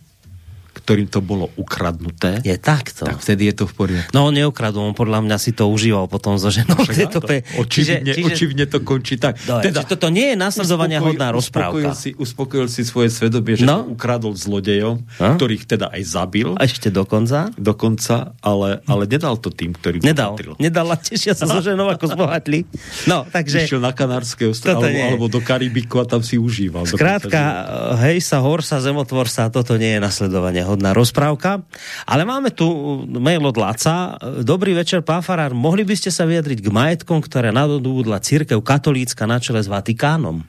ktorým 0.84 1.08
to 1.08 1.24
bolo 1.24 1.48
ukradnuté, 1.56 2.44
je 2.44 2.60
takto. 2.60 3.08
tak 3.08 3.24
vtedy 3.24 3.48
je 3.48 3.54
to 3.56 3.64
v 3.64 3.72
poriadku. 3.72 4.12
No 4.12 4.28
on 4.28 4.36
neukradol, 4.36 4.84
on 4.84 4.92
podľa 4.92 5.24
mňa 5.24 5.36
si 5.40 5.56
to 5.56 5.64
užíval 5.72 6.12
potom 6.12 6.36
so 6.36 6.52
ženou. 6.52 6.76
to, 6.84 7.24
pe... 7.24 7.40
očivne, 7.56 8.04
čiže, 8.04 8.20
čiže... 8.20 8.26
očivne 8.28 8.64
to 8.68 8.78
končí 8.84 9.16
tak. 9.16 9.40
No, 9.48 9.64
teda, 9.64 9.88
toto 9.88 10.12
nie 10.12 10.32
je 10.32 10.36
nasledovania 10.36 11.00
hodná 11.00 11.32
rozprávka. 11.32 11.72
Uspokojil 11.72 11.94
si, 11.96 12.10
uspokojil 12.12 12.68
si 12.68 12.84
svoje 12.84 13.08
svedomie, 13.08 13.56
že 13.56 13.64
no? 13.64 13.80
to 13.80 13.96
ukradol 13.96 14.36
zlodejom, 14.36 15.00
a? 15.16 15.40
ktorých 15.40 15.64
teda 15.64 15.88
aj 15.88 16.02
zabil. 16.04 16.52
A 16.60 16.68
ešte 16.68 16.92
dokonca? 16.92 17.48
Dokonca, 17.56 18.36
ale, 18.44 18.84
ale 18.84 19.08
nedal 19.08 19.40
to 19.40 19.48
tým, 19.48 19.72
ktorým 19.72 20.04
Nedal, 20.04 20.36
patril. 20.36 20.52
nedal 20.60 20.84
a 20.92 21.00
tešia 21.00 21.32
sa 21.32 21.48
so 21.48 21.64
ženou, 21.64 21.88
ako 21.88 22.12
zbohatli. 22.12 22.68
No, 23.08 23.24
takže... 23.24 23.64
Išiel 23.64 23.80
na 23.80 23.96
Kanárske 23.96 24.44
ostrovy 24.52 24.92
alebo, 25.00 25.24
alebo 25.24 25.26
do 25.32 25.40
Karibiku 25.40 25.96
a 25.96 26.04
tam 26.04 26.20
si 26.20 26.36
užíval. 26.36 26.84
Skrátka, 26.84 27.40
dokonca, 27.40 28.04
hej 28.04 28.20
sa, 28.20 28.44
hor 28.44 28.60
sa, 28.60 28.84
zemotvor 28.84 29.32
sa, 29.32 29.48
toto 29.48 29.80
nie 29.80 29.96
je 29.96 30.00
nasledovanie 30.04 30.60
hodná 30.60 30.73
rozprávka. 30.80 31.62
Ale 32.08 32.26
máme 32.26 32.50
tu 32.50 32.66
mail 33.06 33.44
od 33.44 33.54
Laca. 33.54 34.18
Dobrý 34.42 34.74
večer, 34.74 35.04
pán 35.04 35.22
Farár. 35.22 35.54
Mohli 35.54 35.86
by 35.86 35.94
ste 35.94 36.10
sa 36.10 36.26
vyjadriť 36.26 36.64
k 36.64 36.68
majetkom, 36.72 37.22
ktoré 37.22 37.54
nadobudla 37.54 38.18
církev 38.18 38.58
katolícka 38.64 39.28
na 39.28 39.38
čele 39.38 39.62
s 39.62 39.68
Vatikánom? 39.70 40.42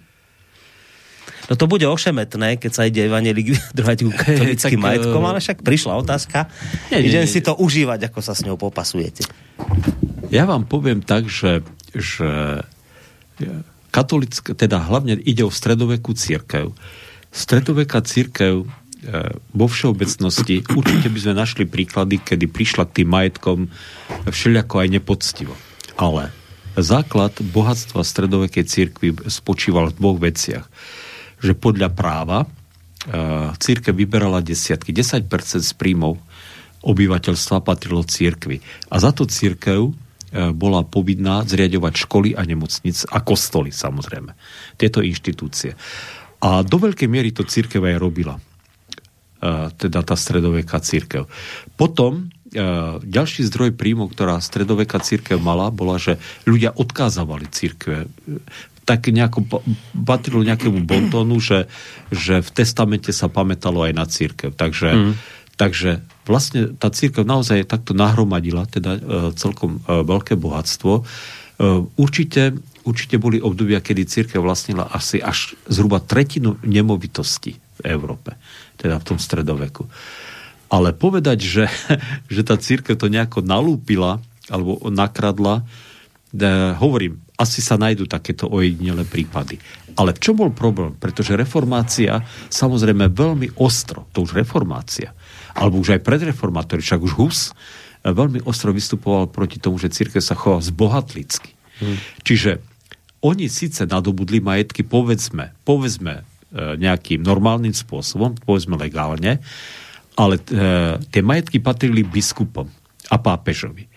No 1.45 1.53
to 1.53 1.69
bude 1.69 1.85
ošemetné, 1.85 2.57
keď 2.57 2.71
sa 2.73 2.89
ide 2.89 3.05
evanelik 3.05 3.53
vyjadrovať 3.53 3.97
ku 4.01 4.11
katolickým 4.25 4.81
hey, 4.81 4.85
majetkom, 4.89 5.21
ale 5.21 5.37
však 5.37 5.61
prišla 5.61 5.93
otázka. 6.01 6.49
Nie, 6.89 7.05
Idem 7.05 7.25
nie, 7.25 7.29
si 7.29 7.45
to 7.45 7.53
užívať, 7.53 8.09
ako 8.09 8.19
sa 8.25 8.33
s 8.33 8.41
ňou 8.41 8.57
popasujete. 8.57 9.29
Ja 10.33 10.49
vám 10.49 10.65
poviem 10.65 11.05
tak, 11.05 11.29
že, 11.29 11.61
že 11.93 12.65
katolická, 13.93 14.51
teda 14.57 14.83
hlavne 14.83 15.15
ide 15.21 15.47
o 15.47 15.51
stredovekú 15.53 16.17
církev. 16.17 16.73
Stredoveká 17.31 18.03
církev 18.03 18.63
e, 18.63 18.67
vo 19.53 19.67
všeobecnosti 19.69 20.65
určite 20.73 21.07
by 21.13 21.19
sme 21.21 21.33
našli 21.37 21.65
príklady, 21.69 22.17
kedy 22.21 22.49
prišla 22.49 22.89
k 22.89 23.01
tým 23.01 23.09
majetkom 23.13 23.59
všelijako 24.25 24.75
aj 24.81 24.87
nepoctivo. 24.89 25.53
Ale 25.95 26.33
základ 26.73 27.37
bohatstva 27.39 28.01
stredovekej 28.01 28.65
církvy 28.65 29.29
spočíval 29.29 29.93
v 29.93 29.97
dvoch 29.97 30.17
veciach 30.17 30.65
že 31.45 31.53
podľa 31.53 31.93
práva 31.93 32.37
e, 32.43 32.47
církev 33.59 33.93
vyberala 33.93 34.41
desiatky, 34.41 34.89
10% 34.95 35.29
z 35.61 35.73
príjmov 35.77 36.17
obyvateľstva 36.85 37.65
patrilo 37.65 38.05
církvi. 38.05 38.61
A 38.89 38.95
za 39.01 39.11
to 39.11 39.29
církev 39.29 39.89
e, 39.89 39.93
bola 40.53 40.81
povinná 40.81 41.45
zriadovať 41.45 41.93
školy 42.09 42.29
a 42.33 42.41
nemocnic 42.41 43.05
a 43.09 43.21
kostoly 43.21 43.69
samozrejme. 43.69 44.33
Tieto 44.79 45.05
inštitúcie. 45.05 45.77
A 46.41 46.61
do 46.65 46.77
veľkej 46.77 47.09
miery 47.09 47.29
to 47.29 47.45
církev 47.45 47.81
aj 47.85 48.01
robila. 48.01 48.37
Teda 49.77 49.99
tá 50.01 50.15
stredoveká 50.17 50.81
církev. 50.81 51.29
Potom 51.75 52.33
ďalší 53.03 53.43
zdroj 53.51 53.75
príjmov, 53.75 54.15
ktorá 54.15 54.39
stredoveká 54.39 55.03
církev 55.03 55.37
mala, 55.43 55.67
bola, 55.75 55.99
že 55.99 56.15
ľudia 56.47 56.71
odkázavali 56.71 57.51
církve 57.51 58.07
tak 58.85 59.09
nejako 59.09 59.65
patrilo 60.05 60.45
nejakému 60.45 60.85
bontónu, 60.85 61.41
že, 61.41 61.65
že 62.13 62.45
v 62.45 62.49
testamente 62.53 63.09
sa 63.09 63.25
pamätalo 63.25 63.81
aj 63.81 63.93
na 63.97 64.05
církev. 64.05 64.53
Takže, 64.53 64.89
mm. 64.93 65.13
takže 65.57 66.05
vlastne 66.29 66.77
tá 66.77 66.93
církev 66.93 67.25
naozaj 67.25 67.65
takto 67.65 67.97
nahromadila 67.97 68.69
teda 68.69 68.91
e, 68.93 69.01
celkom 69.33 69.81
e, 69.81 70.05
veľké 70.05 70.37
bohatstvo. 70.37 71.01
E, 71.01 71.03
určite, 71.97 72.61
určite 72.85 73.17
boli 73.17 73.41
obdobia, 73.41 73.81
kedy 73.81 74.05
církev 74.05 74.37
vlastnila 74.37 74.85
asi 74.93 75.17
až 75.17 75.57
zhruba 75.65 75.97
tretinu 75.97 76.61
nemovitosti 76.61 77.64
v 77.79 77.91
Európe, 77.91 78.35
teda 78.79 78.99
v 78.99 79.07
tom 79.07 79.19
stredoveku. 79.19 79.87
Ale 80.71 80.95
povedať, 80.95 81.39
že, 81.43 81.65
že 82.33 82.41
tá 82.41 82.55
církev 82.57 82.97
to 82.97 83.11
nejako 83.11 83.45
nalúpila 83.45 84.19
alebo 84.49 84.77
nakradla, 84.93 85.65
hovorím, 86.77 87.25
asi 87.35 87.59
sa 87.59 87.75
nájdú 87.75 88.07
takéto 88.07 88.47
ojedinelé 88.47 89.03
prípady. 89.03 89.59
Ale 89.95 90.11
v 90.11 90.19
čom 90.19 90.35
bol 90.35 90.51
problém? 90.51 90.95
Pretože 90.95 91.39
reformácia, 91.39 92.19
samozrejme 92.51 93.11
veľmi 93.11 93.59
ostro, 93.63 94.07
to 94.11 94.27
už 94.27 94.35
reformácia, 94.35 95.15
alebo 95.55 95.79
už 95.79 95.95
aj 95.95 96.03
predreformátori, 96.03 96.83
však 96.83 96.99
už 96.99 97.13
Hus, 97.15 97.39
eh, 97.51 98.11
veľmi 98.11 98.43
ostro 98.43 98.75
vystupoval 98.75 99.31
proti 99.31 99.59
tomu, 99.59 99.79
že 99.79 99.91
církev 99.91 100.19
sa 100.19 100.35
chová 100.35 100.59
zbohatlicky. 100.59 101.55
Hmm. 101.79 101.99
Čiže 102.23 102.59
oni 103.23 103.47
síce 103.47 103.87
nadobudli 103.87 104.43
majetky, 104.43 104.83
povedzme, 104.83 105.55
povedzme 105.63 106.27
nejakým 106.55 107.19
normálnym 107.19 107.75
spôsobom, 107.75 108.39
povedzme 108.39 108.79
legálne, 108.79 109.43
ale 110.15 110.39
e, 110.39 110.43
tie 111.11 111.21
majetky 111.21 111.59
patrili 111.59 112.01
biskupom 112.01 112.71
a 113.11 113.15
pápežovi. 113.19 113.91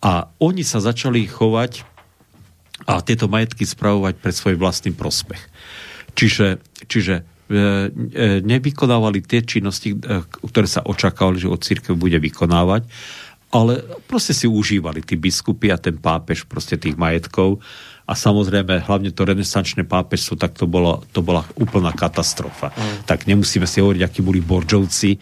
A 0.00 0.30
oni 0.38 0.62
sa 0.62 0.78
začali 0.78 1.26
chovať 1.26 1.82
a 2.86 3.02
tieto 3.02 3.26
majetky 3.26 3.66
spravovať 3.66 4.14
pre 4.22 4.30
svoj 4.30 4.54
vlastný 4.60 4.94
prospech. 4.94 5.42
Čiže, 6.14 6.62
čiže 6.86 7.14
e, 7.18 7.22
e, 7.50 7.60
nevykonávali 8.46 9.26
tie 9.26 9.42
činnosti, 9.42 9.96
e, 9.96 10.22
ktoré 10.46 10.68
sa 10.70 10.86
očakávali, 10.86 11.42
že 11.42 11.50
od 11.50 11.60
církev 11.60 11.98
bude 11.98 12.16
vykonávať, 12.22 12.86
ale 13.50 13.82
proste 14.06 14.36
si 14.36 14.46
užívali 14.46 15.00
tí 15.02 15.16
biskupy 15.16 15.72
a 15.72 15.80
ten 15.80 15.96
pápež 15.96 16.44
proste 16.44 16.76
tých 16.76 16.94
majetkov 16.94 17.58
a 18.06 18.12
samozrejme 18.14 18.86
hlavne 18.86 19.10
to 19.10 19.26
renesančné 19.26 19.82
pápežstvo, 19.82 20.38
tak 20.38 20.54
to, 20.54 20.70
bolo, 20.70 21.02
to 21.10 21.26
bola 21.26 21.42
úplná 21.58 21.90
katastrofa. 21.90 22.70
Mm. 22.70 23.02
Tak 23.02 23.26
nemusíme 23.26 23.66
si 23.66 23.82
hovoriť, 23.82 24.02
akí 24.06 24.22
boli 24.22 24.38
Boržovci, 24.38 25.18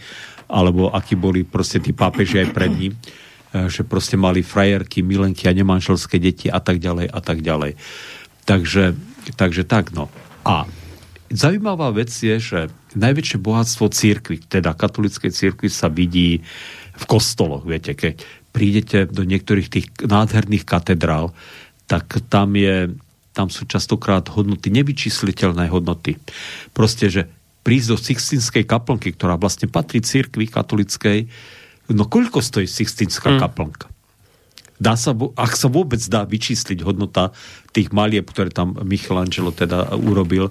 alebo 0.53 0.93
akí 0.93 1.17
boli 1.17 1.49
proste 1.49 1.81
tí 1.81 1.97
pápeži 1.97 2.45
aj 2.45 2.49
pred 2.53 2.73
ním 2.77 2.93
E, 3.55 3.71
že 3.71 3.87
proste 3.87 4.19
mali 4.19 4.43
frajerky, 4.43 5.07
milenky 5.07 5.47
a 5.47 5.55
nemanželské 5.55 6.19
deti 6.19 6.51
a 6.51 6.59
tak 6.59 6.83
ďalej 6.83 7.07
a 7.07 7.21
tak 7.23 7.39
ďalej. 7.39 7.79
Takže, 8.43 8.99
takže 9.39 9.63
tak, 9.63 9.95
no. 9.95 10.11
A 10.43 10.67
zaujímavá 11.31 11.95
vec 11.95 12.11
je, 12.11 12.35
že 12.43 12.61
najväčšie 12.99 13.39
bohatstvo 13.39 13.95
církvy, 13.95 14.43
teda 14.51 14.75
katolickej 14.75 15.31
církvy 15.31 15.71
sa 15.71 15.87
vidí 15.87 16.43
v 16.99 17.05
kostoloch, 17.07 17.63
viete, 17.63 17.95
keď 17.95 18.27
prídete 18.51 19.07
do 19.07 19.23
niektorých 19.23 19.71
tých 19.71 19.87
nádherných 20.03 20.67
katedrál, 20.67 21.31
tak 21.91 22.21
tam 22.29 22.55
je 22.57 22.93
tam 23.35 23.51
sú 23.51 23.67
častokrát 23.67 24.23
hodnoty, 24.31 24.71
nevyčísliteľné 24.71 25.67
hodnoty. 25.67 26.23
Proste, 26.71 27.11
že 27.11 27.27
prísť 27.67 27.89
do 27.91 27.99
Sixtinskej 27.99 28.63
kaplnky, 28.63 29.11
ktorá 29.11 29.35
vlastne 29.35 29.67
patrí 29.67 29.99
církvi 29.99 30.47
katolickej, 30.47 31.27
No 31.93 32.09
koľko 32.09 32.41
stojí 32.41 32.65
Sixtinská 32.65 33.37
mm. 33.37 33.39
kaplnka? 33.45 33.87
Dá 34.81 34.97
sa, 34.99 35.13
ak 35.15 35.53
sa 35.55 35.69
vôbec 35.69 36.01
dá 36.09 36.25
vyčísliť 36.25 36.83
hodnota 36.83 37.31
tých 37.71 37.93
malieb, 37.95 38.27
ktoré 38.27 38.51
tam 38.51 38.75
Michelangelo 38.83 39.55
teda 39.55 39.93
urobil, 39.95 40.51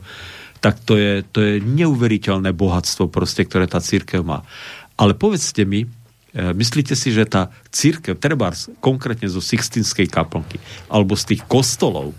tak 0.63 0.79
to 0.79 0.95
je, 0.95 1.25
to 1.27 1.43
je 1.43 1.53
neuveriteľné 1.59 2.55
bohatstvo 2.55 3.11
proste, 3.11 3.43
ktoré 3.43 3.67
tá 3.67 3.83
církev 3.83 4.23
má. 4.23 4.47
Ale 4.95 5.17
povedzte 5.17 5.67
mi, 5.67 5.89
myslíte 6.33 6.97
si, 6.97 7.13
že 7.13 7.29
tá 7.29 7.53
církev, 7.69 8.17
treba 8.17 8.49
konkrétne 8.81 9.29
zo 9.29 9.37
Sixtinskej 9.37 10.09
kaplnky, 10.09 10.57
alebo 10.89 11.13
z 11.13 11.33
tých 11.33 11.41
kostolov, 11.45 12.17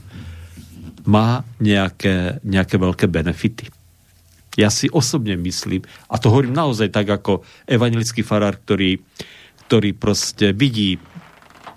má 1.04 1.44
nejaké, 1.60 2.40
nejaké 2.46 2.80
veľké 2.80 3.06
benefity? 3.10 3.68
Ja 4.54 4.70
si 4.70 4.86
osobne 4.88 5.34
myslím, 5.34 5.82
a 6.06 6.14
to 6.16 6.30
hovorím 6.30 6.54
naozaj 6.54 6.94
tak 6.94 7.10
ako 7.10 7.42
evangelický 7.66 8.22
farár, 8.22 8.56
ktorý, 8.62 9.02
ktorý 9.66 9.90
proste 9.98 10.54
vidí, 10.54 10.94
e, 10.94 10.98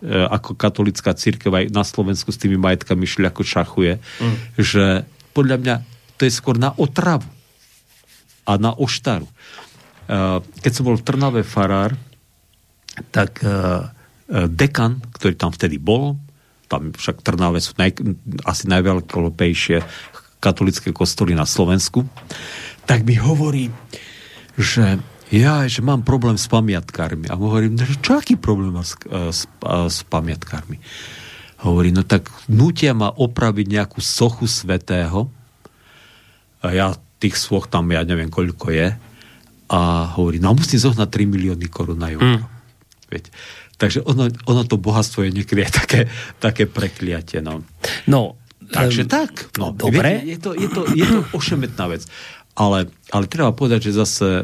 ako 0.05 0.53
katolická 0.53 1.17
církev 1.17 1.49
aj 1.49 1.65
na 1.73 1.81
Slovensku 1.81 2.29
s 2.29 2.37
tými 2.37 2.55
majetkami 2.61 3.09
šľako 3.09 3.41
šachuje, 3.41 3.97
mm. 3.97 4.35
že 4.61 5.09
podľa 5.33 5.57
mňa 5.57 5.75
to 6.21 6.29
je 6.29 6.37
skôr 6.37 6.61
na 6.61 6.69
otravu 6.77 7.25
a 8.45 8.61
na 8.61 8.77
oštaru. 8.77 9.25
E, 9.25 9.33
keď 10.61 10.71
som 10.71 10.85
bol 10.85 11.01
v 11.01 11.05
Trnave 11.05 11.41
farár, 11.41 11.97
tak 13.13 13.41
e, 13.41 13.49
dekan, 14.29 14.99
ktorý 15.15 15.35
tam 15.39 15.51
vtedy 15.55 15.79
bol, 15.79 16.19
tam 16.67 16.91
však 16.91 17.23
Trnave 17.23 17.63
sú 17.63 17.73
naj, 17.79 17.95
asi 18.43 18.67
najveľkolopejšie 18.67 19.77
katolické 20.43 20.91
kostoly 20.91 21.33
na 21.33 21.47
Slovensku, 21.47 22.05
tak 22.85 23.07
mi 23.07 23.15
hovorí, 23.17 23.71
že 24.59 24.99
ja, 25.27 25.67
že 25.67 25.83
mám 25.83 26.07
problém 26.07 26.39
s 26.39 26.47
pamiatkármi. 26.47 27.27
A 27.27 27.35
hovorím, 27.35 27.75
že 27.75 27.99
čo 27.99 28.15
aký 28.15 28.39
problém 28.39 28.71
má 28.71 28.83
s, 28.83 28.95
e, 29.07 29.31
s, 29.31 29.43
e, 29.47 29.75
s 29.91 30.03
pamiatkármi? 30.07 30.79
Hovorí, 31.67 31.89
no 31.89 32.05
tak 32.05 32.29
nutia 32.47 32.93
ma 32.93 33.09
opraviť 33.11 33.65
nejakú 33.65 33.99
sochu 33.99 34.45
svetého. 34.45 35.27
A 36.61 36.71
ja 36.71 36.93
tých 37.17 37.35
svoch 37.35 37.65
tam, 37.67 37.89
ja 37.89 38.05
neviem, 38.05 38.29
koľko 38.29 38.71
je. 38.71 38.93
A 39.67 39.79
hovorí, 40.15 40.39
no 40.39 40.55
musím 40.55 40.79
zohnať 40.79 41.09
3 41.11 41.33
milióny 41.33 41.67
korun 41.67 41.99
na 41.99 42.13
mm. 42.13 42.56
Takže 43.77 44.03
ono, 44.03 44.27
ono 44.49 44.61
to 44.65 44.75
bohatstvo 44.81 45.23
je 45.27 45.31
niekedy 45.31 45.63
také, 45.69 46.09
také 46.41 46.65
prekliatie. 46.65 47.39
No. 47.45 47.61
no 48.09 48.35
Takže 48.67 49.07
um, 49.07 49.09
tak. 49.09 49.31
No, 49.55 49.71
dobre. 49.71 50.25
Viete, 50.25 50.27
je, 50.27 50.37
to, 50.43 50.51
je, 50.51 50.67
to, 50.67 50.81
je 50.91 51.05
to 51.07 51.19
ošemetná 51.31 51.87
vec. 51.87 52.03
Ale, 52.57 52.89
ale 53.13 53.25
treba 53.29 53.53
povedať, 53.53 53.87
že 53.87 54.01
zase 54.01 54.27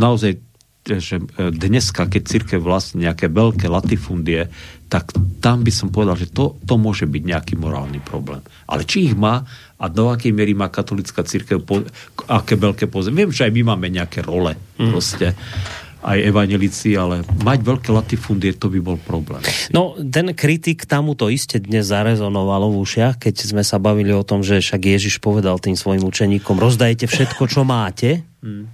naozaj 0.00 0.40
že 0.86 1.18
e, 1.18 1.50
dneska, 1.50 2.06
keď 2.06 2.22
církev 2.22 2.62
vlastne 2.62 3.02
nejaké 3.02 3.26
veľké 3.26 3.66
latifundie, 3.66 4.46
tak 4.86 5.10
tam 5.42 5.66
by 5.66 5.72
som 5.74 5.90
povedal, 5.90 6.14
že 6.14 6.30
to, 6.30 6.54
to 6.62 6.78
môže 6.78 7.10
byť 7.10 7.22
nejaký 7.26 7.54
morálny 7.58 7.98
problém. 7.98 8.38
Ale 8.70 8.86
či 8.86 9.10
ich 9.10 9.18
má 9.18 9.42
a 9.76 9.84
do 9.90 10.14
akej 10.14 10.30
miery 10.30 10.54
má 10.54 10.70
katolická 10.70 11.26
církev, 11.26 11.58
po, 11.66 11.82
aké 12.30 12.54
veľké 12.54 12.86
pozemky. 12.86 13.26
Viem, 13.26 13.34
že 13.34 13.50
aj 13.50 13.52
my 13.52 13.62
máme 13.74 13.86
nejaké 13.90 14.22
role 14.22 14.54
mm. 14.54 14.90
proste 14.94 15.34
aj 16.06 16.18
evanelici, 16.22 16.94
ale 16.94 17.26
mať 17.42 17.58
veľké 17.66 17.90
latifundie, 17.90 18.54
to 18.54 18.70
by 18.70 18.78
bol 18.78 18.94
problém. 18.94 19.42
No, 19.74 19.98
ten 19.98 20.30
kritik 20.38 20.86
tamu 20.86 21.18
to 21.18 21.26
iste 21.26 21.58
dnes 21.58 21.90
zarezonovalo 21.90 22.70
v 22.70 22.78
ušiach, 22.86 23.18
keď 23.18 23.34
sme 23.42 23.62
sa 23.66 23.82
bavili 23.82 24.14
o 24.14 24.22
tom, 24.22 24.46
že 24.46 24.62
však 24.62 24.86
Ježiš 24.86 25.18
povedal 25.18 25.58
tým 25.58 25.74
svojim 25.74 26.06
učeníkom, 26.06 26.62
rozdajte 26.62 27.10
všetko, 27.10 27.50
čo 27.50 27.66
máte. 27.66 28.22
Hmm. 28.38 28.70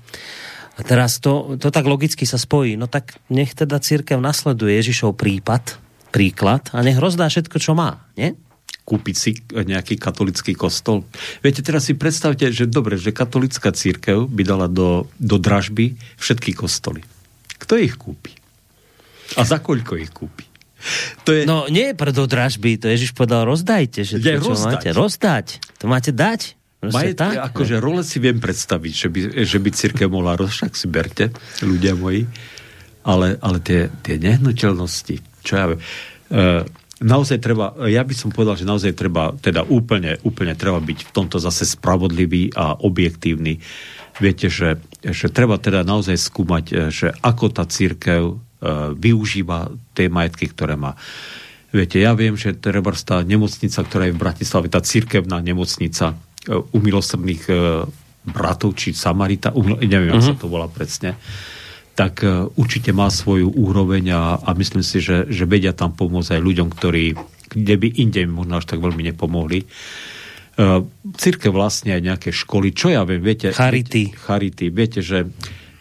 A 0.76 0.80
teraz 0.85 1.24
to, 1.24 1.57
to 1.57 1.72
tak 1.72 1.89
logicky 1.89 2.28
sa 2.28 2.37
spojí. 2.37 2.76
No 2.76 2.85
tak 2.85 3.16
nech 3.33 3.57
teda 3.57 3.80
církev 3.80 4.20
nasleduje 4.20 4.76
Ježišov 4.85 5.16
prípad, 5.16 5.80
príklad 6.12 6.68
a 6.76 6.85
nech 6.85 7.01
rozdá 7.01 7.33
všetko, 7.33 7.57
čo 7.57 7.72
má, 7.72 8.05
nie? 8.20 8.37
kúpiť 8.83 9.16
si 9.16 9.30
nejaký 9.55 9.95
katolický 9.95 10.59
kostol. 10.59 11.07
Viete, 11.39 11.62
teraz 11.62 11.87
si 11.87 11.95
predstavte, 11.95 12.51
že 12.51 12.66
dobre, 12.66 12.99
že 12.99 13.14
katolická 13.14 13.70
církev 13.70 14.26
by 14.26 14.43
dala 14.43 14.66
do, 14.66 15.07
do 15.22 15.39
dražby 15.39 15.95
všetky 16.18 16.59
kostoly. 16.59 17.07
Kto 17.63 17.79
ich 17.79 17.95
kúpi? 17.95 18.35
A 19.39 19.47
za 19.47 19.63
koľko 19.63 19.95
ich 19.97 20.11
kúpi? 20.11 20.45
To 21.23 21.31
je... 21.31 21.47
No 21.47 21.71
nie 21.71 21.95
je 21.95 21.95
pre 21.95 22.11
do 22.11 22.27
dražby, 22.27 22.75
to 22.83 22.91
Ježiš 22.91 23.15
povedal, 23.15 23.47
rozdajte, 23.47 24.03
že 24.03 24.19
to, 24.19 24.27
čo 24.27 24.51
rozdať. 24.51 24.67
máte, 24.67 24.89
rozdať. 24.91 25.47
To 25.79 25.85
máte 25.87 26.11
dať. 26.11 26.59
Majetky, 26.83 27.39
akože 27.39 27.79
role 27.79 28.03
si 28.03 28.19
viem 28.19 28.43
predstaviť, 28.43 28.91
že 28.91 29.07
by, 29.07 29.21
že 29.47 29.59
by 29.63 29.71
církev 29.71 30.11
mohla 30.11 30.35
však 30.35 30.75
si 30.75 30.91
berte, 30.91 31.31
ľudia 31.63 31.95
moji, 31.95 32.27
ale, 33.07 33.39
ale 33.39 33.63
tie, 33.63 33.87
tie 34.03 34.19
nehnuteľnosti, 34.19 35.47
čo 35.47 35.53
ja 35.55 35.71
viem, 35.71 35.79
e, 35.79 36.67
naozaj 37.03 37.39
treba, 37.43 37.75
ja 37.91 38.07
by 38.07 38.15
som 38.15 38.31
povedal, 38.31 38.57
že 38.57 38.65
naozaj 38.65 38.97
treba, 38.97 39.35
teda 39.37 39.67
úplne, 39.67 40.17
úplne 40.23 40.55
treba 40.55 40.79
byť 40.79 40.99
v 41.11 41.15
tomto 41.15 41.43
zase 41.43 41.67
spravodlivý 41.69 42.55
a 42.57 42.79
objektívny. 42.79 43.61
Viete, 44.23 44.49
že, 44.49 44.79
že 45.03 45.29
treba 45.29 45.59
teda 45.59 45.83
naozaj 45.83 46.17
skúmať, 46.17 46.65
e, 46.71 46.75
že 46.95 47.13
ako 47.21 47.53
tá 47.53 47.67
církev 47.67 48.23
e, 48.33 48.37
využíva 48.97 49.75
tie 49.93 50.07
majetky, 50.09 50.49
ktoré 50.49 50.79
má. 50.79 50.95
Viete, 51.73 51.99
ja 51.99 52.13
viem, 52.13 52.37
že 52.37 52.53
treba 52.55 52.93
tá 52.93 53.25
nemocnica, 53.25 53.81
ktorá 53.81 54.09
je 54.09 54.15
v 54.15 54.23
Bratislave, 54.23 54.69
tá 54.69 54.85
církevná 54.85 55.41
nemocnica, 55.41 56.17
u 56.51 56.79
milosrdných 56.83 57.43
e, 57.47 57.55
bratov, 58.27 58.75
či 58.75 58.95
Samarita, 58.95 59.55
umil, 59.55 59.79
neviem, 59.83 60.15
uh-huh. 60.15 60.23
ako 60.23 60.27
sa 60.27 60.35
mhm. 60.35 60.43
to 60.43 60.47
volá 60.51 60.67
presne, 60.71 61.11
tak 61.93 62.24
e, 62.24 62.49
určite 62.57 62.90
má 62.97 63.12
svoju 63.12 63.53
úroveň 63.53 64.16
a, 64.16 64.22
a 64.40 64.51
myslím 64.57 64.80
si, 64.80 65.05
že, 65.05 65.28
že 65.28 65.45
vedia 65.45 65.76
tam 65.76 65.93
pomôcť 65.93 66.36
aj 66.36 66.40
ľuďom, 66.40 66.68
ktorí 66.72 67.16
kde 67.53 67.74
by 67.76 67.88
inde 68.01 68.24
možno 68.24 68.59
až 68.59 68.64
tak 68.64 68.80
veľmi 68.80 69.05
nepomohli. 69.12 69.68
Uh, 70.53 70.84
círke 71.16 71.49
vlastne 71.49 71.97
aj 71.97 72.03
nejaké 72.05 72.30
školy, 72.32 72.76
čo 72.76 72.93
ja 72.93 73.09
viem, 73.09 73.24
viete... 73.24 73.57
Charity. 73.57 74.12
Viete, 74.12 74.20
charity, 74.20 74.66
viete, 74.68 75.01
že, 75.01 75.32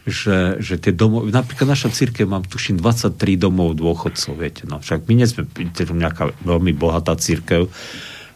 že, 0.07 0.64
že 0.64 0.80
tie 0.80 0.95
domov... 0.95 1.28
Napríklad 1.28 1.76
naša 1.76 1.91
církev 1.91 2.24
mám, 2.24 2.47
tuším, 2.47 2.80
23 2.80 3.36
domov 3.36 3.76
dôchodcov, 3.76 4.32
viete, 4.39 4.64
no 4.64 4.80
však 4.80 5.12
my 5.12 5.14
nie 5.20 5.28
sme 5.28 5.43
nejaká 5.76 6.32
veľmi 6.47 6.72
bohatá 6.72 7.20
církev, 7.20 7.68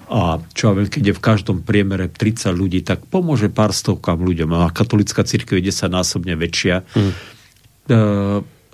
a 0.05 0.37
čo 0.53 0.69
ja 0.69 0.73
viem, 0.77 0.85
keď 0.85 1.03
je 1.09 1.17
v 1.17 1.23
každom 1.23 1.57
priemere 1.65 2.05
30 2.05 2.53
ľudí, 2.53 2.85
tak 2.85 3.09
pomôže 3.09 3.49
pár 3.49 3.73
stovkám 3.73 4.21
ľuďom. 4.21 4.53
A 4.53 4.69
katolická 4.69 5.25
církev 5.25 5.57
je 5.57 5.73
10 5.73 5.89
násobne 5.89 6.37
väčšia. 6.37 6.85
Hmm. 6.93 7.13
E, 7.85 7.97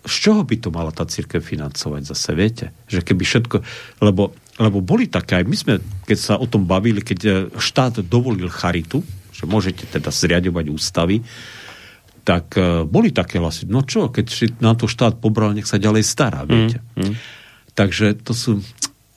z 0.02 0.16
čoho 0.18 0.42
by 0.42 0.56
to 0.58 0.70
mala 0.74 0.90
tá 0.90 1.06
církev 1.06 1.46
financovať 1.46 2.02
zase, 2.10 2.32
viete? 2.34 2.66
Že 2.90 3.02
keby 3.06 3.24
všetko... 3.24 3.56
Lebo, 4.02 4.34
lebo 4.58 4.78
boli 4.82 5.06
také, 5.06 5.42
aj 5.42 5.46
my 5.46 5.56
sme, 5.58 5.74
keď 6.10 6.18
sa 6.18 6.34
o 6.42 6.50
tom 6.50 6.66
bavili, 6.66 7.06
keď 7.06 7.20
e, 7.22 7.32
štát 7.54 8.02
dovolil 8.02 8.50
charitu, 8.50 9.06
že 9.32 9.46
môžete 9.46 9.90
teda 9.90 10.10
zriadovať 10.14 10.66
ústavy, 10.70 11.24
tak 12.22 12.54
uh, 12.54 12.86
boli 12.86 13.10
také 13.10 13.42
hlasy. 13.42 13.66
No 13.66 13.82
čo, 13.82 14.14
keď 14.14 14.26
si 14.30 14.46
na 14.62 14.78
to 14.78 14.86
štát 14.86 15.18
pobral, 15.18 15.58
nech 15.58 15.66
sa 15.66 15.82
ďalej 15.82 16.06
stará, 16.06 16.46
viete. 16.46 16.78
Mm, 16.94 17.02
mm. 17.02 17.14
Takže 17.74 18.14
to 18.22 18.38
sú... 18.38 18.52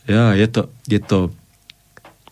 Ja, 0.09 0.33
je 0.33 0.49
to, 0.49 0.73
je 0.89 1.01
to 1.05 1.29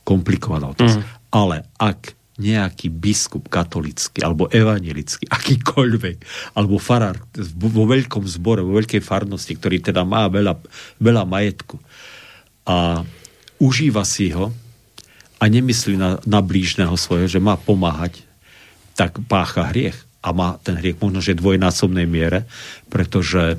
komplikovaná 0.01 0.73
otázka. 0.73 1.05
Mm. 1.05 1.13
Ale 1.29 1.57
ak 1.77 2.17
nejaký 2.43 2.91
biskup 2.91 3.47
katolický 3.47 4.27
alebo 4.27 4.51
evangelický, 4.51 5.31
akýkoľvek, 5.31 6.17
alebo 6.59 6.83
farár 6.83 7.23
vo 7.55 7.87
veľkom 7.87 8.27
zbore, 8.27 8.67
vo 8.67 8.75
veľkej 8.75 8.99
farnosti, 8.99 9.55
ktorý 9.55 9.79
teda 9.79 10.03
má 10.03 10.27
veľa, 10.27 10.59
veľa 10.99 11.23
majetku 11.23 11.79
a 12.67 13.07
užíva 13.63 14.03
si 14.03 14.35
ho 14.35 14.51
a 15.39 15.45
nemyslí 15.47 15.95
na, 15.99 16.19
na 16.23 16.39
blížneho 16.43 16.95
svojho, 16.95 17.27
že 17.27 17.43
má 17.43 17.59
pomáhať, 17.59 18.23
tak 18.95 19.23
pácha 19.27 19.71
hriech. 19.71 19.99
A 20.23 20.31
má 20.31 20.55
ten 20.63 20.79
hriech 20.79 21.03
možno, 21.03 21.19
že 21.19 21.35
dvojnásobnej 21.35 22.07
miere, 22.07 22.47
pretože 22.87 23.59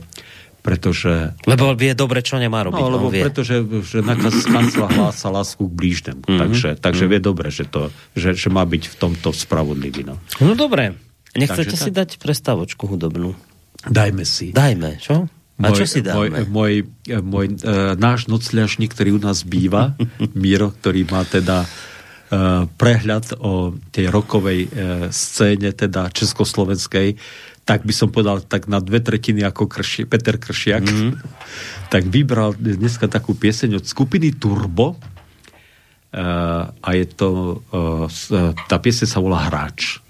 pretože... 0.64 1.36
Lebo 1.43 1.76
vie 1.76 1.91
dobre, 1.91 2.24
čo 2.24 2.39
nemá 2.39 2.64
robiť. 2.64 2.80
No, 2.80 2.95
lebo 2.95 3.11
vie. 3.11 3.28
pretože 3.28 3.59
že 3.84 3.99
nakaz 3.99 4.47
kancla 4.47 4.88
hlása 4.88 5.28
lásku 5.28 5.68
k 5.68 5.74
blížnemu. 5.76 6.24
Mm-hmm. 6.24 6.39
Takže, 6.39 6.70
takže 6.80 7.03
mm-hmm. 7.03 7.11
vie 7.11 7.20
dobre, 7.20 7.47
že, 7.51 7.68
to, 7.68 7.91
že, 8.16 8.32
že 8.32 8.47
má 8.47 8.64
byť 8.64 8.84
v 8.88 8.95
tomto 8.95 9.36
spravodlivý. 9.36 10.07
No, 10.07 10.16
no 10.39 10.55
dobre. 10.55 10.95
Nechcete 11.36 11.76
takže, 11.76 11.78
si 11.78 11.91
tak... 11.91 11.99
dať 11.99 12.09
prestavočku 12.24 12.88
hudobnú? 12.88 13.36
Dajme 13.84 14.24
si. 14.24 14.55
Dajme, 14.55 15.03
čo? 15.03 15.28
A 15.59 15.70
môj, 15.70 15.84
čo 15.84 15.86
si 15.86 15.99
dáme? 15.99 16.47
Môj, 16.47 16.47
môj, 16.49 16.74
môj 17.22 17.45
uh, 17.61 17.93
náš 17.99 18.32
nocľašník, 18.32 18.95
ktorý 18.95 19.20
u 19.20 19.22
nás 19.22 19.43
býva, 19.43 19.93
Miro, 20.39 20.72
ktorý 20.74 21.05
má 21.11 21.28
teda 21.28 21.68
uh, 21.68 22.66
prehľad 22.80 23.38
o 23.43 23.76
tej 23.91 24.09
rokovej 24.09 24.59
uh, 24.66 24.70
scéne, 25.14 25.76
teda 25.76 26.09
československej, 26.09 27.20
tak 27.64 27.88
by 27.88 27.93
som 27.95 28.11
povedal 28.11 28.43
tak 28.43 28.68
na 28.68 28.84
dve 28.84 28.99
tretiny 28.99 29.39
ako 29.47 29.72
Krši, 29.72 30.03
Peter 30.03 30.36
Kršiak, 30.36 30.84
mm-hmm. 30.84 31.11
tak 31.93 32.11
vybral 32.11 32.55
dneska 32.59 33.07
takú 33.07 33.34
pieseň 33.34 33.80
od 33.80 33.86
skupiny 33.88 34.36
Turbo 34.36 34.99
uh, 34.99 36.68
a 36.70 36.89
je 36.91 37.05
to, 37.07 37.64
uh, 37.72 38.51
tá 38.68 38.78
pieseň 38.78 39.07
sa 39.07 39.24
volá 39.24 39.47
Hráč. 39.47 40.03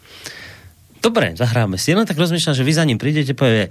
Dobre, 1.04 1.36
zahráme 1.36 1.76
si. 1.76 1.92
Len 1.92 2.08
tak 2.08 2.16
rozmýšľam, 2.16 2.56
že 2.56 2.64
vy 2.64 2.72
za 2.72 2.88
ním 2.88 2.96
prídete, 2.96 3.36
povie, 3.36 3.68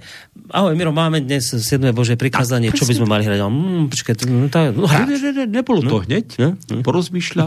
ahoj 0.53 0.77
Miro, 0.77 0.93
máme 0.93 1.17
dnes 1.17 1.49
7. 1.49 1.81
Bože 1.89 2.13
prikázanie, 2.13 2.69
čo 2.69 2.85
by 2.85 2.93
sme 2.93 3.09
mali 3.09 3.25
hrať? 3.25 3.41
Mm, 3.41 3.89
počkaj, 3.89 4.13
no, 4.29 4.53
tá, 4.53 4.69
no. 4.69 4.85
Ne, 4.85 5.17
ne, 5.17 5.31
ne, 5.33 5.45
nebolo 5.49 5.81
no? 5.81 5.89
to 5.89 5.97
hneď, 6.05 6.29
no? 6.37 6.53
porozmýšľa 6.85 7.45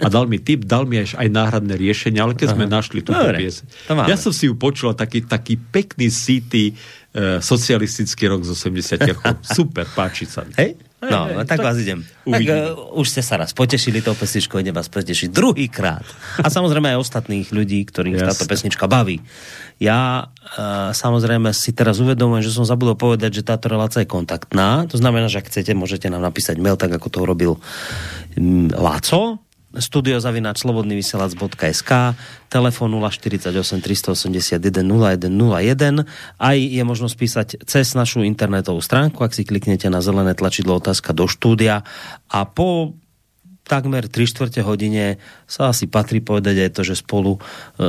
a 0.00 0.06
dal 0.08 0.24
mi 0.24 0.40
tip, 0.40 0.64
dal 0.64 0.88
mi 0.88 1.04
aj, 1.04 1.20
aj 1.20 1.28
náhradné 1.28 1.76
riešenie, 1.76 2.16
ale 2.16 2.32
keď 2.32 2.48
Aha. 2.48 2.54
sme 2.56 2.64
našli 2.64 3.04
túto 3.04 3.20
pies. 3.36 3.60
Ja 4.08 4.16
som 4.16 4.32
si 4.32 4.48
ju 4.48 4.56
počul, 4.56 4.96
taký, 4.96 5.28
taký 5.28 5.60
pekný 5.60 6.08
city 6.08 6.72
uh, 6.72 7.36
socialistický 7.36 8.32
rok 8.32 8.40
z 8.40 8.56
80 8.56 9.04
Super, 9.56 9.84
páči 9.92 10.24
sa 10.24 10.48
mi. 10.48 10.56
Hej? 10.56 10.80
No, 11.10 11.20
no 11.30 11.42
tak, 11.46 11.62
tak 11.62 11.72
vás 11.72 11.78
idem. 11.78 12.02
Tak, 12.26 12.42
uh, 12.42 12.98
už 12.98 13.06
ste 13.06 13.22
sa 13.22 13.38
raz 13.38 13.54
potešili 13.54 14.02
tou 14.02 14.12
pesničkou, 14.18 14.58
idem 14.58 14.74
vás 14.74 14.90
potešiť 14.90 15.28
druhýkrát. 15.30 16.04
A 16.42 16.48
samozrejme 16.50 16.92
aj 16.94 16.98
ostatných 17.00 17.48
ľudí, 17.54 17.86
ktorých 17.86 18.18
Jasne. 18.18 18.28
táto 18.34 18.44
pesnička 18.50 18.84
baví. 18.90 19.22
Ja 19.78 20.28
uh, 20.28 20.90
samozrejme 20.90 21.52
si 21.54 21.70
teraz 21.76 22.02
uvedomujem, 22.02 22.42
že 22.42 22.54
som 22.54 22.66
zabudol 22.66 22.98
povedať, 22.98 23.40
že 23.40 23.46
táto 23.46 23.70
relácia 23.70 24.02
je 24.02 24.08
kontaktná. 24.10 24.88
To 24.90 24.96
znamená, 24.98 25.30
že 25.30 25.44
ak 25.44 25.48
chcete, 25.52 25.76
môžete 25.76 26.10
nám 26.10 26.24
napísať 26.24 26.58
mail, 26.58 26.80
tak 26.80 26.90
ako 26.90 27.08
to 27.12 27.18
urobil 27.22 27.52
um, 28.34 28.68
Láco, 28.72 29.45
studiozavinačslobodnyvysielac.sk 29.74 31.90
telefon 32.46 32.90
048 33.02 33.82
381 33.82 34.62
0101 34.62 36.06
aj 36.38 36.56
je 36.56 36.82
možnosť 36.86 37.14
písať 37.18 37.66
cez 37.66 37.98
našu 37.98 38.22
internetovú 38.22 38.78
stránku, 38.78 39.26
ak 39.26 39.34
si 39.34 39.42
kliknete 39.42 39.90
na 39.90 39.98
zelené 39.98 40.38
tlačidlo 40.38 40.78
otázka 40.78 41.10
do 41.12 41.26
štúdia 41.26 41.82
a 42.30 42.40
po 42.46 42.94
takmer 43.66 44.06
3 44.06 44.14
čtvrte 44.14 44.62
hodine 44.62 45.18
sa 45.50 45.74
asi 45.74 45.90
patrí 45.90 46.22
povedať 46.22 46.62
aj 46.62 46.70
to, 46.70 46.86
že 46.86 47.02
spolu 47.02 47.34
e, 47.36 47.40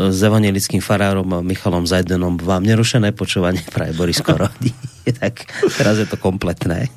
s 0.09 0.19
evangelickým 0.19 0.81
farárom 0.81 1.45
Michalom 1.45 1.85
Zajdenom 1.85 2.41
vám 2.41 2.65
nerušené 2.65 3.13
počúvanie 3.13 3.61
praje 3.69 3.93
Boris 3.93 4.17
Korodi. 4.19 4.73
tak 5.21 5.45
teraz 5.77 6.01
je 6.01 6.09
to 6.09 6.17
kompletné. 6.17 6.89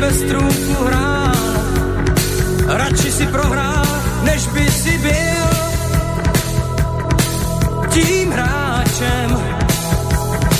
Bez 0.00 0.22
trůku 0.22 0.84
hrál, 0.84 1.34
radši 2.66 3.12
si 3.12 3.26
prohrál, 3.26 3.86
než 4.22 4.46
by 4.46 4.70
si 4.70 4.98
byl 4.98 5.46
tím 7.90 8.30
hráčem, 8.30 9.36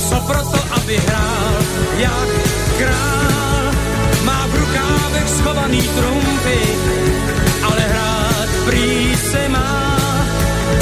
co 0.08 0.16
proto, 0.26 0.58
aby 0.70 0.96
hrál 0.96 1.54
jak 1.98 2.28
král. 2.78 3.64
Má 4.24 4.46
v 4.46 4.54
rukávech 4.54 5.28
schovaný 5.28 5.82
trumpy, 5.88 6.60
ale 7.62 7.80
hrát 7.80 8.48
prý 8.64 9.16
se 9.16 9.48
má. 9.48 9.96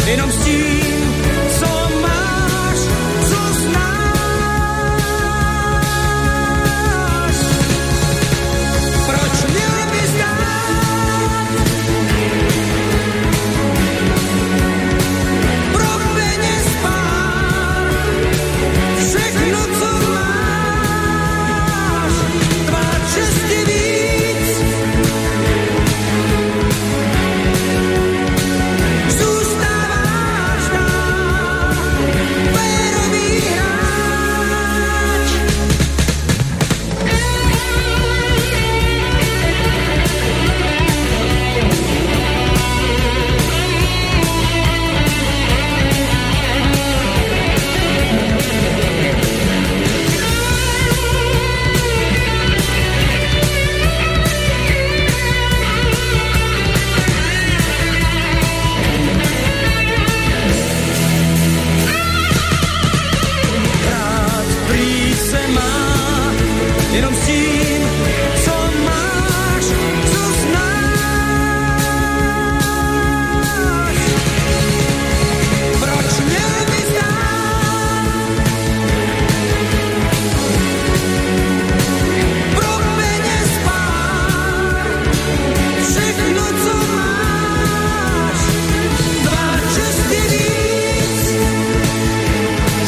Jenom 0.07 0.33
s 0.33 0.45
tím, 0.45 0.98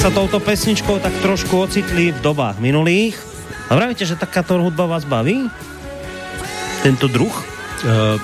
sa 0.01 0.09
touto 0.09 0.41
pesničkou 0.41 0.97
tak 1.05 1.13
trošku 1.21 1.61
ocitli 1.61 2.09
v 2.09 2.21
dobách 2.25 2.57
minulých. 2.57 3.21
A 3.69 3.77
vravíte, 3.77 4.09
že 4.09 4.17
takáto 4.17 4.57
hudba 4.57 4.89
vás 4.89 5.05
baví? 5.05 5.45
Tento 6.81 7.05
druh? 7.05 7.29
Uh, 7.85 8.17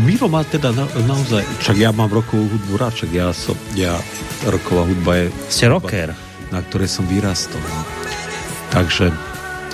Miro 0.00 0.32
má 0.32 0.48
teda 0.48 0.72
na, 0.72 0.88
naozaj, 1.04 1.44
čak 1.60 1.76
ja 1.76 1.92
mám 1.92 2.08
rokovú 2.08 2.48
hudbu 2.48 2.72
rád, 2.80 2.96
čak 2.96 3.12
ja 3.12 3.36
som, 3.36 3.52
ja, 3.76 4.00
roková 4.48 4.88
hudba 4.88 5.20
je... 5.20 5.26
Ste 5.52 5.68
rocker. 5.68 6.16
Na 6.48 6.64
ktorej 6.64 6.88
som 6.88 7.04
vyrastol. 7.04 7.60
Takže, 8.72 9.12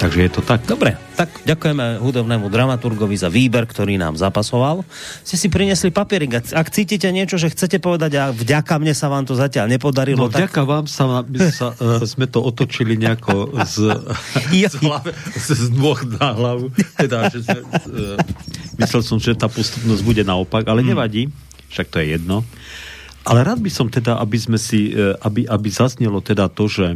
takže 0.06 0.22
je 0.22 0.32
to 0.38 0.42
tak. 0.46 0.62
Dobre, 0.62 0.94
tak 1.18 1.42
ďakujeme 1.42 1.98
hudobnému 1.98 2.46
dramaturgovi 2.46 3.18
za 3.18 3.26
výber, 3.26 3.66
ktorý 3.66 3.98
nám 3.98 4.14
zapasoval. 4.14 4.86
Ste 5.26 5.34
si 5.34 5.50
priniesli 5.50 5.90
papierik. 5.90 6.38
Ak- 6.38 6.54
Ak 6.54 6.70
cítite 6.70 7.10
niečo, 7.10 7.34
že 7.34 7.50
chcete 7.50 7.82
povedať 7.82 8.14
a 8.14 8.30
vďaka 8.30 8.78
mne 8.78 8.94
sa 8.94 9.10
vám 9.10 9.26
to 9.26 9.34
zatiaľ 9.34 9.66
nepodarilo, 9.66 10.22
No 10.22 10.30
tak 10.30 10.46
vďaka 10.46 10.62
vám 10.62 10.86
sa, 10.86 11.26
my 11.26 11.38
sa 11.50 11.74
uh, 11.74 11.98
sme 12.14 12.30
to 12.30 12.38
otočili 12.38 12.94
nejako 12.94 13.50
z, 13.66 13.98
z, 14.70 14.74
hlave, 14.78 15.10
z, 15.34 15.74
dvoch 15.74 16.06
na 16.06 16.38
hlavu. 16.38 16.70
Teda, 16.94 17.26
že 17.26 17.42
sme, 17.42 17.58
uh, 17.66 18.14
myslel 18.78 19.02
som, 19.02 19.18
že 19.18 19.34
tá 19.34 19.50
postupnosť 19.50 20.06
bude 20.06 20.22
naopak, 20.22 20.70
ale 20.70 20.86
nevadí, 20.86 21.34
však 21.74 21.90
to 21.90 21.98
je 21.98 22.14
jedno. 22.14 22.46
Ale 23.26 23.42
rád 23.42 23.58
by 23.58 23.70
som 23.74 23.90
teda, 23.90 24.22
aby 24.22 24.38
sme 24.38 24.54
si, 24.54 24.94
uh, 24.94 25.18
aby, 25.18 25.50
aby 25.50 25.66
zaznelo 25.66 26.22
teda 26.22 26.46
to, 26.46 26.70
že, 26.70 26.94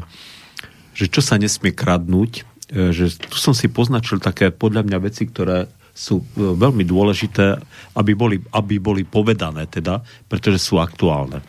že 0.95 1.11
čo 1.11 1.19
sa 1.19 1.35
nesmie 1.43 1.75
kradnúť, 1.75 2.47
že 2.71 3.19
tu 3.19 3.37
som 3.37 3.51
si 3.51 3.67
poznačil 3.67 4.23
také 4.23 4.55
podľa 4.55 4.87
mňa 4.87 4.99
veci, 5.03 5.27
ktoré 5.27 5.67
sú 5.91 6.23
uh, 6.23 6.55
veľmi 6.55 6.87
dôležité, 6.87 7.59
aby 7.99 8.13
boli, 8.15 8.39
aby 8.55 8.79
boli 8.79 9.03
povedané 9.03 9.67
teda, 9.67 10.01
pretože 10.31 10.63
sú 10.63 10.79
aktuálne. 10.79 11.43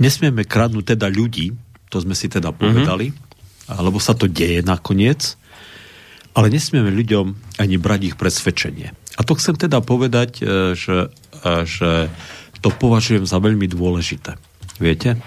Nesmieme 0.00 0.48
kradnúť 0.48 0.96
teda 0.96 1.12
ľudí, 1.12 1.52
to 1.92 2.00
sme 2.00 2.16
si 2.16 2.32
teda 2.32 2.56
povedali, 2.56 3.12
mm-hmm. 3.12 3.84
lebo 3.84 4.00
sa 4.00 4.16
to 4.16 4.24
deje 4.24 4.64
nakoniec, 4.64 5.36
ale 6.32 6.48
nesmieme 6.48 6.88
ľuďom 6.88 7.58
ani 7.60 7.76
brať 7.76 8.00
ich 8.14 8.16
presvedčenie. 8.16 8.96
A 9.18 9.20
to 9.26 9.36
chcem 9.36 9.58
teda 9.60 9.82
povedať, 9.84 10.40
e, 10.40 10.72
že, 10.78 11.12
e, 11.42 11.52
že 11.66 12.08
to 12.64 12.70
považujem 12.70 13.26
za 13.26 13.42
veľmi 13.42 13.66
dôležité. 13.66 14.38
Viete? 14.80 15.20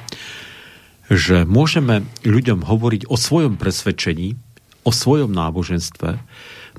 Že 1.13 1.45
môžeme 1.45 2.01
ľuďom 2.25 2.65
hovoriť 2.65 3.05
o 3.05 3.13
svojom 3.13 3.61
presvedčení, 3.61 4.33
o 4.81 4.91
svojom 4.91 5.29
náboženstve, 5.29 6.17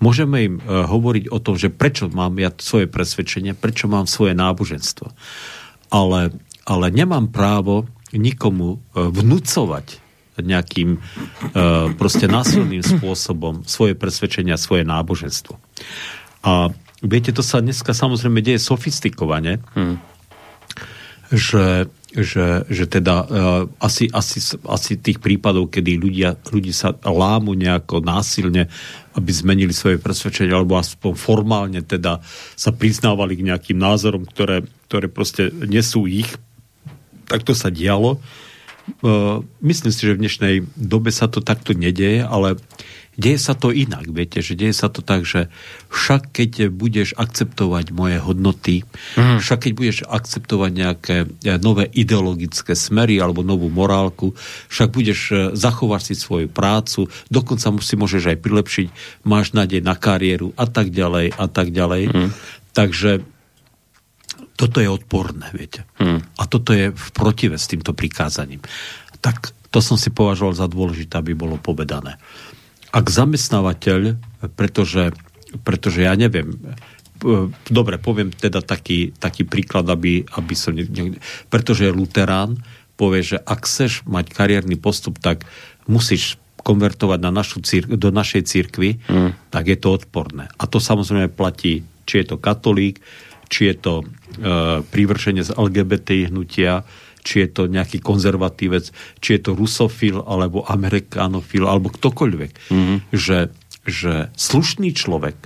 môžeme 0.03 0.37
im 0.43 0.55
e, 0.59 0.62
hovoriť 0.66 1.30
o 1.30 1.39
tom, 1.39 1.55
že 1.55 1.70
prečo 1.70 2.11
mám 2.11 2.35
ja 2.43 2.51
svoje 2.59 2.91
presvedčenie, 2.91 3.55
prečo 3.55 3.87
mám 3.87 4.11
svoje 4.11 4.35
náboženstvo. 4.35 5.07
Ale, 5.95 6.35
ale 6.66 6.87
nemám 6.91 7.30
právo 7.30 7.87
nikomu 8.11 8.82
e, 8.95 9.07
vnúcovať 9.07 10.03
nejakým 10.35 10.99
e, 10.99 11.01
proste 11.95 12.26
násilným 12.26 12.82
spôsobom 12.99 13.62
svoje 13.64 13.95
presvedčenia, 13.95 14.59
svoje 14.59 14.82
náboženstvo. 14.82 15.55
A 16.45 16.74
viete, 17.01 17.30
to 17.30 17.41
sa 17.41 17.62
dneska 17.62 17.95
samozrejme 17.95 18.43
deje 18.43 18.59
sofistikovane, 18.59 19.62
Hm. 19.78 19.97
že, 21.30 21.87
že, 22.14 22.62
že 22.70 22.86
teda 22.86 23.26
uh, 23.26 23.26
asi, 23.82 24.06
asi, 24.14 24.38
asi 24.70 24.92
tých 24.94 25.18
prípadov, 25.18 25.66
kedy 25.74 25.98
ľudia, 25.98 26.38
ľudí 26.46 26.70
sa 26.70 26.94
lámu 27.02 27.58
nejako 27.58 28.06
násilne, 28.06 28.70
aby 29.18 29.30
zmenili 29.34 29.74
svoje 29.74 29.98
presvedčenie, 29.98 30.54
alebo 30.54 30.78
aspoň 30.78 31.12
formálne 31.18 31.82
teda 31.82 32.22
sa 32.54 32.70
priznávali 32.70 33.34
k 33.34 33.50
nejakým 33.50 33.78
názorom, 33.78 34.30
ktoré, 34.30 34.62
ktoré 34.86 35.10
proste 35.10 35.50
nie 35.50 35.82
sú 35.82 36.06
ich, 36.06 36.30
tak 37.26 37.42
to 37.42 37.50
sa 37.50 37.66
dialo. 37.66 38.22
Uh, 39.02 39.42
myslím 39.64 39.90
si, 39.90 40.06
že 40.06 40.14
v 40.14 40.22
dnešnej 40.22 40.54
dobe 40.78 41.10
sa 41.10 41.26
to 41.26 41.42
takto 41.42 41.74
nedeje, 41.74 42.22
ale 42.22 42.62
deje 43.14 43.38
sa 43.38 43.54
to 43.54 43.70
inak, 43.70 44.06
viete, 44.10 44.42
že 44.42 44.58
deje 44.58 44.74
sa 44.74 44.90
to 44.90 45.00
tak, 45.00 45.26
že 45.26 45.50
však 45.90 46.34
keď 46.34 46.70
budeš 46.70 47.14
akceptovať 47.14 47.94
moje 47.94 48.18
hodnoty, 48.18 48.82
mm. 49.14 49.42
však 49.42 49.68
keď 49.68 49.72
budeš 49.72 49.98
akceptovať 50.06 50.70
nejaké 50.74 51.16
eh, 51.26 51.56
nové 51.58 51.86
ideologické 51.90 52.74
smery 52.74 53.18
alebo 53.18 53.46
novú 53.46 53.70
morálku, 53.70 54.34
však 54.70 54.88
budeš 54.90 55.20
eh, 55.30 55.38
zachovať 55.54 56.02
si 56.10 56.14
svoju 56.18 56.48
prácu, 56.50 57.06
dokonca 57.30 57.70
si 57.82 57.94
môžeš 57.94 58.34
aj 58.34 58.38
prilepšiť, 58.42 58.86
máš 59.26 59.54
nádej 59.54 59.82
na 59.82 59.94
kariéru 59.94 60.54
a 60.58 60.66
tak 60.66 60.90
ďalej 60.90 61.34
a 61.34 61.46
tak 61.46 61.70
ďalej. 61.70 62.02
Mm. 62.10 62.30
Takže 62.74 63.10
toto 64.54 64.78
je 64.78 64.86
odporné, 64.86 65.50
viete. 65.50 65.82
Hmm. 65.98 66.22
A 66.38 66.46
toto 66.46 66.70
je 66.70 66.94
v 66.94 67.08
protive 67.10 67.58
s 67.58 67.66
týmto 67.66 67.90
prikázaním. 67.90 68.62
Tak 69.18 69.50
to 69.74 69.82
som 69.82 69.98
si 69.98 70.14
považoval 70.14 70.54
za 70.54 70.70
dôležité, 70.70 71.18
aby 71.18 71.34
bolo 71.34 71.58
povedané. 71.58 72.22
Ak 72.95 73.11
zamestnávateľ, 73.11 74.14
pretože, 74.55 75.11
pretože 75.66 76.07
ja 76.07 76.14
neviem, 76.14 76.55
dobre, 77.66 77.99
poviem 77.99 78.30
teda 78.30 78.62
taký, 78.62 79.11
taký 79.18 79.42
príklad, 79.42 79.90
aby, 79.90 80.22
aby 80.38 80.55
som... 80.55 80.78
Ne, 80.78 81.18
pretože 81.51 81.90
luterán, 81.90 82.62
povie, 82.95 83.34
že 83.34 83.38
ak 83.42 83.66
chceš 83.66 84.07
mať 84.07 84.30
kariérny 84.30 84.78
postup, 84.78 85.18
tak 85.18 85.42
musíš 85.90 86.38
konvertovať 86.64 87.18
na 87.20 87.34
našu 87.34 87.61
cír- 87.61 87.90
do 87.90 88.09
našej 88.09 88.42
církvy, 88.49 89.03
mm. 89.05 89.53
tak 89.53 89.68
je 89.68 89.76
to 89.76 89.92
odporné. 90.01 90.49
A 90.57 90.64
to 90.64 90.80
samozrejme 90.80 91.28
platí, 91.28 91.84
či 92.09 92.24
je 92.24 92.26
to 92.32 92.36
katolík, 92.40 93.05
či 93.53 93.68
je 93.68 93.76
to 93.76 93.95
e, 94.01 94.05
prívrženie 94.88 95.45
z 95.45 95.53
LGBT 95.53 96.32
hnutia, 96.32 96.88
či 97.25 97.49
je 97.49 97.49
to 97.51 97.62
nejaký 97.66 98.05
konzervatívec, 98.05 98.93
či 99.18 99.29
je 99.35 99.41
to 99.41 99.57
rusofil, 99.57 100.22
alebo 100.29 100.62
amerikánofil, 100.68 101.64
alebo 101.64 101.89
ktokoľvek. 101.91 102.53
Mm. 102.68 102.97
Že, 103.11 103.39
že 103.89 104.12
slušný 104.37 104.93
človek, 104.93 105.37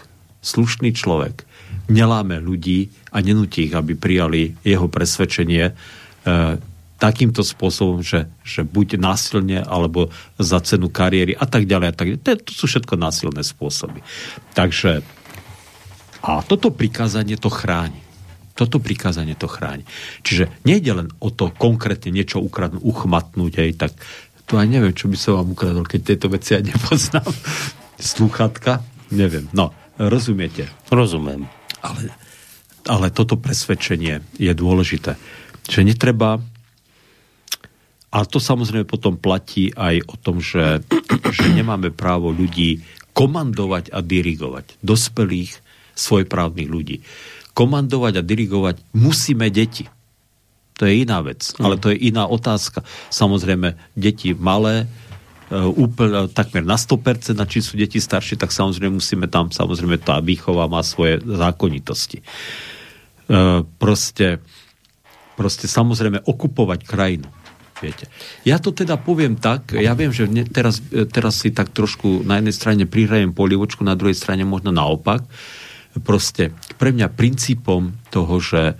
slušný 0.42 0.92
človek 0.92 1.46
neláme 1.88 2.42
ľudí 2.42 2.90
a 3.14 3.22
nenutí 3.22 3.70
ich, 3.70 3.74
aby 3.74 3.96
prijali 3.96 4.58
jeho 4.66 4.90
presvedčenie 4.90 5.70
e, 5.70 5.74
takýmto 6.98 7.46
spôsobom, 7.46 8.02
že, 8.02 8.26
že 8.42 8.66
buď 8.66 8.98
násilne, 8.98 9.62
alebo 9.62 10.10
za 10.36 10.58
cenu 10.60 10.90
kariéry 10.90 11.38
a 11.38 11.46
tak 11.46 11.64
ďalej. 11.64 11.86
A 11.86 11.94
tak 11.94 12.06
ďalej. 12.12 12.20
To, 12.26 12.30
to 12.42 12.52
sú 12.52 12.64
všetko 12.66 12.98
násilné 12.98 13.46
spôsoby. 13.46 14.02
Takže 14.52 15.06
a 16.18 16.42
toto 16.42 16.74
prikázanie 16.74 17.38
to 17.38 17.46
chráni. 17.46 18.07
Toto 18.58 18.82
prikázanie 18.82 19.38
to 19.38 19.46
chráni. 19.46 19.86
Čiže 20.26 20.50
nejde 20.66 20.90
len 20.98 21.08
o 21.22 21.30
to 21.30 21.54
konkrétne 21.54 22.10
niečo 22.10 22.42
ukradnúť, 22.42 22.82
uchmatnúť, 22.82 23.52
aj 23.62 23.72
tak 23.78 23.92
to 24.50 24.58
aj 24.58 24.66
neviem, 24.66 24.96
čo 24.96 25.06
by 25.06 25.14
som 25.14 25.38
vám 25.38 25.54
ukradol, 25.54 25.86
keď 25.86 26.00
tieto 26.02 26.26
veci 26.26 26.58
ja 26.58 26.60
nepoznám. 26.64 27.30
Sluchatka? 28.00 28.82
Neviem. 29.14 29.46
No, 29.54 29.70
rozumiete? 29.94 30.66
Rozumiem. 30.90 31.46
Ale, 31.84 32.10
ale 32.90 33.14
toto 33.14 33.38
presvedčenie 33.38 34.24
je 34.40 34.50
dôležité. 34.50 35.14
Že 35.70 35.94
netreba 35.94 36.42
a 38.08 38.24
to 38.24 38.40
samozrejme 38.40 38.88
potom 38.88 39.20
platí 39.20 39.68
aj 39.76 40.00
o 40.08 40.16
tom, 40.16 40.40
že, 40.40 40.80
že 41.36 41.46
nemáme 41.52 41.92
právo 41.92 42.32
ľudí 42.32 42.80
komandovať 43.12 43.92
a 43.92 44.00
dirigovať. 44.00 44.80
Dospelých, 44.80 45.60
svojprávnych 45.98 46.68
ľudí. 46.70 47.02
Komandovať 47.58 48.22
a 48.22 48.22
dirigovať 48.22 48.78
musíme 48.94 49.50
deti. 49.50 49.90
To 50.78 50.86
je 50.86 51.02
iná 51.02 51.18
vec, 51.26 51.42
ale 51.58 51.74
to 51.74 51.90
je 51.90 51.98
iná 51.98 52.30
otázka. 52.30 52.86
Samozrejme, 53.10 53.74
deti 53.98 54.30
malé, 54.30 54.86
e, 55.50 55.58
úplne, 55.58 56.30
takmer 56.30 56.62
na 56.62 56.78
100%, 56.78 57.34
a 57.34 57.44
či 57.50 57.58
sú 57.58 57.74
deti 57.74 57.98
staršie, 57.98 58.38
tak 58.38 58.54
samozrejme 58.54 59.02
musíme 59.02 59.26
tam, 59.26 59.50
samozrejme 59.50 59.98
tá 59.98 60.22
výchova 60.22 60.70
má 60.70 60.86
svoje 60.86 61.18
zákonitosti. 61.18 62.22
E, 62.22 62.24
proste, 63.66 64.38
proste 65.34 65.66
samozrejme 65.66 66.22
okupovať 66.22 66.80
krajinu 66.86 67.26
Viete. 67.78 68.10
Ja 68.42 68.58
to 68.58 68.74
teda 68.74 68.98
poviem 68.98 69.38
tak, 69.38 69.78
ja 69.78 69.94
viem, 69.94 70.10
že 70.10 70.26
teraz, 70.50 70.82
teraz 71.14 71.38
si 71.38 71.54
tak 71.54 71.70
trošku 71.70 72.26
na 72.26 72.42
jednej 72.42 72.54
strane 72.54 72.82
prihrajem 72.90 73.30
polievočku, 73.30 73.86
na 73.86 73.94
druhej 73.94 74.18
strane 74.18 74.42
možno 74.42 74.74
naopak. 74.74 75.22
Proste 76.00 76.54
pre 76.80 76.94
mňa 76.94 77.12
princípom 77.12 77.94
toho, 78.08 78.34
že, 78.38 78.78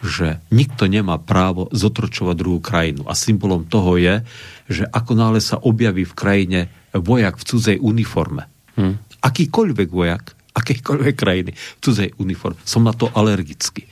že 0.00 0.40
nikto 0.50 0.86
nemá 0.86 1.20
právo 1.20 1.68
zotročovať 1.70 2.34
druhú 2.36 2.60
krajinu. 2.62 3.06
A 3.06 3.14
symbolom 3.14 3.66
toho 3.66 4.00
je, 4.00 4.24
že 4.70 4.84
ako 4.88 5.12
náhle 5.18 5.40
sa 5.42 5.58
objaví 5.58 6.06
v 6.06 6.14
krajine 6.16 6.60
vojak 6.94 7.38
v 7.38 7.46
cudzej 7.46 7.76
uniforme, 7.78 8.50
hmm. 8.74 9.22
akýkoľvek 9.22 9.88
vojak, 9.90 10.24
akejkoľvek 10.50 11.14
krajiny 11.14 11.52
v 11.54 11.80
cudzej 11.82 12.10
uniforme, 12.18 12.58
som 12.66 12.82
na 12.82 12.90
to 12.90 13.06
alergický. 13.14 13.86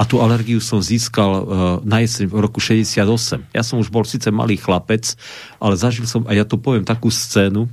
A 0.00 0.08
tú 0.08 0.18
alergiu 0.18 0.58
som 0.58 0.82
získal 0.82 1.30
uh, 1.30 1.44
na 1.86 2.02
jeseň 2.02 2.26
v 2.26 2.42
roku 2.42 2.58
68. 2.58 3.54
Ja 3.54 3.62
som 3.62 3.78
už 3.78 3.92
bol 3.92 4.02
síce 4.02 4.32
malý 4.34 4.58
chlapec, 4.58 5.14
ale 5.62 5.78
zažil 5.78 6.08
som, 6.10 6.26
a 6.26 6.34
ja 6.34 6.42
to 6.42 6.58
poviem, 6.58 6.82
takú 6.82 7.12
scénu, 7.12 7.70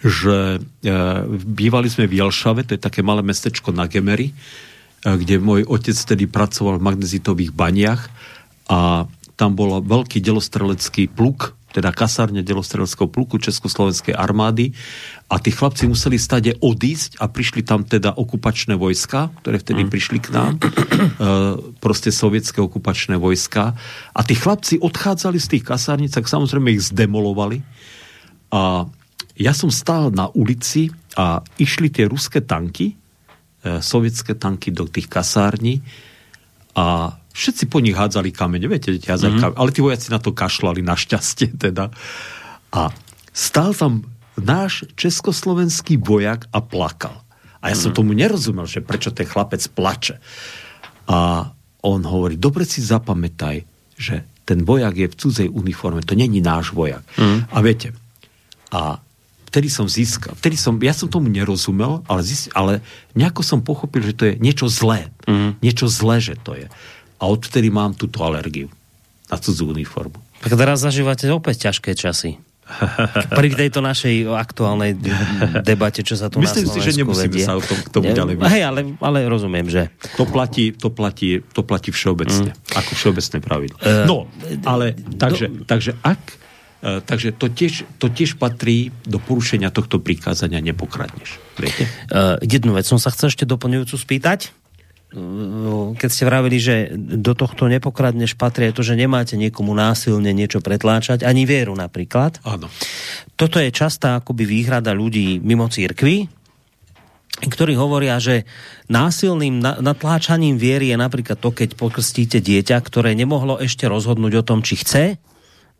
že 0.00 0.58
uh, 0.60 1.28
bývali 1.28 1.92
sme 1.92 2.08
v 2.08 2.24
Jelšave, 2.24 2.64
to 2.64 2.74
je 2.76 2.80
také 2.80 3.04
malé 3.04 3.20
mestečko 3.20 3.72
na 3.72 3.84
Gemery, 3.84 4.32
uh, 4.32 5.16
kde 5.16 5.40
môj 5.40 5.68
otec 5.68 5.96
tedy 5.96 6.24
pracoval 6.24 6.80
v 6.80 6.86
magnezitových 6.88 7.52
baniach 7.52 8.08
a 8.70 9.04
tam 9.40 9.56
bol 9.56 9.80
veľký 9.80 10.20
delostrelecký 10.20 11.08
pluk, 11.16 11.56
teda 11.70 11.94
kasárne 11.94 12.42
delostreleckého 12.42 13.08
pluku 13.08 13.38
Československej 13.38 14.12
armády 14.12 14.74
a 15.30 15.38
tí 15.38 15.54
chlapci 15.54 15.86
museli 15.86 16.18
stade 16.18 16.58
odísť 16.58 17.22
a 17.22 17.30
prišli 17.30 17.62
tam 17.62 17.86
teda 17.86 18.18
okupačné 18.18 18.74
vojska, 18.74 19.30
ktoré 19.40 19.62
vtedy 19.62 19.86
mm. 19.86 19.90
prišli 19.90 20.18
k 20.18 20.28
nám, 20.34 20.58
e, 20.58 20.62
proste 21.78 22.10
sovietské 22.10 22.58
okupačné 22.58 23.14
vojska 23.16 23.78
a 24.12 24.20
tí 24.26 24.34
chlapci 24.34 24.82
odchádzali 24.82 25.38
z 25.38 25.46
tých 25.56 25.64
kasárnic, 25.64 26.10
tak 26.12 26.26
samozrejme 26.26 26.74
ich 26.74 26.90
zdemolovali 26.90 27.62
a 28.50 28.90
ja 29.40 29.56
som 29.56 29.72
stál 29.72 30.12
na 30.12 30.28
ulici 30.36 30.92
a 31.16 31.40
išli 31.56 31.88
tie 31.88 32.04
ruské 32.04 32.44
tanky, 32.44 32.92
e, 32.92 33.80
sovietské 33.80 34.36
tanky 34.36 34.68
do 34.68 34.84
tých 34.84 35.08
kasární 35.08 35.80
a 36.76 37.16
všetci 37.32 37.72
po 37.72 37.80
nich 37.80 37.96
hádzali 37.96 38.36
kamene, 38.36 38.68
viete, 38.68 38.92
hádzali 38.92 39.40
mm-hmm. 39.40 39.42
kamene, 39.42 39.58
ale 39.58 39.70
tí 39.72 39.80
vojaci 39.80 40.12
na 40.12 40.20
to 40.20 40.36
kašlali, 40.36 40.84
našťastie 40.84 41.56
teda. 41.56 41.88
A 42.76 42.92
stál 43.32 43.72
tam 43.72 44.04
náš 44.36 44.84
československý 44.94 45.96
vojak 45.96 46.46
a 46.52 46.60
plakal. 46.60 47.24
A 47.60 47.72
ja 47.72 47.76
som 47.76 47.92
mhm. 47.92 47.96
tomu 47.96 48.12
nerozumel, 48.16 48.64
že 48.64 48.80
prečo 48.80 49.12
ten 49.12 49.28
chlapec 49.28 49.60
plače. 49.72 50.16
A 51.08 51.50
on 51.80 52.00
hovorí, 52.04 52.40
dobre 52.40 52.64
si 52.64 52.80
zapamätaj, 52.84 53.64
že 53.96 54.24
ten 54.48 54.64
vojak 54.64 54.96
je 54.96 55.08
v 55.12 55.16
cudzej 55.16 55.48
uniforme, 55.48 56.04
to 56.04 56.16
není 56.16 56.40
náš 56.40 56.72
vojak. 56.72 57.04
Mm. 57.20 57.46
A 57.52 57.56
viete, 57.60 57.94
a 58.72 58.98
vtedy 59.50 59.66
som 59.66 59.90
získal, 59.90 60.38
vtedy 60.38 60.54
som, 60.54 60.78
ja 60.78 60.94
som 60.94 61.10
tomu 61.10 61.26
nerozumel, 61.26 62.06
ale, 62.06 62.22
získal, 62.22 62.54
ale 62.54 62.72
nejako 63.18 63.42
som 63.42 63.58
pochopil, 63.58 64.06
že 64.06 64.14
to 64.14 64.22
je 64.30 64.34
niečo 64.38 64.70
zlé. 64.70 65.10
Mm. 65.26 65.58
Niečo 65.58 65.90
zlé, 65.90 66.22
že 66.22 66.38
to 66.38 66.54
je. 66.54 66.70
A 67.18 67.22
odtedy 67.26 67.68
mám 67.68 67.98
túto 67.98 68.22
alergiu 68.22 68.70
na 69.26 69.36
cudzú 69.36 69.74
uniformu. 69.74 70.16
Tak 70.40 70.54
teraz 70.54 70.80
zažívate 70.80 71.26
opäť 71.34 71.68
ťažké 71.68 71.98
časy. 71.98 72.38
Pri 73.38 73.50
tejto 73.50 73.82
našej 73.82 74.30
aktuálnej 74.30 74.94
debate, 75.66 76.06
čo 76.06 76.14
sa 76.14 76.30
tu 76.30 76.38
Myslím 76.38 76.70
na 76.70 76.72
si, 76.72 76.78
že 76.78 76.92
nemusíme 77.02 77.26
vedie. 77.26 77.42
sa 77.42 77.58
o 77.58 77.62
tom, 77.62 77.74
k 77.74 77.88
tomu 77.90 78.14
ďalej 78.14 78.38
Hej, 78.46 78.62
ale, 78.62 78.80
ale 79.02 79.18
rozumiem, 79.26 79.66
že... 79.66 79.90
To 80.14 80.22
platí, 80.22 80.70
to 80.70 80.86
platí, 80.86 81.42
to 81.50 81.66
platí 81.66 81.90
všeobecne. 81.90 82.54
Mm. 82.54 82.78
Ako 82.78 82.90
všeobecné 82.94 83.36
pravidlo. 83.42 83.76
Uh, 83.82 84.06
no, 84.06 84.16
ale 84.62 84.94
takže, 85.18 85.50
do... 85.50 85.66
takže 85.66 85.98
ak 86.06 86.38
takže 86.80 87.36
to 87.36 87.52
tiež, 87.52 87.84
to 88.00 88.08
tiež 88.08 88.40
patrí 88.40 88.88
do 89.04 89.20
porušenia 89.20 89.68
tohto 89.68 90.00
prikázania 90.00 90.64
nepokradneš. 90.64 91.36
Viete? 91.60 91.84
Uh, 92.08 92.40
jednu 92.40 92.72
vec 92.72 92.88
som 92.88 92.96
sa 92.96 93.12
chcel 93.12 93.28
ešte 93.28 93.44
doplňujúcu 93.44 93.96
spýtať 94.00 94.60
keď 95.98 96.10
ste 96.10 96.22
vravili, 96.22 96.62
že 96.62 96.94
do 96.94 97.34
tohto 97.34 97.66
nepokradneš 97.66 98.38
patrí 98.38 98.70
to, 98.70 98.86
že 98.86 98.94
nemáte 98.94 99.34
niekomu 99.34 99.74
násilne 99.74 100.30
niečo 100.30 100.62
pretláčať, 100.62 101.26
ani 101.26 101.42
vieru 101.50 101.74
napríklad. 101.74 102.38
Áno. 102.46 102.70
Toto 103.34 103.58
je 103.58 103.74
častá 103.74 104.22
akoby 104.22 104.46
výhrada 104.46 104.94
ľudí 104.94 105.42
mimo 105.42 105.66
církvy, 105.66 106.30
ktorí 107.42 107.74
hovoria, 107.74 108.22
že 108.22 108.46
násilným 108.86 109.58
natláčaním 109.82 110.60
viery 110.60 110.94
je 110.94 110.98
napríklad 111.00 111.42
to, 111.42 111.50
keď 111.50 111.74
pokrstíte 111.74 112.38
dieťa, 112.38 112.78
ktoré 112.78 113.18
nemohlo 113.18 113.58
ešte 113.58 113.90
rozhodnúť 113.90 114.44
o 114.44 114.46
tom, 114.46 114.62
či 114.62 114.78
chce 114.78 115.04
e, 115.10 115.16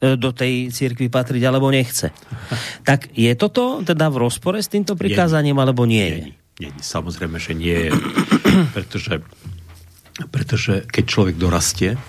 do 0.01 0.33
tej 0.33 0.73
církvy 0.73 1.13
patriť 1.13 1.43
alebo 1.45 1.69
nechce. 1.69 2.11
Tak 2.89 3.13
je 3.13 3.31
toto 3.37 3.85
teda 3.85 4.09
v 4.09 4.17
rozpore 4.27 4.59
s 4.59 4.73
týmto 4.73 4.97
prikázaním, 4.97 5.61
alebo 5.61 5.85
nie 5.85 6.07
je? 6.09 6.19
Nie, 6.61 6.73
nie, 6.73 6.81
samozrejme, 6.81 7.37
že 7.37 7.53
nie 7.53 7.89
je 7.89 7.91
pretože, 8.75 9.23
pretože 10.33 10.75
keď 10.89 11.05
človek 11.05 11.37
dorastie, 11.37 12.01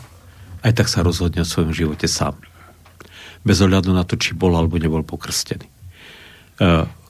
aj 0.61 0.71
tak 0.77 0.87
sa 0.87 1.01
rozhodne 1.01 1.41
o 1.43 1.47
svojom 1.47 1.73
živote 1.73 2.05
sám. 2.05 2.37
Bez 3.41 3.57
ohľadu 3.65 3.89
na 3.93 4.05
to, 4.05 4.17
či 4.17 4.37
bol 4.37 4.53
alebo 4.53 4.77
nebol 4.77 5.01
pokrstený. 5.01 5.65
E, 5.65 5.71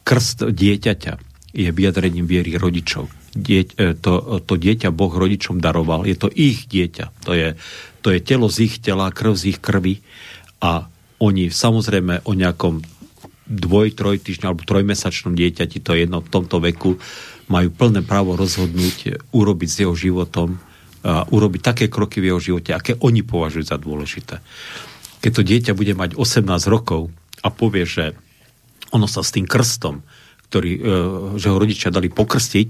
krst 0.07 0.47
dieťaťa 0.47 1.13
je 1.51 1.69
vyjadrením 1.75 2.23
viery 2.23 2.55
rodičov. 2.55 3.11
Dieť, 3.35 3.67
e, 3.75 3.91
to, 3.99 4.39
to 4.39 4.53
dieťa 4.55 4.95
Boh 4.95 5.11
rodičom 5.11 5.59
daroval. 5.59 6.07
Je 6.07 6.15
to 6.15 6.31
ich 6.31 6.71
dieťa. 6.71 7.27
To 7.27 7.35
je, 7.35 7.59
to 7.99 8.15
je 8.15 8.19
telo 8.23 8.47
z 8.47 8.71
ich 8.71 8.75
tela, 8.79 9.11
krv 9.11 9.35
z 9.35 9.55
ich 9.55 9.59
krvi 9.59 9.99
a 10.61 10.87
oni 11.21 11.49
samozrejme 11.49 12.25
o 12.25 12.31
nejakom 12.33 12.81
dvoj, 13.51 13.93
troj 13.97 14.17
týždňa 14.21 14.45
alebo 14.47 14.63
trojmesačnom 14.63 15.35
dieťati, 15.35 15.83
to 15.83 15.93
je 15.93 16.07
jedno 16.07 16.23
v 16.23 16.31
tomto 16.31 16.63
veku, 16.63 16.97
majú 17.51 17.69
plné 17.73 18.01
právo 18.07 18.39
rozhodnúť, 18.39 19.27
urobiť 19.35 19.69
s 19.69 19.77
jeho 19.83 19.95
životom, 19.97 20.61
a 21.01 21.25
urobiť 21.25 21.61
také 21.65 21.85
kroky 21.89 22.21
v 22.21 22.29
jeho 22.29 22.39
živote, 22.39 22.77
aké 22.77 22.93
oni 23.01 23.25
považujú 23.25 23.65
za 23.65 23.81
dôležité. 23.81 24.37
Keď 25.21 25.31
to 25.33 25.41
dieťa 25.41 25.73
bude 25.73 25.97
mať 25.97 26.13
18 26.13 26.45
rokov 26.69 27.09
a 27.41 27.49
povie, 27.49 27.89
že 27.89 28.13
ono 28.93 29.09
sa 29.09 29.25
s 29.25 29.33
tým 29.33 29.49
krstom, 29.49 30.05
ktorý, 30.49 30.71
e, 30.77 30.81
že 31.41 31.49
ho 31.49 31.57
rodičia 31.57 31.89
dali 31.89 32.13
pokrstiť, 32.13 32.69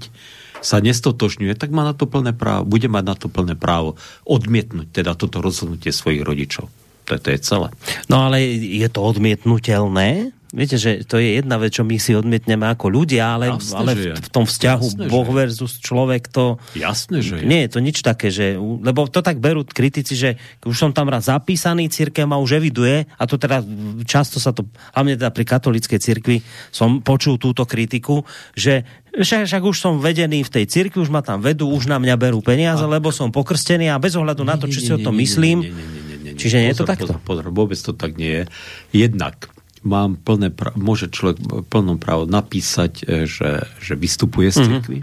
sa 0.62 0.78
nestotožňuje, 0.78 1.58
tak 1.58 1.74
má 1.74 1.82
na 1.84 1.92
to 1.92 2.06
plné 2.08 2.32
právo, 2.32 2.64
bude 2.64 2.86
mať 2.86 3.04
na 3.04 3.16
to 3.18 3.26
plné 3.26 3.58
právo 3.58 3.98
odmietnúť 4.24 4.94
teda 4.94 5.18
toto 5.18 5.42
rozhodnutie 5.42 5.90
svojich 5.90 6.22
rodičov. 6.22 6.70
To, 7.12 7.20
to 7.20 7.28
je 7.28 7.38
celé. 7.44 7.68
No 8.08 8.24
ale 8.24 8.40
je 8.56 8.88
to 8.88 9.00
odmietnutelné? 9.04 10.32
viete, 10.52 10.76
že 10.76 11.02
to 11.08 11.16
je 11.16 11.40
jedna 11.40 11.56
vec, 11.56 11.72
čo 11.72 11.82
my 11.82 11.96
si 11.96 12.12
odmietneme 12.12 12.68
ako 12.68 12.92
ľudia, 12.92 13.40
ale, 13.40 13.56
Jasné, 13.56 13.72
ale 13.72 13.92
že 13.96 14.10
v, 14.12 14.20
v 14.20 14.28
tom 14.28 14.44
vzťahu 14.44 14.86
Jasné, 14.92 15.04
že 15.08 15.10
Boh 15.10 15.28
je. 15.28 15.34
versus 15.34 15.72
človek 15.80 16.28
to... 16.28 16.60
Jasné, 16.76 17.18
že 17.24 17.34
je. 17.40 17.48
Nie 17.48 17.64
je 17.66 17.70
to 17.72 17.80
nič 17.80 18.04
také, 18.04 18.28
že, 18.28 18.60
lebo 18.60 19.08
to 19.08 19.24
tak 19.24 19.40
berú 19.40 19.64
kritici, 19.64 20.12
že 20.12 20.36
už 20.68 20.76
som 20.76 20.90
tam 20.92 21.08
raz 21.08 21.32
zapísaný, 21.32 21.88
církev 21.88 22.28
ma 22.28 22.36
už 22.36 22.60
eviduje 22.60 23.08
a 23.08 23.22
to 23.24 23.40
teda 23.40 23.64
často 24.04 24.36
sa 24.36 24.52
to, 24.52 24.68
hlavne 24.92 25.16
teda 25.16 25.32
pri 25.32 25.44
katolíckej 25.48 25.98
cirkvi 25.98 26.44
som 26.68 27.00
počul 27.00 27.40
túto 27.40 27.64
kritiku, 27.64 28.20
že 28.52 28.84
však, 29.12 29.44
však 29.48 29.62
už 29.64 29.76
som 29.76 30.00
vedený 30.00 30.44
v 30.44 30.52
tej 30.52 30.64
cirkvi, 30.68 31.00
už 31.00 31.12
ma 31.12 31.20
tam 31.24 31.40
vedú, 31.40 31.68
už 31.68 31.84
na 31.88 32.00
mňa 32.00 32.16
berú 32.16 32.40
peniaze, 32.40 32.84
lebo 32.84 33.12
som 33.12 33.28
pokrstený 33.28 33.92
a 33.92 34.00
bez 34.00 34.16
ohľadu 34.16 34.40
na 34.44 34.56
to, 34.56 34.64
Nie, 34.68 34.72
či 34.72 34.80
nie, 34.80 34.86
si 34.88 34.92
o 34.92 35.00
nie, 35.00 35.04
tom 35.04 35.16
nie, 35.16 35.24
myslím. 35.24 35.58
nie, 35.64 35.68
nie, 35.68 35.76
nie, 35.76 35.84
nie, 35.84 36.01
nie. 36.32 36.40
Čiže 36.40 36.56
nie 36.58 36.68
je 36.68 36.76
to 36.76 36.82
Pozor, 36.82 36.90
takto? 36.90 37.06
Pozor, 37.06 37.20
pozor, 37.22 37.46
vôbec 37.48 37.76
to 37.76 37.92
tak 37.92 38.16
nie 38.16 38.32
je. 38.32 38.44
Jednak 38.90 39.48
mám 39.82 40.14
plné 40.14 40.48
pra- 40.48 40.72
môže 40.72 41.06
človek 41.06 41.38
plnom 41.66 41.96
právo 41.96 42.24
napísať, 42.24 43.02
e, 43.02 43.26
že, 43.26 43.50
že 43.78 43.94
vystupuje 43.94 44.48
Mhm. 44.48 44.54
z 44.54 44.58
cirkvi. 44.60 44.98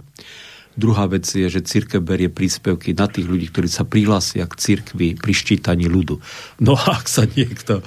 Druhá 0.79 1.11
vec 1.11 1.27
je, 1.27 1.43
že 1.43 1.59
církev 1.59 1.99
berie 1.99 2.31
príspevky 2.31 2.95
na 2.95 3.03
tých 3.03 3.27
ľudí, 3.27 3.51
ktorí 3.51 3.67
sa 3.67 3.83
prihlásia 3.83 4.47
k 4.47 4.55
cirkvi 4.55 5.11
pri 5.11 5.33
ščítaní 5.35 5.83
ľudu. 5.83 6.15
No 6.63 6.71
a 6.71 6.95
ak 6.95 7.03
sa 7.03 7.27
niekto 7.27 7.83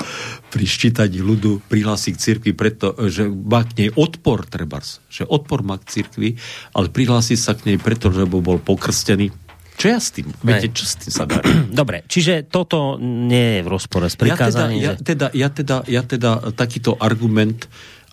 pri 0.53 0.65
ščítaní 0.69 1.17
ľudu 1.17 1.65
prihlási 1.65 2.13
k 2.13 2.21
cirkvi 2.21 2.53
preto, 2.53 2.93
že 3.09 3.25
má 3.25 3.65
k 3.65 3.73
nej 3.79 3.91
odpor, 3.91 4.45
trebárs, 4.45 5.01
že 5.09 5.25
odpor 5.25 5.65
má 5.65 5.81
k 5.81 5.89
cirkvi, 5.89 6.37
ale 6.77 6.93
prihlási 6.93 7.33
sa 7.33 7.57
k 7.57 7.65
nej 7.65 7.79
preto, 7.81 8.13
že 8.13 8.29
bol 8.29 8.61
pokrstený, 8.61 9.33
čo 9.77 9.87
ja 9.89 9.99
s 9.99 10.13
tým? 10.13 10.29
Viete, 10.45 10.71
čo 10.71 10.85
s 10.85 10.95
tým 11.01 11.11
sa 11.11 11.25
dá? 11.25 11.41
Dobre, 11.81 12.05
čiže 12.07 12.47
toto 12.47 13.01
nie 13.01 13.59
je 13.59 13.61
v 13.65 13.69
rozpore 13.69 14.07
s 14.07 14.17
prikázaním. 14.17 14.81
Ja 14.81 14.93
teda, 14.95 15.33
ja, 15.33 15.49
teda, 15.49 15.77
ja, 15.89 16.03
teda, 16.05 16.37
ja 16.41 16.43
teda 16.43 16.55
takýto 16.55 16.95
argument 17.01 17.67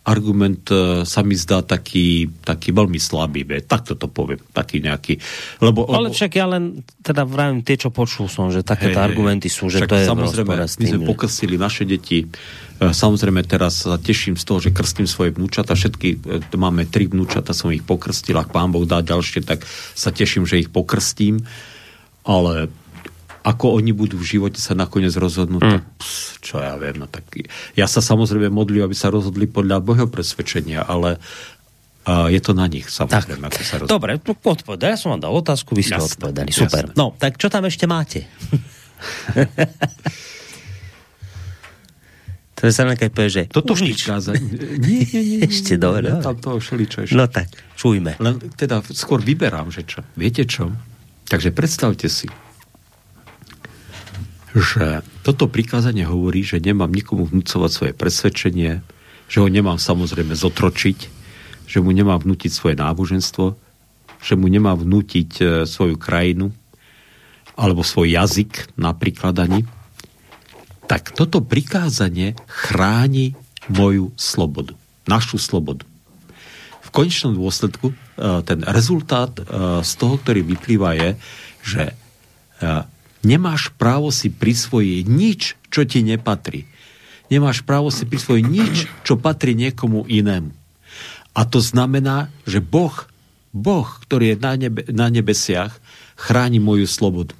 argument 0.10 0.66
e, 0.74 1.06
sa 1.06 1.22
mi 1.22 1.38
zdá 1.38 1.62
taký, 1.62 2.26
taký 2.42 2.74
veľmi 2.74 2.98
slabý, 2.98 3.46
vie. 3.46 3.62
takto 3.62 3.94
to 3.94 4.10
poviem, 4.10 4.42
taký 4.50 4.82
nejaký. 4.82 5.22
Lebo, 5.62 5.86
Ale 5.94 6.10
však 6.10 6.32
ja 6.34 6.50
len 6.50 6.82
teda 7.06 7.30
vravím 7.30 7.62
tie, 7.62 7.78
čo 7.78 7.94
počul 7.94 8.26
som, 8.26 8.50
že 8.50 8.66
takéto 8.66 8.98
Hej, 8.98 9.06
argumenty 9.14 9.48
sú, 9.54 9.70
že 9.70 9.86
to 9.86 9.94
je 9.94 10.10
samozrejme, 10.10 10.50
my 10.58 10.86
sme 10.90 11.06
pokrstili 11.06 11.62
naše 11.62 11.86
deti. 11.86 12.26
E, 12.26 12.90
Samozrejme 12.90 13.46
teraz 13.46 13.86
sa 13.86 14.02
teším 14.02 14.34
z 14.34 14.44
toho, 14.50 14.58
že 14.58 14.74
krstím 14.74 15.06
svoje 15.06 15.38
vnúčata. 15.38 15.78
Všetky, 15.78 16.10
e, 16.26 16.58
máme 16.58 16.90
tri 16.90 17.06
vnúčata, 17.06 17.54
som 17.54 17.70
ich 17.70 17.86
pokrstil. 17.86 18.42
Ak 18.42 18.50
pán 18.50 18.74
Boh 18.74 18.90
dá 18.90 19.06
ďalšie, 19.06 19.46
tak 19.46 19.62
sa 19.94 20.10
teším, 20.10 20.50
že 20.50 20.66
ich 20.66 20.74
pokrstím. 20.74 21.46
Ale 22.26 22.74
ako 23.42 23.74
oni 23.74 23.92
budú 23.92 24.16
v 24.16 24.28
živote 24.30 24.58
sa 24.58 24.74
nakoniec 24.74 25.12
rozhodnúť, 25.12 25.60
Mm. 25.60 25.72
tak 25.72 25.84
ps, 25.96 26.12
čo 26.40 26.58
ja 26.58 26.76
viem. 26.76 26.96
No, 26.96 27.06
tak, 27.06 27.24
ja 27.74 27.86
sa 27.86 28.00
samozrejme 28.00 28.48
modlím, 28.48 28.84
aby 28.84 28.94
sa 28.94 29.08
rozhodli 29.08 29.46
podľa 29.46 29.80
Bohého 29.80 30.06
presvedčenia, 30.06 30.82
ale 30.82 31.18
a 32.02 32.26
je 32.26 32.40
to 32.40 32.52
na 32.52 32.66
nich, 32.66 32.84
Tak, 32.84 32.96
samozrejme, 33.06 33.44
ako 33.46 33.60
sa 33.60 33.76
rozhodnú. 33.78 33.92
dobre, 33.92 34.12
tu 34.18 34.32
odpovedaj. 34.34 34.88
Ja 34.88 34.98
som 34.98 35.10
vám 35.12 35.22
dal 35.22 35.32
otázku, 35.32 35.72
vy 35.72 35.84
ste 35.84 35.94
Jasné, 35.94 36.10
odpovedali. 36.10 36.48
jasné. 36.48 36.62
Super. 36.64 36.84
No, 36.94 37.14
tak 37.14 37.36
čo 37.36 37.48
tam 37.48 37.64
ešte 37.64 37.86
máte? 37.86 38.26
to 42.56 42.66
je 42.66 42.74
sa 42.74 42.84
len 42.84 42.98
keď 42.98 43.10
povie, 43.10 43.32
že 43.32 43.44
Toto 43.48 43.72
už 43.72 43.84
nič. 43.86 44.04
Nie, 44.04 45.00
nie, 45.06 45.22
nie. 45.22 45.40
Ešte 45.48 45.78
dobre, 45.78 46.10
Ja 46.10 46.20
tam 46.20 46.36
toho 46.36 46.58
šeličo 46.58 47.06
ešte. 47.06 47.14
No 47.14 47.24
tak, 47.26 47.48
čujme. 47.74 48.18
Len 48.18 48.36
teda 48.52 48.84
skôr 48.90 49.20
vyberám, 49.20 49.70
že 49.70 49.86
čo. 49.86 50.04
Viete 50.14 50.44
čo? 50.44 50.68
Takže 51.26 51.54
predstavte 51.54 52.10
si, 52.10 52.28
že 54.58 55.06
toto 55.22 55.46
prikázanie 55.46 56.06
hovorí, 56.10 56.42
že 56.42 56.58
nemám 56.58 56.90
nikomu 56.90 57.30
vnúcovať 57.30 57.70
svoje 57.70 57.94
presvedčenie, 57.94 58.82
že 59.30 59.38
ho 59.38 59.48
nemám 59.50 59.78
samozrejme 59.78 60.34
zotročiť, 60.34 61.00
že 61.70 61.78
mu 61.86 61.94
nemám 61.94 62.18
vnútiť 62.18 62.50
svoje 62.50 62.76
náboženstvo, 62.82 63.54
že 64.20 64.34
mu 64.34 64.50
nemám 64.50 64.82
vnútiť 64.82 65.30
e, 65.38 65.44
svoju 65.70 65.96
krajinu 66.02 66.50
alebo 67.54 67.86
svoj 67.86 68.10
jazyk 68.10 68.74
napríklad 68.80 69.36
ani, 69.38 69.68
tak 70.90 71.14
toto 71.14 71.46
prikázanie 71.46 72.34
chráni 72.50 73.38
moju 73.70 74.16
slobodu, 74.18 74.74
našu 75.06 75.38
slobodu. 75.38 75.86
V 76.82 76.90
konečnom 76.90 77.38
dôsledku 77.38 77.94
e, 77.94 77.96
ten 78.42 78.66
rezultát 78.66 79.30
e, 79.38 79.44
z 79.86 79.92
toho, 79.94 80.18
ktorý 80.18 80.42
vyplýva 80.42 80.98
je, 80.98 81.10
že 81.62 81.84
nemáš 83.24 83.72
právo 83.76 84.10
si 84.10 84.32
prisvojiť 84.32 85.06
nič, 85.08 85.42
čo 85.70 85.86
ti 85.86 86.02
nepatrí. 86.02 86.66
Nemáš 87.30 87.62
právo 87.62 87.94
si 87.94 88.10
prisvojiť 88.10 88.46
nič, 88.50 88.76
čo 89.06 89.20
patrí 89.20 89.54
niekomu 89.54 90.10
inému. 90.10 90.50
A 91.38 91.46
to 91.46 91.62
znamená, 91.62 92.34
že 92.50 92.58
Boh, 92.58 93.06
Boh, 93.54 93.86
ktorý 93.86 94.34
je 94.34 94.38
na, 94.42 94.54
nebe, 94.58 94.82
na 94.90 95.08
nebesiach, 95.14 95.78
chráni 96.18 96.58
moju 96.58 96.90
slobodu. 96.90 97.38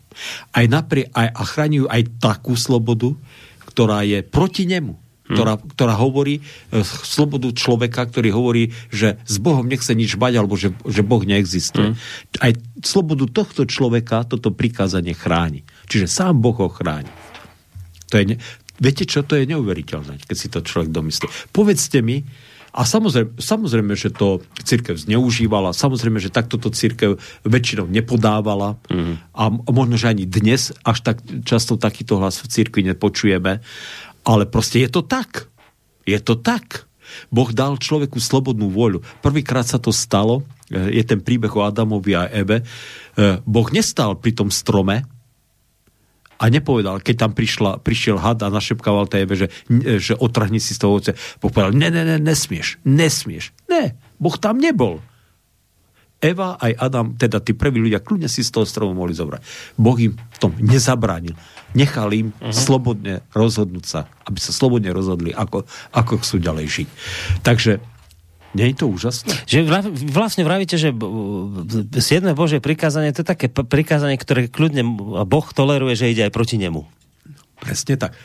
Aj 0.54 0.66
naprie, 0.70 1.10
aj, 1.12 1.28
a 1.34 1.44
chráni 1.44 1.84
ju 1.84 1.88
aj 1.90 2.22
takú 2.22 2.54
slobodu, 2.54 3.18
ktorá 3.66 4.06
je 4.06 4.22
proti 4.22 4.70
nemu 4.70 5.09
ktorá, 5.30 5.62
ktorá 5.62 5.94
hovorí, 5.94 6.42
e, 6.74 6.82
slobodu 6.84 7.54
človeka, 7.54 8.10
ktorý 8.10 8.34
hovorí, 8.34 8.64
že 8.90 9.22
s 9.30 9.38
Bohom 9.38 9.70
nechce 9.70 9.94
nič 9.94 10.18
bať, 10.18 10.42
alebo 10.42 10.58
že, 10.58 10.74
že 10.90 11.06
Boh 11.06 11.22
neexistuje. 11.22 11.94
Aj 12.42 12.52
slobodu 12.82 13.30
tohto 13.30 13.70
človeka 13.70 14.26
toto 14.26 14.50
prikázanie 14.50 15.14
chráni. 15.14 15.62
Čiže 15.86 16.10
sám 16.10 16.42
Boh 16.42 16.58
ho 16.58 16.70
chráni. 16.70 17.14
To 18.10 18.18
je 18.18 18.26
ne... 18.34 18.38
Viete 18.80 19.04
čo, 19.04 19.28
to 19.28 19.36
je 19.36 19.44
neuveriteľné, 19.44 20.24
keď 20.24 20.38
si 20.40 20.48
to 20.48 20.64
človek 20.64 20.90
domyslí. 20.90 21.28
Povedzte 21.52 22.00
mi, 22.00 22.24
a 22.70 22.86
samozrejme, 22.86 23.42
samozrejme, 23.42 23.94
že 23.98 24.14
to 24.14 24.46
církev 24.62 24.94
zneužívala, 24.94 25.74
samozrejme, 25.74 26.22
že 26.22 26.30
takto 26.30 26.62
to 26.62 26.70
církev 26.70 27.18
väčšinou 27.42 27.90
nepodávala 27.90 28.78
mm. 28.94 29.34
a 29.34 29.44
možno, 29.74 29.98
že 29.98 30.14
ani 30.14 30.30
dnes 30.30 30.70
až 30.86 31.02
tak 31.02 31.18
často 31.50 31.82
takýto 31.82 32.22
hlas 32.22 32.46
v 32.46 32.48
církvi 32.54 32.86
nepočujeme, 32.94 33.66
ale 34.30 34.46
proste 34.46 34.86
je 34.86 34.90
to 34.94 35.02
tak. 35.02 35.50
Je 36.06 36.22
to 36.22 36.38
tak. 36.38 36.86
Boh 37.34 37.50
dal 37.50 37.82
človeku 37.82 38.22
slobodnú 38.22 38.70
voľu. 38.70 39.02
Prvýkrát 39.26 39.66
sa 39.66 39.82
to 39.82 39.90
stalo, 39.90 40.46
e, 40.70 40.94
je 40.94 41.02
ten 41.02 41.18
príbeh 41.18 41.50
o 41.50 41.66
Adamovi 41.66 42.14
a 42.14 42.30
Eve. 42.30 42.62
E, 42.62 42.64
Boh 43.42 43.66
nestal 43.74 44.14
pri 44.22 44.38
tom 44.38 44.54
strome, 44.54 45.10
a 46.40 46.48
nepovedal, 46.48 47.04
keď 47.04 47.28
tam 47.28 47.32
prišla, 47.36 47.84
prišiel 47.84 48.16
had 48.16 48.40
a 48.40 48.48
našepkával 48.48 49.12
tej 49.12 49.28
Eve, 49.28 49.36
že, 49.36 49.48
že 50.00 50.16
otrhni 50.16 50.64
si 50.64 50.72
z 50.72 50.80
toho 50.80 50.96
ovoce. 50.96 51.12
Boh 51.44 51.52
povedal, 51.52 51.76
ne, 51.76 51.92
ne, 51.92 52.08
ne, 52.08 52.16
nesmieš, 52.16 52.80
nesmieš. 52.88 53.52
Ne, 53.68 54.00
Boh 54.24 54.40
tam 54.40 54.56
nebol. 54.56 55.04
Eva 56.20 56.60
aj 56.60 56.76
Adam, 56.76 57.16
teda 57.16 57.40
tí 57.40 57.56
prví 57.56 57.80
ľudia, 57.80 58.04
kľudne 58.04 58.28
si 58.28 58.44
z 58.44 58.52
toho 58.52 58.68
stromu 58.68 58.92
mohli 58.92 59.16
zobrať. 59.16 59.40
Boh 59.80 59.96
im 59.96 60.20
v 60.20 60.38
tom 60.38 60.52
nezabránil. 60.60 61.32
Nechal 61.72 62.12
im 62.12 62.36
uh-huh. 62.36 62.52
slobodne 62.52 63.24
rozhodnúť 63.32 63.86
sa, 63.88 64.00
aby 64.28 64.40
sa 64.44 64.52
slobodne 64.52 64.92
rozhodli, 64.92 65.32
ako, 65.32 65.64
ako 65.96 66.20
chcú 66.20 66.36
ďalej 66.44 66.66
žiť. 66.68 66.88
Takže 67.40 67.80
nie 68.58 68.74
je 68.74 68.76
to 68.82 68.90
úžasné? 68.90 69.32
Že 69.46 69.60
vla- 69.64 69.94
vlastne 70.10 70.44
vravíte, 70.44 70.76
že 70.76 70.90
b- 70.90 71.06
b- 71.86 72.02
7. 72.02 72.34
Božie 72.34 72.60
prikázanie, 72.60 73.14
to 73.14 73.22
je 73.22 73.30
také 73.30 73.48
prikázanie, 73.48 74.18
ktoré 74.18 74.50
kľudne 74.50 74.84
Boh 75.24 75.48
toleruje, 75.54 75.94
že 75.94 76.12
ide 76.12 76.28
aj 76.28 76.34
proti 76.34 76.58
nemu. 76.58 76.84
Presne 77.62 77.96
tak. 77.96 78.18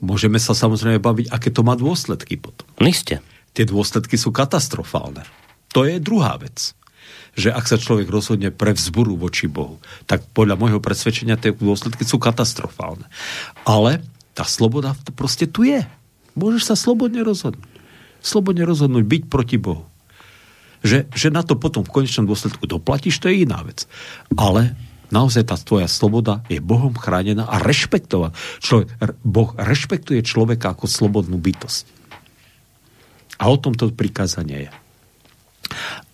Môžeme 0.00 0.40
sa 0.40 0.56
samozrejme 0.56 1.02
baviť, 1.02 1.26
aké 1.28 1.52
to 1.52 1.60
má 1.60 1.76
dôsledky 1.76 2.40
potom. 2.40 2.64
Niste. 2.80 3.20
tie 3.52 3.66
dôsledky 3.66 4.14
sú 4.16 4.32
katastrofálne. 4.32 5.26
To 5.74 5.86
je 5.86 6.02
druhá 6.02 6.34
vec. 6.40 6.74
Že 7.38 7.54
ak 7.54 7.64
sa 7.70 7.78
človek 7.78 8.10
rozhodne 8.10 8.50
pre 8.50 8.74
vzburu 8.74 9.14
voči 9.14 9.46
Bohu, 9.46 9.78
tak 10.10 10.26
podľa 10.34 10.58
môjho 10.58 10.82
presvedčenia 10.82 11.38
tie 11.38 11.54
dôsledky 11.54 12.02
sú 12.02 12.18
katastrofálne. 12.18 13.06
Ale 13.62 14.02
tá 14.34 14.42
sloboda 14.42 14.98
proste 15.14 15.46
tu 15.46 15.62
je. 15.62 15.86
Môžeš 16.34 16.74
sa 16.74 16.76
slobodne 16.78 17.22
rozhodnúť. 17.22 17.70
Slobodne 18.20 18.66
rozhodnúť 18.66 19.04
byť 19.06 19.22
proti 19.30 19.56
Bohu. 19.56 19.86
Že, 20.80 21.12
že 21.12 21.28
na 21.28 21.44
to 21.44 21.60
potom 21.60 21.84
v 21.84 21.92
konečnom 21.92 22.24
dôsledku 22.24 22.64
doplatíš, 22.64 23.20
to 23.20 23.28
je 23.28 23.44
iná 23.44 23.60
vec. 23.62 23.84
Ale 24.32 24.74
naozaj 25.12 25.52
tá 25.52 25.56
tvoja 25.60 25.86
sloboda 25.86 26.40
je 26.48 26.58
Bohom 26.58 26.96
chránená 26.96 27.46
a 27.46 27.60
rešpektovaná. 27.60 28.32
Človek, 28.64 28.88
boh 29.22 29.52
rešpektuje 29.54 30.24
človeka 30.24 30.72
ako 30.72 30.88
slobodnú 30.88 31.36
bytosť. 31.36 31.84
A 33.40 33.48
o 33.48 33.56
tom 33.60 33.76
to 33.76 33.92
prikázanie 33.92 34.68
je. 34.68 34.70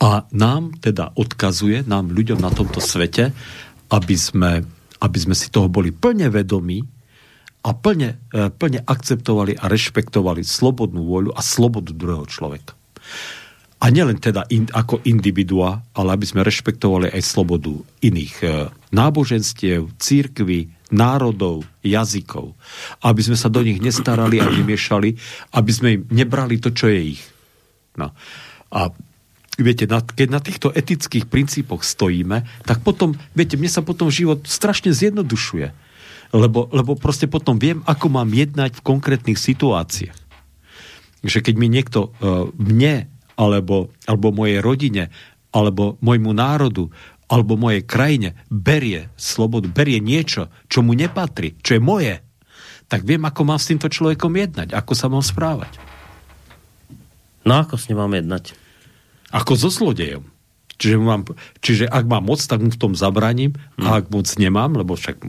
A 0.02 0.28
nám 0.32 0.76
teda 0.78 1.14
odkazuje, 1.16 1.86
nám 1.88 2.12
ľuďom 2.12 2.40
na 2.40 2.52
tomto 2.52 2.78
svete, 2.82 3.32
aby 3.90 4.16
sme, 4.18 4.66
aby 5.00 5.18
sme 5.18 5.34
si 5.36 5.48
toho 5.48 5.70
boli 5.70 5.94
plne 5.94 6.28
vedomí 6.28 6.84
a 7.66 7.70
plne, 7.74 8.20
e, 8.30 8.46
plne 8.50 8.80
akceptovali 8.82 9.58
a 9.58 9.66
rešpektovali 9.66 10.46
slobodnú 10.46 11.02
voľu 11.02 11.30
a 11.34 11.42
slobodu 11.42 11.90
druhého 11.90 12.26
človeka. 12.30 12.78
A 13.76 13.92
nielen 13.92 14.16
teda 14.16 14.48
in, 14.48 14.64
ako 14.72 15.04
individua, 15.04 15.84
ale 15.92 16.16
aby 16.16 16.24
sme 16.24 16.46
rešpektovali 16.46 17.12
aj 17.12 17.22
slobodu 17.22 17.76
iných 18.00 18.34
e, 18.40 18.46
náboženstiev, 18.94 19.92
církvy, 20.00 20.72
národov, 20.94 21.66
jazykov. 21.82 22.56
Aby 23.02 23.20
sme 23.20 23.36
sa 23.36 23.52
do 23.52 23.60
nich 23.60 23.82
nestarali 23.82 24.40
a 24.40 24.48
nemiešali, 24.48 25.10
aby 25.52 25.70
sme 25.74 25.88
im 26.00 26.02
nebrali 26.08 26.56
to, 26.56 26.72
čo 26.72 26.88
je 26.88 27.18
ich. 27.18 27.22
No. 28.00 28.16
A 28.72 28.80
viete, 29.62 29.88
keď 29.88 30.28
na 30.28 30.40
týchto 30.40 30.68
etických 30.68 31.28
princípoch 31.28 31.80
stojíme, 31.80 32.44
tak 32.68 32.84
potom, 32.84 33.16
viete, 33.32 33.57
mne 33.57 33.72
sa 33.72 33.80
potom 33.80 34.12
život 34.12 34.44
strašne 34.44 34.92
zjednodušuje. 34.92 35.72
Lebo, 36.34 36.68
lebo 36.74 36.98
proste 36.98 37.30
potom 37.30 37.57
viem, 37.57 37.80
ako 37.86 38.11
mám 38.11 38.28
jednať 38.28 38.76
v 38.76 38.84
konkrétnych 38.84 39.38
situáciách. 39.38 40.18
Že 41.24 41.38
keď 41.40 41.54
mi 41.57 41.70
niekto, 41.70 42.12
uh, 42.18 42.50
mne, 42.59 43.09
alebo, 43.38 43.94
alebo 44.04 44.34
mojej 44.34 44.61
rodine, 44.61 45.09
alebo 45.54 45.96
môjmu 46.04 46.36
národu, 46.36 46.92
alebo 47.26 47.59
mojej 47.59 47.82
krajine 47.82 48.38
berie 48.52 49.11
slobodu, 49.16 49.66
berie 49.70 49.98
niečo, 49.98 50.52
čo 50.70 50.82
mu 50.84 50.94
nepatrí, 50.94 51.59
čo 51.62 51.78
je 51.78 51.82
moje, 51.82 52.14
tak 52.86 53.02
viem, 53.02 53.22
ako 53.26 53.42
mám 53.42 53.59
s 53.59 53.70
týmto 53.72 53.90
človekom 53.90 54.30
jednať, 54.30 54.70
ako 54.70 54.92
sa 54.94 55.11
mám 55.11 55.24
správať. 55.24 55.74
No 57.46 57.62
ako 57.62 57.78
s 57.78 57.86
ním 57.90 57.98
mám 57.98 58.14
jednať? 58.14 58.65
Ako 59.35 59.59
so 59.59 59.70
zlodejom. 59.72 60.27
Čiže, 60.77 60.97
mám, 61.01 61.24
čiže 61.64 61.85
ak 61.89 62.05
mám 62.05 62.29
moc, 62.29 62.39
tak 62.45 62.61
mu 62.61 62.68
v 62.68 62.77
tom 62.77 62.93
zabraním, 62.93 63.57
hmm. 63.81 63.87
a 63.89 64.05
ak 64.05 64.12
moc 64.12 64.29
nemám, 64.37 64.77
lebo 64.77 64.93
však 64.93 65.24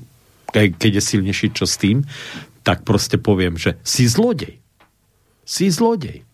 keď 0.52 0.91
je 1.00 1.04
silnejší, 1.04 1.56
čo 1.56 1.64
s 1.64 1.80
tým, 1.80 2.04
tak 2.68 2.84
proste 2.84 3.16
poviem, 3.16 3.56
že 3.56 3.80
si 3.84 4.04
zlodej. 4.08 4.60
Si 5.48 5.72
zlodej 5.72 6.28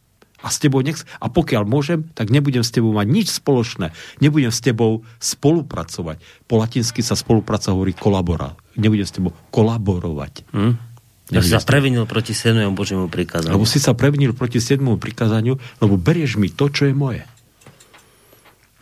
a 0.43 0.51
s 0.51 0.59
tebou 0.59 0.84
nech... 0.84 0.99
A 1.24 1.32
pokiaľ 1.32 1.64
môžem, 1.64 2.03
tak 2.11 2.28
nebudem 2.28 2.61
s 2.68 2.70
tebou 2.76 2.91
mať 2.91 3.07
nič 3.07 3.28
spoločné. 3.32 3.95
Nebudem 4.20 4.51
s 4.51 4.59
tebou 4.59 5.07
spolupracovať. 5.24 6.20
Po 6.51 6.59
latinsky 6.59 6.99
sa 6.99 7.16
spolupráca 7.16 7.72
hovorí 7.72 7.95
kolabora. 7.95 8.59
Nebudem 8.76 9.07
s 9.07 9.16
tebou 9.16 9.32
kolaborovať. 9.55 10.43
Hm? 10.51 10.76
Ja 11.32 11.39
si 11.39 11.55
sa 11.55 11.64
previnil 11.64 12.03
proti 12.03 12.36
7. 12.36 12.59
Božiemu 12.76 13.07
prikázaniu. 13.07 13.55
Lebo 13.55 13.64
si 13.64 13.80
sa 13.80 13.95
previnil 13.95 14.36
proti 14.36 14.59
7. 14.59 14.84
prikázaniu, 14.99 15.55
lebo 15.80 15.95
berieš 15.95 16.36
mi 16.36 16.51
to, 16.51 16.68
čo 16.68 16.91
je 16.91 16.93
moje. 16.93 17.24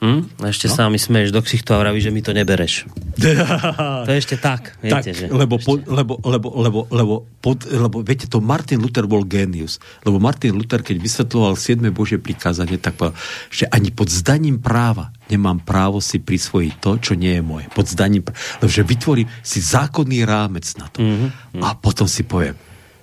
Hm? 0.01 0.41
A 0.41 0.49
ešte 0.49 0.65
no? 0.65 0.73
sa 0.73 0.89
mi 0.89 0.97
smeješ 0.97 1.29
do 1.29 1.45
ksichtu 1.45 1.77
a 1.77 1.81
vraví, 1.85 2.01
že 2.01 2.09
mi 2.09 2.25
to 2.25 2.33
nebereš. 2.33 2.89
to 4.05 4.09
je 4.09 4.17
ešte 4.17 4.41
tak. 4.41 4.73
Viete, 4.81 5.13
tak 5.13 5.13
že 5.13 5.29
lebo, 5.29 5.61
po, 5.61 5.77
lebo, 5.77 6.17
lebo, 6.25 6.47
lebo, 6.57 6.79
lebo, 6.89 7.13
pod, 7.37 7.69
lebo, 7.69 8.01
viete, 8.01 8.25
to 8.25 8.41
Martin 8.41 8.81
Luther 8.81 9.05
bol 9.05 9.21
genius. 9.21 9.77
Lebo 10.01 10.17
Martin 10.17 10.57
Luther, 10.57 10.81
keď 10.81 10.97
vysvetloval 10.97 11.53
7. 11.53 11.85
Božie 11.93 12.17
prikázanie, 12.17 12.81
tak 12.81 12.97
povedal, 12.97 13.13
že 13.53 13.69
ani 13.69 13.93
pod 13.93 14.09
zdaním 14.09 14.57
práva 14.57 15.13
nemám 15.29 15.61
právo 15.61 16.01
si 16.01 16.17
prisvojiť 16.17 16.73
to, 16.81 16.91
čo 16.97 17.13
nie 17.13 17.37
je 17.37 17.43
moje. 17.45 17.69
Pod 17.69 17.85
zdaním 17.85 18.25
práva. 18.25 18.41
Lebo 18.57 18.73
že 18.73 18.81
vytvorím 18.81 19.29
si 19.45 19.61
zákonný 19.61 20.25
rámec 20.25 20.65
na 20.81 20.89
to. 20.89 20.97
Mm-hmm. 21.05 21.61
A 21.61 21.77
potom 21.77 22.09
si 22.09 22.25
poviem, 22.25 22.57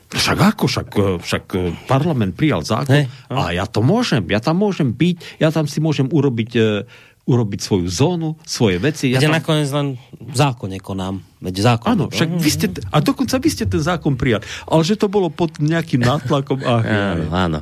však 0.08 0.38
ako, 0.40 0.64
však, 0.64 0.88
však 1.20 1.44
parlament 1.84 2.32
prijal 2.32 2.64
zákon 2.64 3.04
hey, 3.04 3.06
a 3.28 3.52
ja 3.52 3.68
to 3.68 3.84
môžem, 3.84 4.24
ja 4.32 4.40
tam 4.40 4.64
môžem 4.64 4.88
byť, 4.88 5.36
ja 5.36 5.52
tam 5.52 5.68
si 5.68 5.84
môžem 5.84 6.08
urobiť, 6.08 6.50
uh, 6.56 6.88
urobiť 7.28 7.60
svoju 7.60 7.86
zónu, 7.92 8.40
svoje 8.48 8.80
veci. 8.80 9.12
Ja 9.12 9.20
tam... 9.20 9.36
nakoniec 9.36 9.68
len 9.68 10.00
zákon 10.32 10.72
konám. 10.80 11.20
Veď 11.44 11.76
zákon. 11.76 11.92
Áno, 11.94 12.04
však 12.08 12.28
vy 12.40 12.50
ste, 12.50 12.66
a 12.88 12.98
dokonca 13.04 13.36
vy 13.36 13.52
ste 13.52 13.68
ten 13.68 13.78
zákon 13.78 14.16
prijali. 14.16 14.42
Ale 14.64 14.82
že 14.82 14.96
to 14.96 15.12
bolo 15.12 15.28
pod 15.28 15.60
nejakým 15.60 16.00
nátlakom. 16.00 16.64
Ach, 16.64 16.82
áno, 17.12 17.28
áno. 17.30 17.58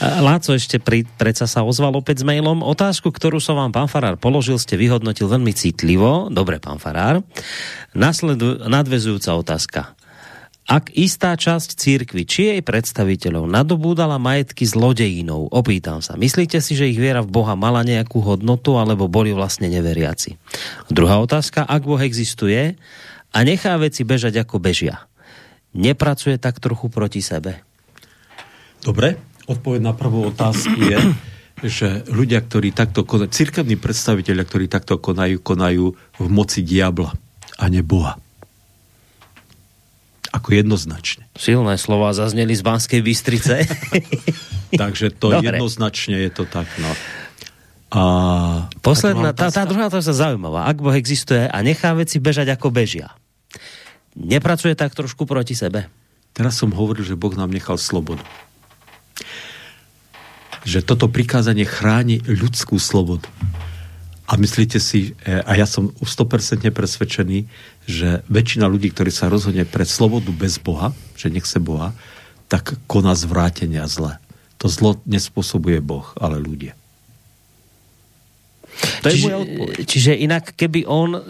Láco 0.00 0.56
ešte 0.56 0.80
pri, 0.80 1.04
predsa 1.20 1.44
sa 1.44 1.60
ozval 1.60 1.92
opäť 1.92 2.24
s 2.24 2.26
mailom. 2.26 2.64
Otázku, 2.64 3.12
ktorú 3.12 3.36
som 3.36 3.60
vám, 3.60 3.70
pán 3.70 3.86
Farár, 3.86 4.16
položil, 4.16 4.56
ste 4.56 4.80
vyhodnotil 4.80 5.28
veľmi 5.28 5.52
citlivo. 5.52 6.32
Dobre, 6.32 6.56
pán 6.56 6.80
Farár. 6.80 7.20
Nasledu, 7.92 8.64
nadvezujúca 8.64 9.36
otázka. 9.36 9.92
Ak 10.62 10.94
istá 10.94 11.34
časť 11.34 11.74
církvy, 11.74 12.22
či 12.22 12.40
jej 12.54 12.62
predstaviteľov 12.62 13.50
nadobúdala 13.50 14.22
majetky 14.22 14.62
zlodejinou, 14.62 15.50
opýtam 15.50 15.98
sa, 15.98 16.14
myslíte 16.14 16.62
si, 16.62 16.78
že 16.78 16.86
ich 16.86 17.02
viera 17.02 17.18
v 17.18 17.34
Boha 17.34 17.58
mala 17.58 17.82
nejakú 17.82 18.22
hodnotu, 18.22 18.78
alebo 18.78 19.10
boli 19.10 19.34
vlastne 19.34 19.66
neveriaci? 19.66 20.38
Druhá 20.86 21.18
otázka, 21.18 21.66
ak 21.66 21.82
Boh 21.82 21.98
existuje 21.98 22.78
a 23.34 23.38
nechá 23.42 23.74
veci 23.74 24.06
bežať 24.06 24.46
ako 24.46 24.62
bežia, 24.62 25.02
nepracuje 25.74 26.38
tak 26.38 26.62
trochu 26.62 26.86
proti 26.86 27.18
sebe? 27.26 27.58
Dobre, 28.86 29.18
odpoveď 29.50 29.82
na 29.82 29.98
prvú 29.98 30.30
otázku 30.30 30.78
je, 30.78 30.98
že 31.66 32.06
ľudia, 32.06 32.38
ktorí 32.38 32.70
takto 32.70 33.02
konajú, 33.02 33.34
církevní 33.34 33.74
predstaviteľia, 33.82 34.46
ktorí 34.46 34.70
takto 34.70 34.94
konajú, 34.94 35.42
konajú 35.42 35.86
v 36.22 36.26
moci 36.30 36.62
diabla 36.62 37.10
a 37.58 37.64
ne 37.66 37.82
Boha. 37.82 38.21
Ako 40.32 40.56
jednoznačne. 40.56 41.28
Silné 41.36 41.76
slova 41.76 42.16
zazneli 42.16 42.56
z 42.56 42.64
Banskej 42.64 43.04
Bystrice. 43.04 43.68
Takže 44.80 45.12
to 45.12 45.28
Dobre. 45.36 45.60
jednoznačne 45.60 46.16
je 46.24 46.30
to 46.32 46.48
tak. 46.48 46.64
No. 46.80 46.88
A... 47.92 48.02
Posledná, 48.80 49.36
tá, 49.36 49.52
tá 49.52 49.68
druhá 49.68 49.92
to 49.92 50.00
sa 50.00 50.16
zaujímavá. 50.16 50.64
Ak 50.64 50.80
Boh 50.80 50.96
existuje 50.96 51.44
a 51.44 51.56
nechá 51.60 51.92
veci 51.92 52.16
bežať 52.16 52.56
ako 52.56 52.72
bežia, 52.72 53.12
nepracuje 54.16 54.72
tak 54.72 54.96
trošku 54.96 55.28
proti 55.28 55.52
sebe? 55.52 55.92
Teraz 56.32 56.56
som 56.56 56.72
hovoril, 56.72 57.04
že 57.04 57.20
Boh 57.20 57.36
nám 57.36 57.52
nechal 57.52 57.76
slobodu. 57.76 58.24
Že 60.64 60.80
toto 60.88 61.12
prikázanie 61.12 61.68
chráni 61.68 62.24
ľudskú 62.24 62.80
slobodu. 62.80 63.28
A 64.32 64.40
myslíte 64.40 64.80
si, 64.80 65.12
e, 65.28 65.44
a 65.44 65.52
ja 65.60 65.68
som 65.68 65.92
100% 66.00 66.72
presvedčený, 66.72 67.44
že 67.84 68.24
väčšina 68.32 68.64
ľudí, 68.64 68.88
ktorí 68.88 69.12
sa 69.12 69.28
rozhodne 69.28 69.68
pre 69.68 69.84
slobodu 69.84 70.32
bez 70.32 70.56
Boha, 70.56 70.96
že 71.20 71.28
nechce 71.28 71.60
Boha, 71.60 71.92
tak 72.48 72.80
koná 72.88 73.12
zvrátenia 73.12 73.84
zle. 73.84 74.16
To 74.56 74.72
zlo 74.72 74.96
nespôsobuje 75.04 75.84
Boh, 75.84 76.08
ale 76.16 76.40
ľudia. 76.40 76.72
To 79.04 79.12
čiže, 79.12 79.28
Čiže 79.84 80.12
inak, 80.16 80.56
keby 80.56 80.88
on 80.88 81.12
e, 81.12 81.20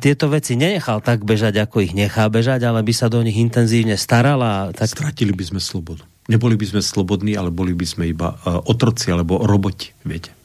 tieto 0.00 0.32
veci 0.32 0.56
nenechal 0.56 1.04
tak 1.04 1.28
bežať, 1.28 1.60
ako 1.60 1.84
ich 1.84 1.92
nechá 1.92 2.24
bežať, 2.32 2.64
ale 2.64 2.80
by 2.80 2.92
sa 2.96 3.12
do 3.12 3.20
nich 3.20 3.36
intenzívne 3.36 4.00
staral 4.00 4.40
a 4.40 4.72
tak... 4.72 4.96
Stratili 4.96 5.36
by 5.36 5.44
sme 5.44 5.60
slobodu. 5.60 6.08
Neboli 6.32 6.56
by 6.56 6.72
sme 6.72 6.80
slobodní, 6.80 7.36
ale 7.36 7.52
boli 7.52 7.76
by 7.76 7.84
sme 7.84 8.08
iba 8.08 8.32
e, 8.32 8.48
otroci 8.64 9.12
alebo 9.12 9.44
roboti, 9.44 9.92
viete 10.08 10.35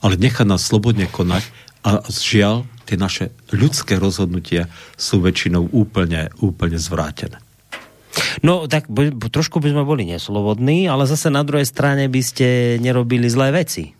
ale 0.00 0.14
nechá 0.20 0.44
nás 0.44 0.64
slobodne 0.64 1.08
konať 1.08 1.44
a 1.86 2.02
žiaľ, 2.10 2.66
tie 2.86 2.98
naše 2.98 3.34
ľudské 3.50 3.98
rozhodnutia 3.98 4.70
sú 4.94 5.22
väčšinou 5.22 5.70
úplne, 5.74 6.30
úplne 6.38 6.78
zvrátené. 6.78 7.38
No 8.40 8.64
tak 8.64 8.88
trošku 9.30 9.60
by 9.60 9.76
sme 9.76 9.84
boli 9.84 10.08
neslobodní, 10.08 10.88
ale 10.88 11.04
zase 11.04 11.28
na 11.28 11.44
druhej 11.44 11.68
strane 11.68 12.08
by 12.08 12.20
ste 12.24 12.78
nerobili 12.80 13.28
zlé 13.28 13.52
veci. 13.52 13.92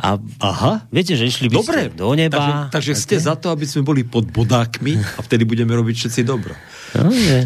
A 0.00 0.16
Aha. 0.40 0.88
viete, 0.88 1.12
že 1.12 1.28
išli 1.28 1.52
by 1.52 1.60
Dobre, 1.60 1.80
ste 1.86 1.92
do 1.92 2.08
neba. 2.16 2.72
Takže, 2.72 2.72
takže 2.72 2.92
ste 2.96 3.16
za 3.20 3.36
to, 3.36 3.52
aby 3.52 3.68
sme 3.68 3.84
boli 3.84 4.00
pod 4.00 4.24
bodákmi 4.32 4.96
a 4.96 5.20
vtedy 5.20 5.44
budeme 5.44 5.76
robiť 5.76 5.94
všetci 6.00 6.20
dobro. 6.24 6.56
No, 6.96 7.12
je. 7.12 7.44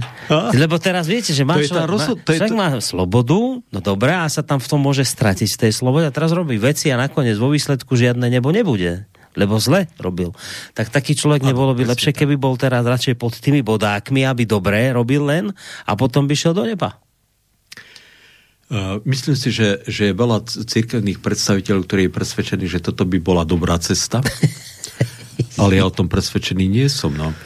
Lebo 0.54 0.78
teraz 0.78 1.10
viete, 1.10 1.34
že 1.34 1.42
má, 1.42 1.58
to 1.58 1.82
rozhod- 1.84 2.22
má, 2.22 2.30
človek 2.30 2.50
to... 2.50 2.54
má 2.54 2.68
slobodu, 2.78 3.58
no 3.58 3.78
dobré, 3.82 4.14
a 4.14 4.30
sa 4.30 4.46
tam 4.46 4.62
v 4.62 4.70
tom 4.70 4.80
môže 4.80 5.02
stratiť 5.02 5.48
z 5.50 5.56
tej 5.66 5.72
slobody 5.74 6.06
a 6.06 6.14
teraz 6.14 6.30
robí 6.30 6.54
veci 6.56 6.94
a 6.94 6.96
nakoniec 6.96 7.34
vo 7.36 7.50
výsledku 7.50 7.98
žiadne 7.98 8.30
nebo 8.30 8.54
nebude 8.54 9.10
lebo 9.34 9.58
zle 9.58 9.90
robil. 9.98 10.30
Tak 10.78 10.94
taký 10.94 11.18
človek 11.18 11.42
a, 11.42 11.50
nebolo 11.50 11.74
by 11.74 11.90
lepšie, 11.90 12.14
keby 12.14 12.38
bol 12.38 12.54
teraz 12.54 12.86
radšej 12.86 13.18
pod 13.18 13.34
tými 13.34 13.66
bodákmi, 13.66 14.22
aby 14.22 14.46
dobre 14.46 14.94
robil 14.94 15.26
len 15.26 15.50
a 15.84 15.92
potom 15.98 16.30
by 16.30 16.34
šiel 16.38 16.54
do 16.54 16.62
neba. 16.62 17.02
Myslím 19.04 19.36
si, 19.36 19.52
že, 19.52 19.84
že 19.84 20.10
je 20.10 20.16
veľa 20.16 20.48
cirkevných 20.48 21.20
predstaviteľov, 21.20 21.84
ktorí 21.84 22.02
je 22.08 22.16
presvedčení, 22.16 22.64
že 22.64 22.80
toto 22.80 23.04
by 23.04 23.20
bola 23.20 23.44
dobrá 23.44 23.76
cesta, 23.76 24.24
ale 25.60 25.76
ja 25.76 25.84
o 25.84 25.92
tom 25.92 26.08
presvedčený 26.08 26.64
nie 26.64 26.88
som. 26.88 27.12
No. 27.12 27.36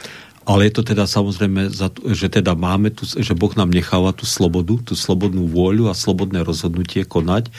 Ale 0.48 0.70
je 0.70 0.80
to 0.80 0.82
teda 0.94 1.04
samozrejme, 1.04 1.68
že 2.16 2.32
teda 2.32 2.56
máme 2.56 2.94
tu, 2.94 3.04
že 3.04 3.36
Boh 3.36 3.52
nám 3.52 3.68
necháva 3.68 4.16
tú 4.16 4.24
slobodu, 4.24 4.80
tú 4.80 4.94
slobodnú 4.96 5.44
vôľu 5.50 5.92
a 5.92 5.98
slobodné 5.98 6.40
rozhodnutie 6.40 7.04
konať. 7.04 7.52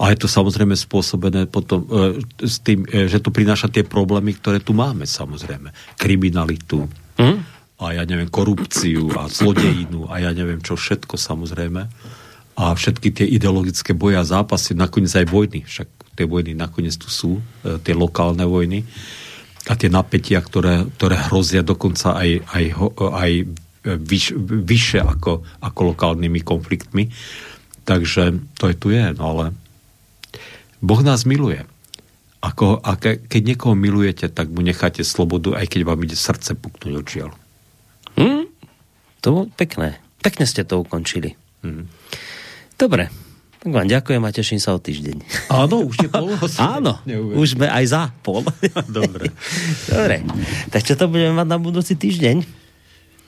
A 0.00 0.08
je 0.08 0.16
to 0.16 0.32
samozrejme 0.32 0.72
spôsobené 0.72 1.44
potom 1.44 1.84
e, 1.84 2.24
s 2.40 2.64
tým, 2.64 2.88
e, 2.88 3.04
že 3.04 3.20
to 3.20 3.28
prináša 3.28 3.68
tie 3.68 3.84
problémy, 3.84 4.32
ktoré 4.40 4.64
tu 4.64 4.72
máme 4.72 5.04
samozrejme. 5.04 5.68
Kriminalitu, 6.00 6.88
hm? 7.20 7.38
a 7.76 8.00
ja 8.00 8.08
neviem, 8.08 8.32
korupciu 8.32 9.12
a 9.12 9.28
zlodejinu 9.28 10.08
a 10.08 10.22
ja 10.24 10.32
neviem 10.32 10.64
čo 10.64 10.78
všetko 10.78 11.20
samozrejme 11.20 11.84
a 12.56 12.76
všetky 12.76 13.08
tie 13.16 13.26
ideologické 13.26 13.96
boje 13.96 14.20
a 14.20 14.28
zápasy, 14.28 14.76
nakoniec 14.76 15.12
aj 15.16 15.26
vojny, 15.28 15.64
však 15.64 15.88
tie 16.16 16.26
vojny 16.28 16.52
nakoniec 16.52 16.92
tu 17.00 17.08
sú, 17.08 17.40
e, 17.64 17.80
tie 17.80 17.96
lokálne 17.96 18.44
vojny 18.44 18.84
a 19.68 19.72
tie 19.78 19.88
napätia, 19.88 20.42
ktoré, 20.42 20.84
ktoré 20.98 21.16
hrozia 21.30 21.64
dokonca 21.64 22.18
aj, 22.18 22.30
aj, 22.50 22.64
aj 22.98 23.32
vyš, 23.86 24.36
vyššie 24.42 25.00
ako, 25.00 25.46
ako 25.62 25.80
lokálnymi 25.94 26.40
konfliktmi. 26.42 27.08
Takže 27.82 28.38
to 28.58 28.70
je 28.70 28.76
tu 28.78 28.94
je, 28.94 29.10
no 29.16 29.24
ale 29.34 29.44
Boh 30.82 31.02
nás 31.02 31.26
miluje. 31.26 31.62
Ako, 32.42 32.82
a 32.82 32.98
ke, 32.98 33.22
keď 33.22 33.54
niekoho 33.54 33.74
milujete, 33.78 34.26
tak 34.26 34.50
mu 34.50 34.66
necháte 34.66 35.06
slobodu, 35.06 35.54
aj 35.54 35.70
keď 35.70 35.80
vám 35.86 36.02
ide 36.02 36.18
srdce 36.18 36.58
puknúť 36.58 36.92
očiaľ. 36.98 37.30
Hm? 38.18 38.44
To 39.22 39.26
bolo 39.30 39.46
pekné. 39.54 40.02
Pekne 40.18 40.46
ste 40.50 40.66
to 40.66 40.82
ukončili. 40.82 41.38
Hmm. 41.62 41.86
Dobre, 42.82 43.06
tak 43.62 43.70
vám 43.70 43.86
ďakujem 43.86 44.22
a 44.26 44.34
teším 44.34 44.58
sa 44.58 44.74
o 44.74 44.82
týždeň. 44.82 45.22
Áno, 45.54 45.86
už 45.86 46.02
je 46.02 46.10
pol. 46.10 46.34
Áno, 46.58 46.98
už 47.38 47.54
sme 47.54 47.70
aj 47.70 47.84
za 47.86 48.02
pol. 48.26 48.42
Dobre. 48.90 49.30
Dobre, 49.86 50.26
tak 50.74 50.82
čo 50.82 50.98
to 50.98 51.06
budeme 51.06 51.38
mať 51.38 51.46
na 51.46 51.62
budúci 51.62 51.94
týždeň? 51.94 52.42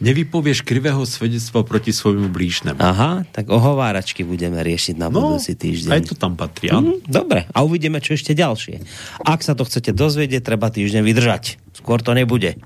Nevypovieš 0.03 0.67
krivého 0.67 0.99
svedectva 1.07 1.63
proti 1.63 1.95
svojmu 1.95 2.27
blížnemu. 2.35 2.83
Aha, 2.83 3.23
tak 3.31 3.47
ohováračky 3.47 4.27
budeme 4.27 4.59
riešiť 4.59 4.99
na 4.99 5.07
No, 5.07 5.23
budúci 5.39 5.55
týždeň. 5.55 5.91
aj 5.95 6.03
to 6.03 6.15
tam 6.19 6.35
patrí, 6.35 6.75
áno. 6.75 6.99
Mm, 6.99 7.07
dobre, 7.07 7.47
a 7.55 7.63
uvidíme, 7.63 8.03
čo 8.03 8.19
ešte 8.19 8.35
ďalšie. 8.35 8.83
Ak 9.23 9.47
sa 9.47 9.55
to 9.55 9.63
chcete 9.63 9.95
dozvedieť, 9.95 10.43
treba 10.43 10.67
týždeň 10.67 10.99
vydržať. 11.07 11.63
Skôr 11.79 12.03
to 12.03 12.11
nebude. 12.11 12.59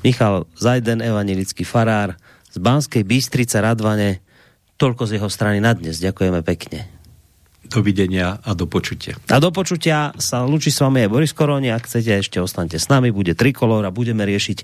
Michal 0.00 0.48
Zajden, 0.56 1.04
evanilický 1.04 1.68
farár 1.68 2.16
z 2.48 2.56
Banskej 2.56 3.04
Bystrice 3.04 3.60
Radvane. 3.60 4.24
Toľko 4.76 5.08
z 5.08 5.16
jeho 5.16 5.28
strany 5.32 5.58
na 5.64 5.72
dnes. 5.72 5.96
Ďakujeme 5.96 6.44
pekne. 6.44 6.84
Dovidenia 7.66 8.38
a 8.44 8.52
do 8.52 8.68
počutia. 8.68 9.16
A 9.32 9.40
do 9.40 9.50
počutia 9.50 10.12
sa 10.20 10.44
lúči 10.44 10.68
s 10.70 10.84
vami 10.84 11.02
aj 11.02 11.10
Boris 11.10 11.32
Koroni. 11.32 11.72
Ak 11.72 11.88
chcete, 11.88 12.12
ešte 12.12 12.38
ostaňte 12.38 12.76
s 12.76 12.86
nami. 12.92 13.08
Bude 13.08 13.32
trikolor 13.32 13.82
a 13.88 13.90
budeme 13.90 14.22
riešiť 14.22 14.58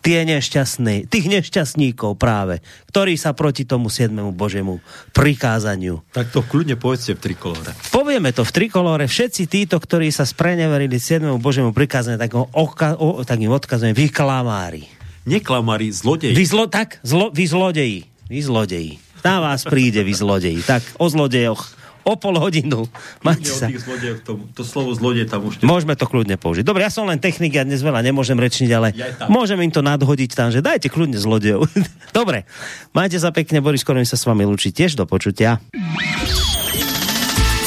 tie 0.00 0.24
nešťastné, 0.24 1.12
tých 1.12 1.26
nešťastníkov 1.28 2.16
práve, 2.16 2.64
ktorí 2.88 3.20
sa 3.20 3.36
proti 3.36 3.68
tomu 3.68 3.92
7. 3.92 4.16
Božemu 4.32 4.80
prikázaniu. 5.12 6.00
Tak 6.16 6.32
to 6.32 6.40
kľudne 6.40 6.80
povedzte 6.80 7.16
v 7.16 7.20
trikolore. 7.20 7.76
Povieme 7.92 8.32
to 8.32 8.42
v 8.42 8.52
trikolore. 8.52 9.04
Všetci 9.04 9.44
títo, 9.44 9.76
ktorí 9.76 10.08
sa 10.08 10.24
spreneverili 10.24 10.96
7. 10.96 11.36
Božemu 11.36 11.76
prikázaniu, 11.76 12.16
tak, 12.16 12.32
ho 12.32 12.48
oka, 12.56 12.96
o, 12.96 13.20
tak 13.26 13.36
im 13.44 13.52
odkazujem, 13.52 13.92
vy 13.92 14.08
klamári. 14.08 14.88
Neklamári, 15.28 15.92
zlodej. 15.92 16.32
Vy, 16.32 16.44
zlo, 16.48 16.64
tak, 16.64 16.96
zlo, 17.04 17.28
vy 17.28 17.44
zlodeji. 17.44 18.00
Vy 18.32 18.40
zlodeji. 18.40 19.09
Na 19.20 19.40
vás 19.40 19.64
príde, 19.68 20.00
vy 20.00 20.14
zlodeji. 20.16 20.60
Tak, 20.64 20.82
o 20.96 21.06
zlodejoch 21.08 21.80
o 22.04 22.16
pol 22.16 22.36
hodinu. 22.40 22.88
Máte 23.20 23.48
sa. 23.48 23.68
Zlodej, 23.68 24.24
to, 24.24 24.40
to 24.56 24.62
slovo 24.64 24.92
zlodej 24.96 25.28
tam 25.28 25.44
už... 25.44 25.60
Môžeme 25.60 25.94
to 25.96 26.08
kľudne 26.08 26.40
použiť. 26.40 26.64
Dobre, 26.64 26.84
ja 26.84 26.92
som 26.92 27.04
len 27.04 27.20
technik, 27.20 27.56
ja 27.56 27.64
dnes 27.64 27.84
veľa 27.84 28.00
nemôžem 28.00 28.36
rečniť, 28.36 28.70
ale 28.72 28.96
môžem 29.28 29.60
im 29.60 29.72
to 29.72 29.84
nadhodiť 29.84 30.30
tam, 30.32 30.48
že 30.48 30.64
dajte 30.64 30.88
kľudne 30.88 31.20
zlodejov. 31.20 31.68
Dobre, 32.16 32.48
majte 32.96 33.20
sa 33.20 33.30
pekne, 33.30 33.60
Boris 33.60 33.84
Korun 33.84 34.06
sa 34.08 34.16
s 34.16 34.24
vami 34.24 34.48
lúči 34.48 34.72
tiež 34.72 34.96
do 34.96 35.04
počutia. 35.04 35.60